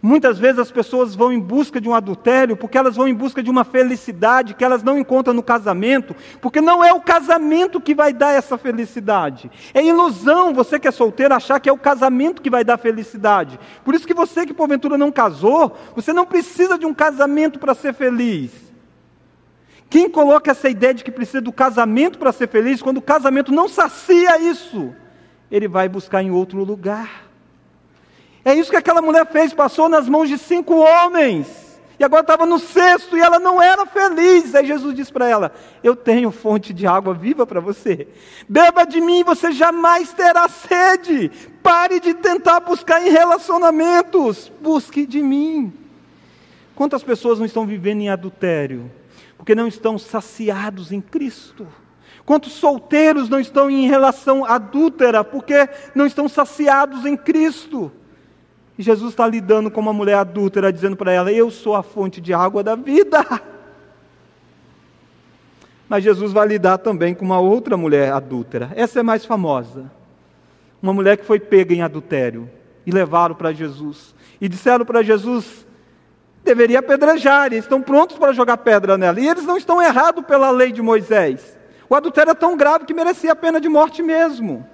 Muitas 0.02 0.39
vezes 0.39 0.60
as 0.60 0.72
pessoas 0.72 1.14
vão 1.14 1.32
em 1.32 1.39
busca 1.39 1.82
de 1.82 1.89
um 1.89 1.93
adultério 1.93 2.56
porque 2.56 2.78
elas 2.78 2.95
vão 2.95 3.06
em 3.06 3.14
busca 3.14 3.43
de 3.43 3.50
uma 3.50 3.66
felicidade 3.66 4.54
que 4.54 4.64
elas 4.64 4.82
não 4.82 4.97
encontram 4.97 5.34
no 5.34 5.43
casamento, 5.43 6.16
porque 6.41 6.62
não 6.62 6.82
é 6.82 6.93
o 6.93 7.02
casamento 7.02 7.82
que 7.82 7.93
vai 7.93 8.14
dar 8.14 8.32
essa 8.32 8.58
felicidade. 8.58 9.52
É 9.74 9.84
ilusão 9.84 10.54
você 10.54 10.80
que 10.80 10.88
é 10.88 10.91
solteiro 10.91 11.34
achar 11.34 11.60
que 11.60 11.68
é 11.68 11.74
o 11.74 11.78
casamento 11.78 12.41
que 12.41 12.50
vai 12.50 12.64
dar 12.64 12.78
felicidade. 12.78 13.60
Por 13.84 13.93
isso 13.93 14.08
que 14.08 14.14
você 14.14 14.45
que 14.45 14.54
porventura 14.54 14.97
não 14.97 15.12
casou, 15.12 15.76
você 15.93 16.14
não 16.14 16.26
precisa 16.26 16.78
de 16.78 16.86
um 16.86 16.93
casamento 16.93 17.60
para 17.60 17.76
ser 17.76 17.93
feliz. 17.93 18.52
Quem 19.89 20.10
coloca 20.10 20.52
essa 20.52 20.70
ideia 20.70 20.93
de 20.93 21.04
que 21.04 21.12
precisa 21.12 21.41
do 21.41 21.52
casamento 21.52 22.18
para 22.18 22.32
ser 22.32 22.47
feliz, 22.47 22.82
quando 22.82 23.00
o 23.00 23.02
casamento 23.02 23.52
não 23.52 23.68
sacia 23.68 24.39
isso, 24.39 24.93
ele 25.52 25.68
vai 25.68 25.89
buscar 25.89 26.24
em 26.24 26.32
outro 26.32 26.64
lugar. 26.64 27.29
É 28.44 28.54
isso 28.54 28.72
que 28.72 28.78
aquela 28.78 29.02
mulher 29.02 29.26
fez, 29.28 29.54
passou 29.54 29.90
nas 29.90 30.08
mãos 30.08 30.30
de 30.30 30.38
cinco 30.38 30.76
homens. 30.76 31.70
E 32.00 32.04
agora 32.04 32.22
estava 32.22 32.46
no 32.46 32.58
sexto 32.58 33.18
e 33.18 33.20
ela 33.20 33.40
não 33.40 33.62
era 33.62 33.86
feliz. 33.86 34.56
Aí 34.56 34.66
Jesus 34.66 34.96
disse 34.96 35.12
para 35.12 35.28
ela: 35.28 35.52
Eu 35.84 35.98
tenho 35.98 36.32
fonte 36.32 36.74
de 36.74 36.88
água 36.88 37.14
viva 37.14 37.46
para 37.46 37.60
você. 37.60 38.08
Beba 38.48 38.86
de 38.86 39.02
mim 39.02 39.22
você 39.22 39.52
jamais 39.52 40.14
terá 40.14 40.48
sede. 40.48 41.30
Pare 41.62 42.00
de 42.00 42.14
tentar 42.14 42.62
buscar 42.62 43.06
em 43.06 43.10
relacionamentos. 43.10 44.50
Busque 44.62 45.06
de 45.06 45.22
mim. 45.22 45.74
Quantas 46.74 47.04
pessoas 47.04 47.38
não 47.38 47.46
estão 47.46 47.66
vivendo 47.66 48.00
em 48.00 48.10
adultério? 48.10 48.90
Porque 49.36 49.54
não 49.54 49.68
estão 49.68 49.98
saciados 49.98 50.94
em 50.94 51.02
Cristo. 51.02 51.68
Quantos 52.26 52.54
solteiros 52.54 53.28
não 53.28 53.42
estão 53.42 53.70
em 53.70 53.88
relação 53.88 54.46
adúltera 54.46 55.22
porque 55.24 55.68
não 55.94 56.06
estão 56.06 56.30
saciados 56.30 57.06
em 57.06 57.18
Cristo? 57.18 57.92
E 58.80 58.82
Jesus 58.82 59.10
está 59.12 59.28
lidando 59.28 59.70
com 59.70 59.82
uma 59.82 59.92
mulher 59.92 60.16
adúltera, 60.16 60.72
dizendo 60.72 60.96
para 60.96 61.12
ela: 61.12 61.30
Eu 61.30 61.52
sou 61.52 61.76
a 61.76 61.84
fonte 61.84 62.22
de 62.22 62.34
água 62.34 62.64
da 62.64 62.76
vida. 62.76 63.20
Mas 65.90 66.02
Jesus 66.02 66.32
vai 66.32 66.48
lidar 66.48 66.78
também 66.78 67.14
com 67.14 67.26
uma 67.26 67.42
outra 67.42 67.76
mulher 67.76 68.14
adúltera. 68.14 68.72
Essa 68.78 69.02
é 69.02 69.04
mais 69.04 69.26
famosa. 69.26 69.92
Uma 70.82 70.94
mulher 70.94 71.18
que 71.18 71.26
foi 71.26 71.42
pega 71.42 71.74
em 71.74 71.82
adultério. 71.82 72.50
E 72.86 72.92
levaram 72.92 73.36
para 73.36 73.52
Jesus. 73.52 74.16
E 74.40 74.48
disseram 74.48 74.86
para 74.86 75.04
Jesus: 75.04 75.68
deveria 76.42 76.80
apedrejar, 76.80 77.48
eles 77.48 77.66
estão 77.66 77.82
prontos 77.82 78.18
para 78.18 78.32
jogar 78.32 78.56
pedra 78.60 78.98
nela. 78.98 79.20
E 79.20 79.28
eles 79.28 79.44
não 79.44 79.58
estão 79.58 79.82
errados 79.82 80.24
pela 80.26 80.52
lei 80.52 80.72
de 80.72 80.82
Moisés. 80.82 81.58
O 81.90 81.96
adultério 81.96 82.32
é 82.32 82.36
tão 82.36 82.56
grave 82.56 82.86
que 82.86 82.94
merecia 82.94 83.34
a 83.34 83.36
pena 83.36 83.60
de 83.60 83.68
morte 83.68 84.02
mesmo. 84.02 84.66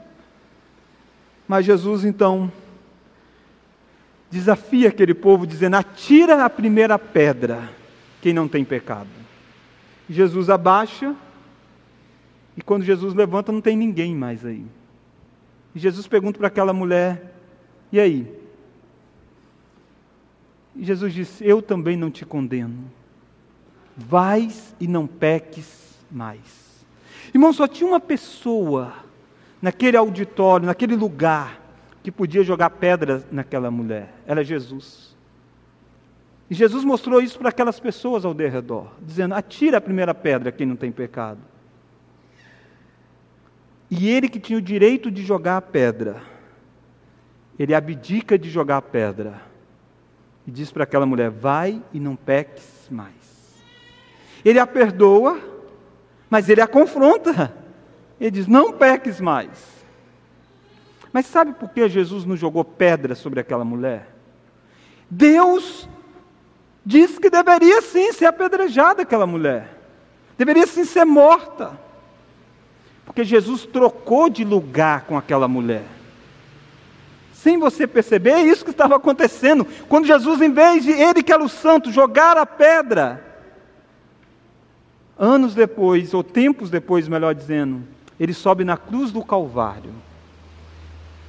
Mas 1.47 1.65
Jesus 1.65 2.05
então 2.05 2.51
desafia 4.35 4.89
aquele 4.89 5.13
povo 5.13 5.47
dizendo: 5.47 5.75
atira 5.75 6.43
a 6.43 6.49
primeira 6.49 6.99
pedra, 6.99 7.69
quem 8.21 8.33
não 8.33 8.49
tem 8.49 8.65
pecado. 8.65 9.07
Jesus 10.09 10.49
abaixa, 10.49 11.15
e 12.57 12.61
quando 12.61 12.83
Jesus 12.83 13.13
levanta, 13.13 13.51
não 13.51 13.61
tem 13.61 13.77
ninguém 13.77 14.13
mais 14.13 14.45
aí. 14.45 14.65
E 15.73 15.79
Jesus 15.79 16.05
pergunta 16.05 16.37
para 16.37 16.47
aquela 16.47 16.73
mulher: 16.73 17.33
e 17.93 17.99
aí? 17.99 18.27
E 20.75 20.83
Jesus 20.83 21.13
disse: 21.13 21.47
Eu 21.47 21.61
também 21.61 21.95
não 21.95 22.11
te 22.11 22.25
condeno. 22.25 22.91
Vais 23.95 24.75
e 24.81 24.87
não 24.87 25.07
peques 25.07 25.97
mais. 26.11 26.85
Irmão, 27.33 27.53
só 27.53 27.69
tinha 27.69 27.89
uma 27.89 28.01
pessoa 28.01 28.93
naquele 29.61 29.95
auditório, 29.95 30.65
naquele 30.65 30.97
lugar, 30.97 31.61
que 32.05 32.11
podia 32.11 32.43
jogar 32.43 32.69
pedras 32.69 33.25
naquela 33.31 33.71
mulher. 33.71 34.13
Era 34.27 34.43
Jesus. 34.43 35.17
E 36.47 36.53
Jesus 36.53 36.83
mostrou 36.83 37.19
isso 37.19 37.39
para 37.39 37.49
aquelas 37.49 37.79
pessoas 37.79 38.23
ao 38.23 38.31
redor, 38.31 38.93
dizendo: 39.01 39.33
atira 39.33 39.79
a 39.79 39.81
primeira 39.81 40.13
pedra 40.13 40.51
quem 40.51 40.67
não 40.67 40.75
tem 40.75 40.91
pecado. 40.91 41.39
E 43.89 44.07
ele 44.07 44.29
que 44.29 44.39
tinha 44.39 44.59
o 44.59 44.61
direito 44.61 45.09
de 45.09 45.23
jogar 45.23 45.57
a 45.57 45.61
pedra, 45.61 46.21
ele 47.57 47.73
abdica 47.73 48.37
de 48.37 48.51
jogar 48.51 48.77
a 48.77 48.81
pedra 48.83 49.41
e 50.45 50.51
diz 50.51 50.71
para 50.71 50.83
aquela 50.83 51.07
mulher: 51.07 51.31
vai 51.31 51.81
e 51.91 51.99
não 51.99 52.15
peques 52.15 52.87
mais. 52.91 53.15
Ele 54.43 54.59
a 54.59 54.67
perdoa, 54.67 55.39
mas 56.29 56.49
ele 56.49 56.61
a 56.61 56.67
confronta. 56.67 57.51
Ele 58.19 58.29
diz: 58.29 58.45
não 58.45 58.73
peques 58.73 59.19
mais. 59.19 59.74
Mas 61.15 61.27
sabe 61.27 61.53
por 61.53 61.69
que 61.69 61.87
Jesus 61.87 62.25
não 62.25 62.35
jogou 62.35 62.65
pedra 62.65 63.15
sobre 63.15 63.39
aquela 63.39 63.63
mulher? 63.63 64.13
Deus 65.09 65.87
disse 66.85 67.21
que 67.21 67.29
deveria 67.29 67.81
sim 67.81 68.11
ser 68.11 68.25
apedrejada 68.25 69.03
aquela 69.03 69.25
mulher. 69.25 69.77
Deveria 70.37 70.67
sim 70.67 70.83
ser 70.83 71.05
morta. 71.05 71.79
Porque 73.05 73.23
Jesus 73.23 73.65
trocou 73.65 74.29
de 74.29 74.43
lugar 74.43 75.05
com 75.05 75.17
aquela 75.17 75.47
mulher. 75.47 75.85
Sem 77.31 77.57
você 77.57 77.87
perceber, 77.87 78.31
é 78.31 78.43
isso 78.43 78.65
que 78.65 78.71
estava 78.71 78.97
acontecendo. 78.97 79.65
Quando 79.87 80.07
Jesus, 80.07 80.41
em 80.41 80.51
vez 80.51 80.83
de 80.83 80.91
ele, 80.91 81.23
que 81.23 81.31
era 81.31 81.41
o 81.41 81.47
santo, 81.47 81.93
jogar 81.93 82.35
a 82.35 82.45
pedra, 82.45 83.23
anos 85.17 85.55
depois, 85.55 86.13
ou 86.13 86.21
tempos 86.21 86.69
depois, 86.69 87.07
melhor 87.07 87.33
dizendo, 87.33 87.83
ele 88.19 88.33
sobe 88.33 88.65
na 88.65 88.75
cruz 88.75 89.13
do 89.13 89.23
Calvário 89.23 90.03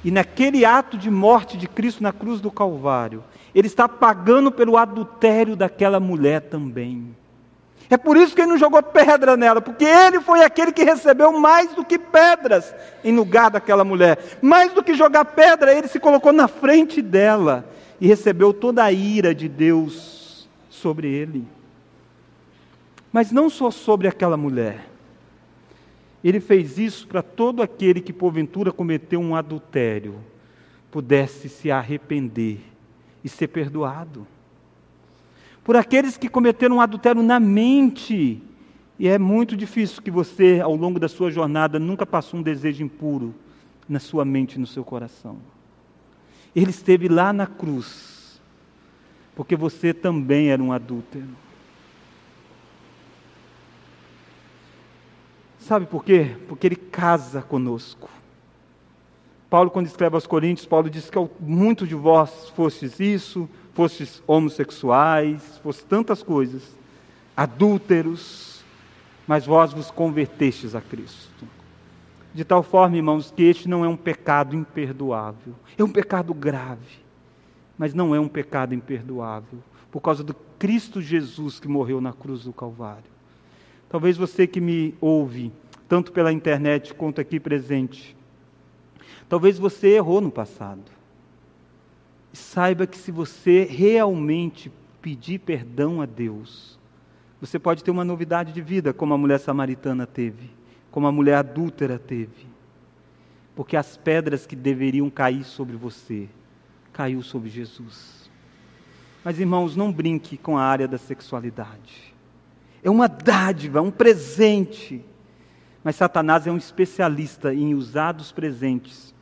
e 0.07 0.11
naquele 0.11 0.63
ato 0.63 0.97
de 0.97 1.11
morte 1.11 1.57
de 1.57 1.67
Cristo 1.67 2.01
na 2.01 2.13
cruz 2.13 2.39
do 2.39 2.49
Calvário, 2.49 3.21
ele 3.53 3.67
está 3.67 3.89
pagando 3.89 4.49
pelo 4.49 4.77
adultério 4.77 5.53
daquela 5.53 5.99
mulher 5.99 6.43
também. 6.43 7.13
É 7.89 7.97
por 7.97 8.15
isso 8.15 8.33
que 8.33 8.39
ele 8.39 8.51
não 8.51 8.57
jogou 8.57 8.81
pedra 8.81 9.35
nela, 9.35 9.59
porque 9.59 9.83
ele 9.83 10.21
foi 10.21 10.45
aquele 10.45 10.71
que 10.71 10.85
recebeu 10.85 11.37
mais 11.37 11.73
do 11.75 11.83
que 11.83 11.99
pedras 11.99 12.73
em 13.03 13.13
lugar 13.13 13.51
daquela 13.51 13.83
mulher. 13.83 14.37
Mais 14.41 14.71
do 14.71 14.81
que 14.81 14.93
jogar 14.93 15.25
pedra, 15.25 15.73
ele 15.73 15.89
se 15.89 15.99
colocou 15.99 16.31
na 16.31 16.47
frente 16.47 17.01
dela 17.01 17.69
e 17.99 18.07
recebeu 18.07 18.53
toda 18.53 18.85
a 18.85 18.93
ira 18.93 19.35
de 19.35 19.49
Deus 19.49 20.47
sobre 20.69 21.09
ele. 21.09 21.45
Mas 23.11 23.29
não 23.29 23.49
só 23.49 23.69
sobre 23.69 24.07
aquela 24.07 24.37
mulher. 24.37 24.87
Ele 26.23 26.39
fez 26.39 26.77
isso 26.77 27.07
para 27.07 27.21
todo 27.21 27.61
aquele 27.61 28.01
que 28.01 28.11
porventura 28.11 28.71
cometeu 28.71 29.19
um 29.19 29.35
adultério 29.35 30.15
pudesse 30.89 31.49
se 31.49 31.69
arrepender 31.69 32.59
e 33.23 33.29
ser 33.29 33.47
perdoado. 33.49 34.25
por 35.63 35.75
aqueles 35.75 36.17
que 36.17 36.29
cometeram 36.29 36.77
um 36.77 36.81
adultério 36.81 37.21
na 37.21 37.41
mente. 37.41 38.41
E 38.97 39.07
é 39.07 39.19
muito 39.19 39.55
difícil 39.55 40.01
que 40.01 40.09
você, 40.09 40.61
ao 40.61 40.73
longo 40.75 40.97
da 40.97 41.09
sua 41.09 41.29
jornada, 41.29 41.77
nunca 41.77 42.05
passou 42.05 42.39
um 42.39 42.43
desejo 42.43 42.83
impuro 42.83 43.35
na 43.87 43.99
sua 43.99 44.23
mente 44.23 44.55
e 44.55 44.59
no 44.59 44.65
seu 44.65 44.83
coração. 44.83 45.37
Ele 46.55 46.69
esteve 46.69 47.09
lá 47.09 47.33
na 47.33 47.45
cruz, 47.45 48.41
porque 49.35 49.57
você 49.57 49.93
também 49.93 50.49
era 50.49 50.63
um 50.63 50.71
adúltero. 50.71 51.27
Sabe 55.67 55.85
por 55.85 56.05
quê? 56.05 56.37
Porque 56.47 56.65
ele 56.65 56.77
casa 56.77 57.41
conosco. 57.41 58.09
Paulo, 59.49 59.69
quando 59.69 59.87
escreve 59.87 60.15
aos 60.15 60.25
Coríntios, 60.25 60.65
Paulo 60.65 60.89
diz 60.89 61.09
que 61.09 61.19
muitos 61.41 61.89
de 61.89 61.93
vós 61.93 62.47
fostes 62.55 63.01
isso, 63.01 63.49
fostes 63.73 64.23
homossexuais, 64.25 65.57
fostes 65.61 65.83
tantas 65.83 66.23
coisas, 66.23 66.63
adúlteros, 67.35 68.63
mas 69.27 69.45
vós 69.45 69.73
vos 69.73 69.91
convertestes 69.91 70.73
a 70.73 70.79
Cristo. 70.79 71.45
De 72.33 72.45
tal 72.45 72.63
forma, 72.63 72.95
irmãos, 72.95 73.29
que 73.35 73.43
este 73.43 73.67
não 73.67 73.83
é 73.83 73.89
um 73.89 73.97
pecado 73.97 74.55
imperdoável, 74.55 75.53
é 75.77 75.83
um 75.83 75.91
pecado 75.91 76.33
grave, 76.33 77.01
mas 77.77 77.93
não 77.93 78.15
é 78.15 78.19
um 78.21 78.29
pecado 78.29 78.73
imperdoável, 78.73 79.59
por 79.91 79.99
causa 79.99 80.23
do 80.23 80.33
Cristo 80.57 81.01
Jesus 81.01 81.59
que 81.59 81.67
morreu 81.67 81.99
na 81.99 82.13
cruz 82.13 82.45
do 82.45 82.53
Calvário. 82.53 83.16
Talvez 83.89 84.17
você 84.17 84.45
que 84.45 84.59
me 84.59 84.93
ouve, 84.99 85.51
tanto 85.87 86.11
pela 86.11 86.33
internet 86.33 86.93
quanto 86.93 87.21
aqui 87.21 87.39
presente, 87.39 88.15
talvez 89.29 89.57
você 89.57 89.95
errou 89.95 90.19
no 90.19 90.31
passado. 90.31 90.91
Saiba 92.33 92.85
que 92.85 92.97
se 92.97 93.11
você 93.11 93.63
realmente 93.63 94.71
pedir 95.01 95.39
perdão 95.39 96.01
a 96.01 96.05
Deus, 96.05 96.77
você 97.39 97.57
pode 97.57 97.83
ter 97.83 97.91
uma 97.91 98.03
novidade 98.03 98.51
de 98.51 98.61
vida, 98.61 98.93
como 98.93 99.13
a 99.13 99.17
mulher 99.17 99.39
samaritana 99.39 100.05
teve, 100.05 100.49
como 100.91 101.07
a 101.07 101.11
mulher 101.11 101.35
adúltera 101.35 101.97
teve. 101.97 102.45
Porque 103.55 103.77
as 103.77 103.95
pedras 103.95 104.45
que 104.45 104.55
deveriam 104.55 105.09
cair 105.09 105.45
sobre 105.45 105.77
você, 105.77 106.27
caiu 106.91 107.23
sobre 107.23 107.49
Jesus. 107.49 108.29
Mas 109.23 109.39
irmãos, 109.39 109.75
não 109.75 109.91
brinque 109.91 110.37
com 110.37 110.57
a 110.57 110.63
área 110.63 110.87
da 110.87 110.97
sexualidade 110.97 112.16
é 112.87 112.89
uma 112.89 113.09
dádiva, 113.09 113.81
um 113.81 113.91
presente. 113.91 115.03
Mas 115.83 115.97
Satanás 115.97 116.47
é 116.47 116.51
um 116.51 116.55
especialista 116.55 117.53
em 117.53 117.75
usar 117.75 118.13
dos 118.13 118.31
presentes 118.31 119.13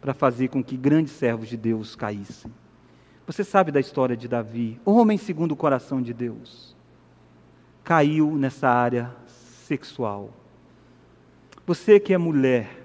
para 0.00 0.14
fazer 0.14 0.48
com 0.48 0.64
que 0.64 0.74
grandes 0.74 1.12
servos 1.12 1.46
de 1.46 1.56
Deus 1.58 1.94
caíssem. 1.94 2.50
Você 3.26 3.44
sabe 3.44 3.70
da 3.70 3.78
história 3.78 4.16
de 4.16 4.26
Davi, 4.26 4.80
homem 4.86 5.18
segundo 5.18 5.52
o 5.52 5.56
coração 5.56 6.00
de 6.00 6.14
Deus. 6.14 6.74
Caiu 7.84 8.34
nessa 8.36 8.70
área 8.70 9.14
sexual. 9.66 10.30
Você 11.66 12.00
que 12.00 12.14
é 12.14 12.18
mulher, 12.18 12.82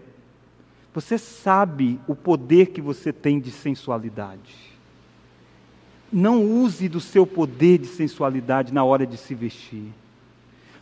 você 0.94 1.18
sabe 1.18 1.98
o 2.10 2.14
poder 2.14 2.68
que 2.68 2.82
você 2.82 3.14
tem 3.14 3.40
de 3.40 3.52
sensualidade. 3.52 4.54
Não 6.12 6.44
use 6.44 6.90
do 6.90 7.00
seu 7.00 7.26
poder 7.26 7.78
de 7.78 7.88
sensualidade 7.88 8.74
na 8.74 8.84
hora 8.84 9.08
de 9.08 9.16
se 9.16 9.34
vestir. 9.34 9.94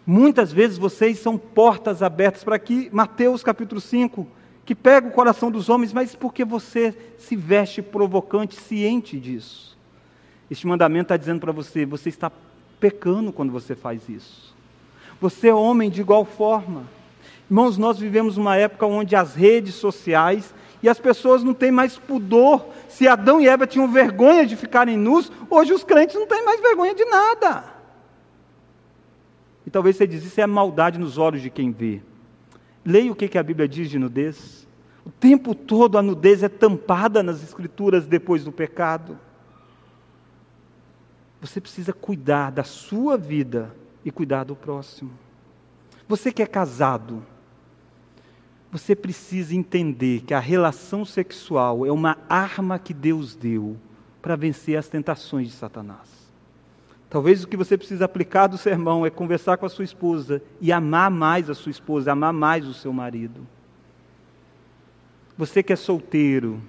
Muitas 0.05 0.51
vezes 0.51 0.77
vocês 0.77 1.19
são 1.19 1.37
portas 1.37 2.03
abertas 2.03 2.43
para 2.43 2.59
que 2.59 2.89
Mateus 2.91 3.41
capítulo 3.41 3.79
5, 3.79 4.27
que 4.65 4.75
pega 4.75 5.07
o 5.07 5.11
coração 5.11 5.49
dos 5.49 5.69
homens, 5.69 5.93
mas 5.93 6.13
porque 6.13 6.43
você 6.43 6.93
se 7.17 7.35
veste 7.35 7.81
provocante, 7.81 8.55
ciente 8.55 9.17
disso. 9.17 9.77
Este 10.51 10.67
mandamento 10.67 11.05
está 11.05 11.17
dizendo 11.17 11.39
para 11.39 11.53
você: 11.53 11.85
você 11.85 12.09
está 12.09 12.29
pecando 12.81 13.31
quando 13.31 13.51
você 13.51 13.75
faz 13.75 14.09
isso. 14.09 14.53
Você 15.21 15.47
é 15.47 15.53
homem 15.53 15.89
de 15.89 16.01
igual 16.01 16.25
forma. 16.25 16.83
Irmãos, 17.49 17.77
nós 17.77 17.97
vivemos 17.97 18.35
uma 18.35 18.57
época 18.57 18.85
onde 18.85 19.15
as 19.15 19.35
redes 19.35 19.75
sociais 19.75 20.53
e 20.81 20.89
as 20.89 20.99
pessoas 20.99 21.43
não 21.43 21.53
têm 21.53 21.71
mais 21.71 21.97
pudor. 21.97 22.65
Se 22.89 23.07
Adão 23.07 23.39
e 23.39 23.47
Eva 23.47 23.65
tinham 23.65 23.87
vergonha 23.87 24.45
de 24.45 24.57
ficarem 24.57 24.97
nus, 24.97 25.31
hoje 25.49 25.71
os 25.71 25.83
crentes 25.83 26.15
não 26.15 26.27
têm 26.27 26.43
mais 26.43 26.59
vergonha 26.59 26.93
de 26.93 27.05
nada. 27.05 27.72
E 29.65 29.69
talvez 29.69 29.95
você 29.95 30.05
diz, 30.05 30.23
isso 30.23 30.39
é 30.41 30.47
maldade 30.47 30.99
nos 30.99 31.17
olhos 31.17 31.41
de 31.41 31.49
quem 31.49 31.71
vê. 31.71 32.01
Leia 32.85 33.11
o 33.11 33.15
que 33.15 33.37
a 33.37 33.43
Bíblia 33.43 33.67
diz 33.67 33.89
de 33.89 33.97
nudez. 33.97 34.67
O 35.05 35.09
tempo 35.09 35.55
todo 35.55 35.97
a 35.97 36.01
nudez 36.01 36.43
é 36.43 36.49
tampada 36.49 37.23
nas 37.23 37.41
Escrituras 37.43 38.05
depois 38.05 38.43
do 38.43 38.51
pecado. 38.51 39.17
Você 41.41 41.59
precisa 41.59 41.91
cuidar 41.91 42.51
da 42.51 42.63
sua 42.63 43.17
vida 43.17 43.75
e 44.03 44.11
cuidar 44.11 44.45
do 44.45 44.55
próximo. 44.55 45.11
Você 46.07 46.31
que 46.31 46.41
é 46.41 46.45
casado, 46.45 47.25
você 48.71 48.95
precisa 48.95 49.55
entender 49.55 50.21
que 50.21 50.33
a 50.33 50.39
relação 50.39 51.05
sexual 51.05 51.85
é 51.85 51.91
uma 51.91 52.17
arma 52.27 52.79
que 52.79 52.93
Deus 52.93 53.35
deu 53.35 53.77
para 54.21 54.35
vencer 54.35 54.77
as 54.77 54.87
tentações 54.87 55.47
de 55.47 55.53
Satanás. 55.53 56.12
Talvez 57.13 57.43
o 57.43 57.47
que 57.47 57.55
você 57.55 57.77
precisa 57.77 58.05
aplicar 58.05 58.47
do 58.47 58.57
sermão 58.57 59.05
é 59.05 59.09
conversar 59.11 59.55
com 59.57 59.67
a 59.67 59.69
sua 59.69 59.85
esposa 59.85 60.41
e 60.59 60.71
amar 60.71 61.11
mais 61.11 61.47
a 61.47 61.53
sua 61.53 61.69
esposa, 61.69 62.11
amar 62.11 62.33
mais 62.33 62.67
o 62.67 62.73
seu 62.73 62.91
marido. 62.91 63.45
Você 65.37 65.61
que 65.61 65.71
é 65.71 65.75
solteiro, 65.75 66.59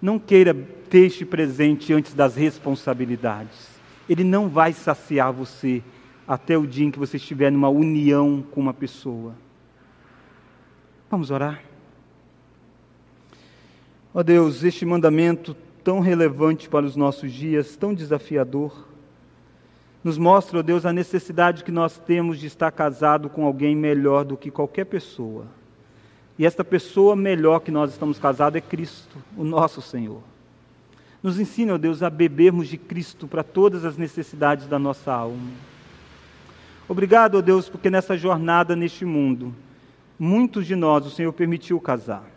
não 0.00 0.18
queira 0.18 0.52
ter 0.90 1.06
este 1.06 1.24
presente 1.24 1.92
antes 1.92 2.12
das 2.12 2.34
responsabilidades. 2.34 3.68
Ele 4.08 4.24
não 4.24 4.48
vai 4.48 4.72
saciar 4.72 5.32
você 5.32 5.80
até 6.26 6.58
o 6.58 6.66
dia 6.66 6.86
em 6.86 6.90
que 6.90 6.98
você 6.98 7.16
estiver 7.16 7.52
numa 7.52 7.68
união 7.68 8.44
com 8.50 8.60
uma 8.60 8.74
pessoa. 8.74 9.32
Vamos 11.08 11.30
orar? 11.30 11.62
Ó 14.12 14.18
oh 14.18 14.24
Deus, 14.24 14.64
este 14.64 14.84
mandamento 14.84 15.56
tão 15.84 16.00
relevante 16.00 16.68
para 16.68 16.84
os 16.84 16.96
nossos 16.96 17.30
dias, 17.30 17.76
tão 17.76 17.94
desafiador, 17.94 18.90
nos 20.04 20.18
mostra, 20.18 20.58
ó 20.58 20.62
Deus, 20.62 20.84
a 20.84 20.92
necessidade 20.92 21.62
que 21.62 21.70
nós 21.70 21.98
temos 21.98 22.38
de 22.38 22.46
estar 22.46 22.70
casado 22.72 23.28
com 23.28 23.44
alguém 23.44 23.76
melhor 23.76 24.24
do 24.24 24.36
que 24.36 24.50
qualquer 24.50 24.84
pessoa. 24.84 25.46
E 26.38 26.44
esta 26.44 26.64
pessoa 26.64 27.14
melhor 27.14 27.60
que 27.60 27.70
nós 27.70 27.92
estamos 27.92 28.18
casados 28.18 28.56
é 28.56 28.60
Cristo, 28.60 29.16
o 29.36 29.44
nosso 29.44 29.80
Senhor. 29.80 30.20
Nos 31.22 31.38
ensina, 31.38 31.74
ó 31.74 31.78
Deus, 31.78 32.02
a 32.02 32.10
bebermos 32.10 32.66
de 32.66 32.76
Cristo 32.76 33.28
para 33.28 33.44
todas 33.44 33.84
as 33.84 33.96
necessidades 33.96 34.66
da 34.66 34.78
nossa 34.78 35.12
alma. 35.12 35.52
Obrigado, 36.88 37.38
ó 37.38 37.40
Deus, 37.40 37.68
porque 37.68 37.88
nessa 37.88 38.16
jornada 38.16 38.74
neste 38.74 39.04
mundo, 39.04 39.54
muitos 40.18 40.66
de 40.66 40.74
nós 40.74 41.06
o 41.06 41.10
Senhor 41.10 41.32
permitiu 41.32 41.80
casar. 41.80 42.28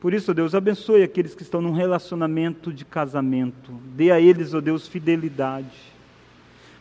Por 0.00 0.12
isso, 0.12 0.32
ó 0.32 0.34
Deus, 0.34 0.52
abençoe 0.52 1.04
aqueles 1.04 1.34
que 1.34 1.42
estão 1.42 1.62
num 1.62 1.72
relacionamento 1.72 2.72
de 2.72 2.84
casamento. 2.84 3.72
Dê 3.94 4.10
a 4.10 4.20
eles, 4.20 4.52
ó 4.52 4.60
Deus, 4.60 4.88
fidelidade. 4.88 5.97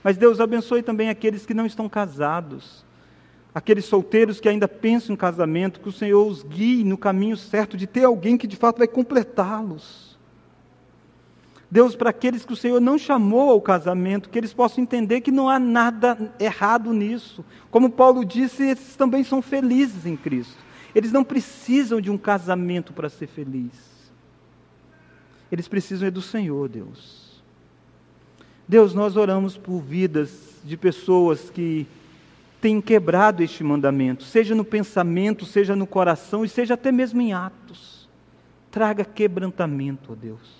Mas 0.07 0.15
Deus 0.15 0.39
abençoe 0.39 0.81
também 0.81 1.09
aqueles 1.09 1.45
que 1.45 1.53
não 1.53 1.65
estão 1.65 1.89
casados, 1.89 2.85
aqueles 3.53 3.83
solteiros 3.83 4.39
que 4.39 4.47
ainda 4.47 4.65
pensam 4.65 5.13
em 5.13 5.17
casamento, 5.17 5.81
que 5.81 5.89
o 5.89 5.91
Senhor 5.91 6.25
os 6.25 6.43
guie 6.43 6.81
no 6.85 6.97
caminho 6.97 7.35
certo 7.35 7.75
de 7.75 7.85
ter 7.85 8.05
alguém 8.05 8.37
que 8.37 8.47
de 8.47 8.55
fato 8.55 8.77
vai 8.77 8.87
completá-los. 8.87 10.17
Deus, 11.69 11.93
para 11.93 12.11
aqueles 12.11 12.45
que 12.45 12.53
o 12.53 12.55
Senhor 12.55 12.79
não 12.79 12.97
chamou 12.97 13.49
ao 13.49 13.59
casamento, 13.59 14.29
que 14.29 14.37
eles 14.37 14.53
possam 14.53 14.81
entender 14.81 15.19
que 15.19 15.29
não 15.29 15.49
há 15.49 15.59
nada 15.59 16.33
errado 16.39 16.93
nisso. 16.93 17.43
Como 17.69 17.89
Paulo 17.89 18.23
disse, 18.23 18.63
esses 18.63 18.95
também 18.95 19.25
são 19.25 19.41
felizes 19.41 20.05
em 20.05 20.15
Cristo. 20.15 20.63
Eles 20.95 21.11
não 21.11 21.25
precisam 21.25 21.99
de 21.99 22.09
um 22.09 22.17
casamento 22.17 22.93
para 22.93 23.09
ser 23.09 23.27
feliz. 23.27 23.73
Eles 25.51 25.67
precisam 25.67 26.07
é 26.07 26.11
do 26.11 26.21
Senhor, 26.21 26.69
Deus. 26.69 27.26
Deus, 28.67 28.93
nós 28.93 29.15
oramos 29.15 29.55
por 29.55 29.79
vidas 29.79 30.59
de 30.63 30.75
pessoas 30.75 31.49
que 31.49 31.87
têm 32.59 32.81
quebrado 32.81 33.41
este 33.41 33.63
mandamento, 33.63 34.23
seja 34.23 34.53
no 34.53 34.65
pensamento, 34.65 35.45
seja 35.45 35.75
no 35.75 35.87
coração 35.87 36.43
e 36.43 36.49
seja 36.49 36.73
até 36.73 36.91
mesmo 36.91 37.21
em 37.21 37.31
atos. 37.31 38.09
Traga 38.69 39.05
quebrantamento, 39.05 40.11
ó 40.11 40.15
Deus. 40.15 40.57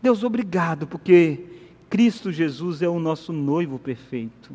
Deus, 0.00 0.22
obrigado, 0.22 0.86
porque 0.86 1.44
Cristo 1.90 2.30
Jesus 2.30 2.82
é 2.82 2.88
o 2.88 3.00
nosso 3.00 3.32
noivo 3.32 3.78
perfeito. 3.78 4.52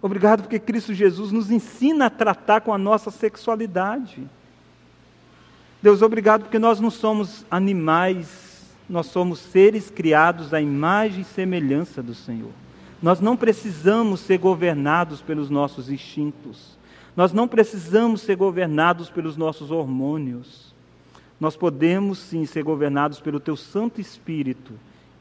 Obrigado, 0.00 0.42
porque 0.42 0.58
Cristo 0.58 0.94
Jesus 0.94 1.30
nos 1.30 1.50
ensina 1.50 2.06
a 2.06 2.10
tratar 2.10 2.62
com 2.62 2.72
a 2.72 2.78
nossa 2.78 3.10
sexualidade. 3.10 4.26
Deus, 5.82 6.00
obrigado, 6.00 6.44
porque 6.44 6.58
nós 6.58 6.80
não 6.80 6.90
somos 6.90 7.44
animais 7.50 8.45
nós 8.88 9.06
somos 9.06 9.38
seres 9.38 9.90
criados 9.90 10.54
à 10.54 10.60
imagem 10.60 11.22
e 11.22 11.24
semelhança 11.24 12.02
do 12.02 12.14
Senhor. 12.14 12.52
Nós 13.02 13.20
não 13.20 13.36
precisamos 13.36 14.20
ser 14.20 14.38
governados 14.38 15.20
pelos 15.20 15.50
nossos 15.50 15.90
instintos. 15.90 16.78
Nós 17.16 17.32
não 17.32 17.48
precisamos 17.48 18.20
ser 18.20 18.36
governados 18.36 19.10
pelos 19.10 19.36
nossos 19.36 19.70
hormônios. 19.70 20.74
Nós 21.38 21.56
podemos 21.56 22.18
sim 22.18 22.46
ser 22.46 22.62
governados 22.62 23.20
pelo 23.20 23.40
Teu 23.40 23.56
Santo 23.56 24.00
Espírito 24.00 24.72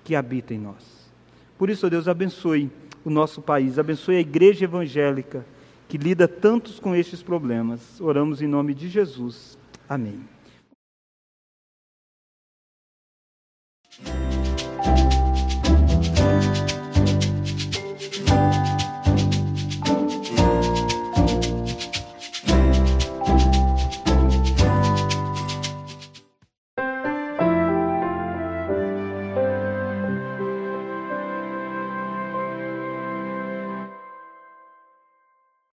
que 0.03 0.15
habita 0.15 0.53
em 0.53 0.59
nós. 0.59 1.09
Por 1.57 1.69
isso, 1.69 1.89
Deus, 1.89 2.07
abençoe 2.07 2.71
o 3.03 3.09
nosso 3.09 3.41
país, 3.41 3.79
abençoe 3.79 4.17
a 4.17 4.21
igreja 4.21 4.65
evangélica 4.65 5.45
que 5.87 5.97
lida 5.97 6.27
tantos 6.27 6.79
com 6.79 6.95
estes 6.95 7.21
problemas. 7.21 7.99
Oramos 7.99 8.41
em 8.41 8.47
nome 8.47 8.73
de 8.73 8.89
Jesus. 8.89 9.57
Amém. 9.87 10.34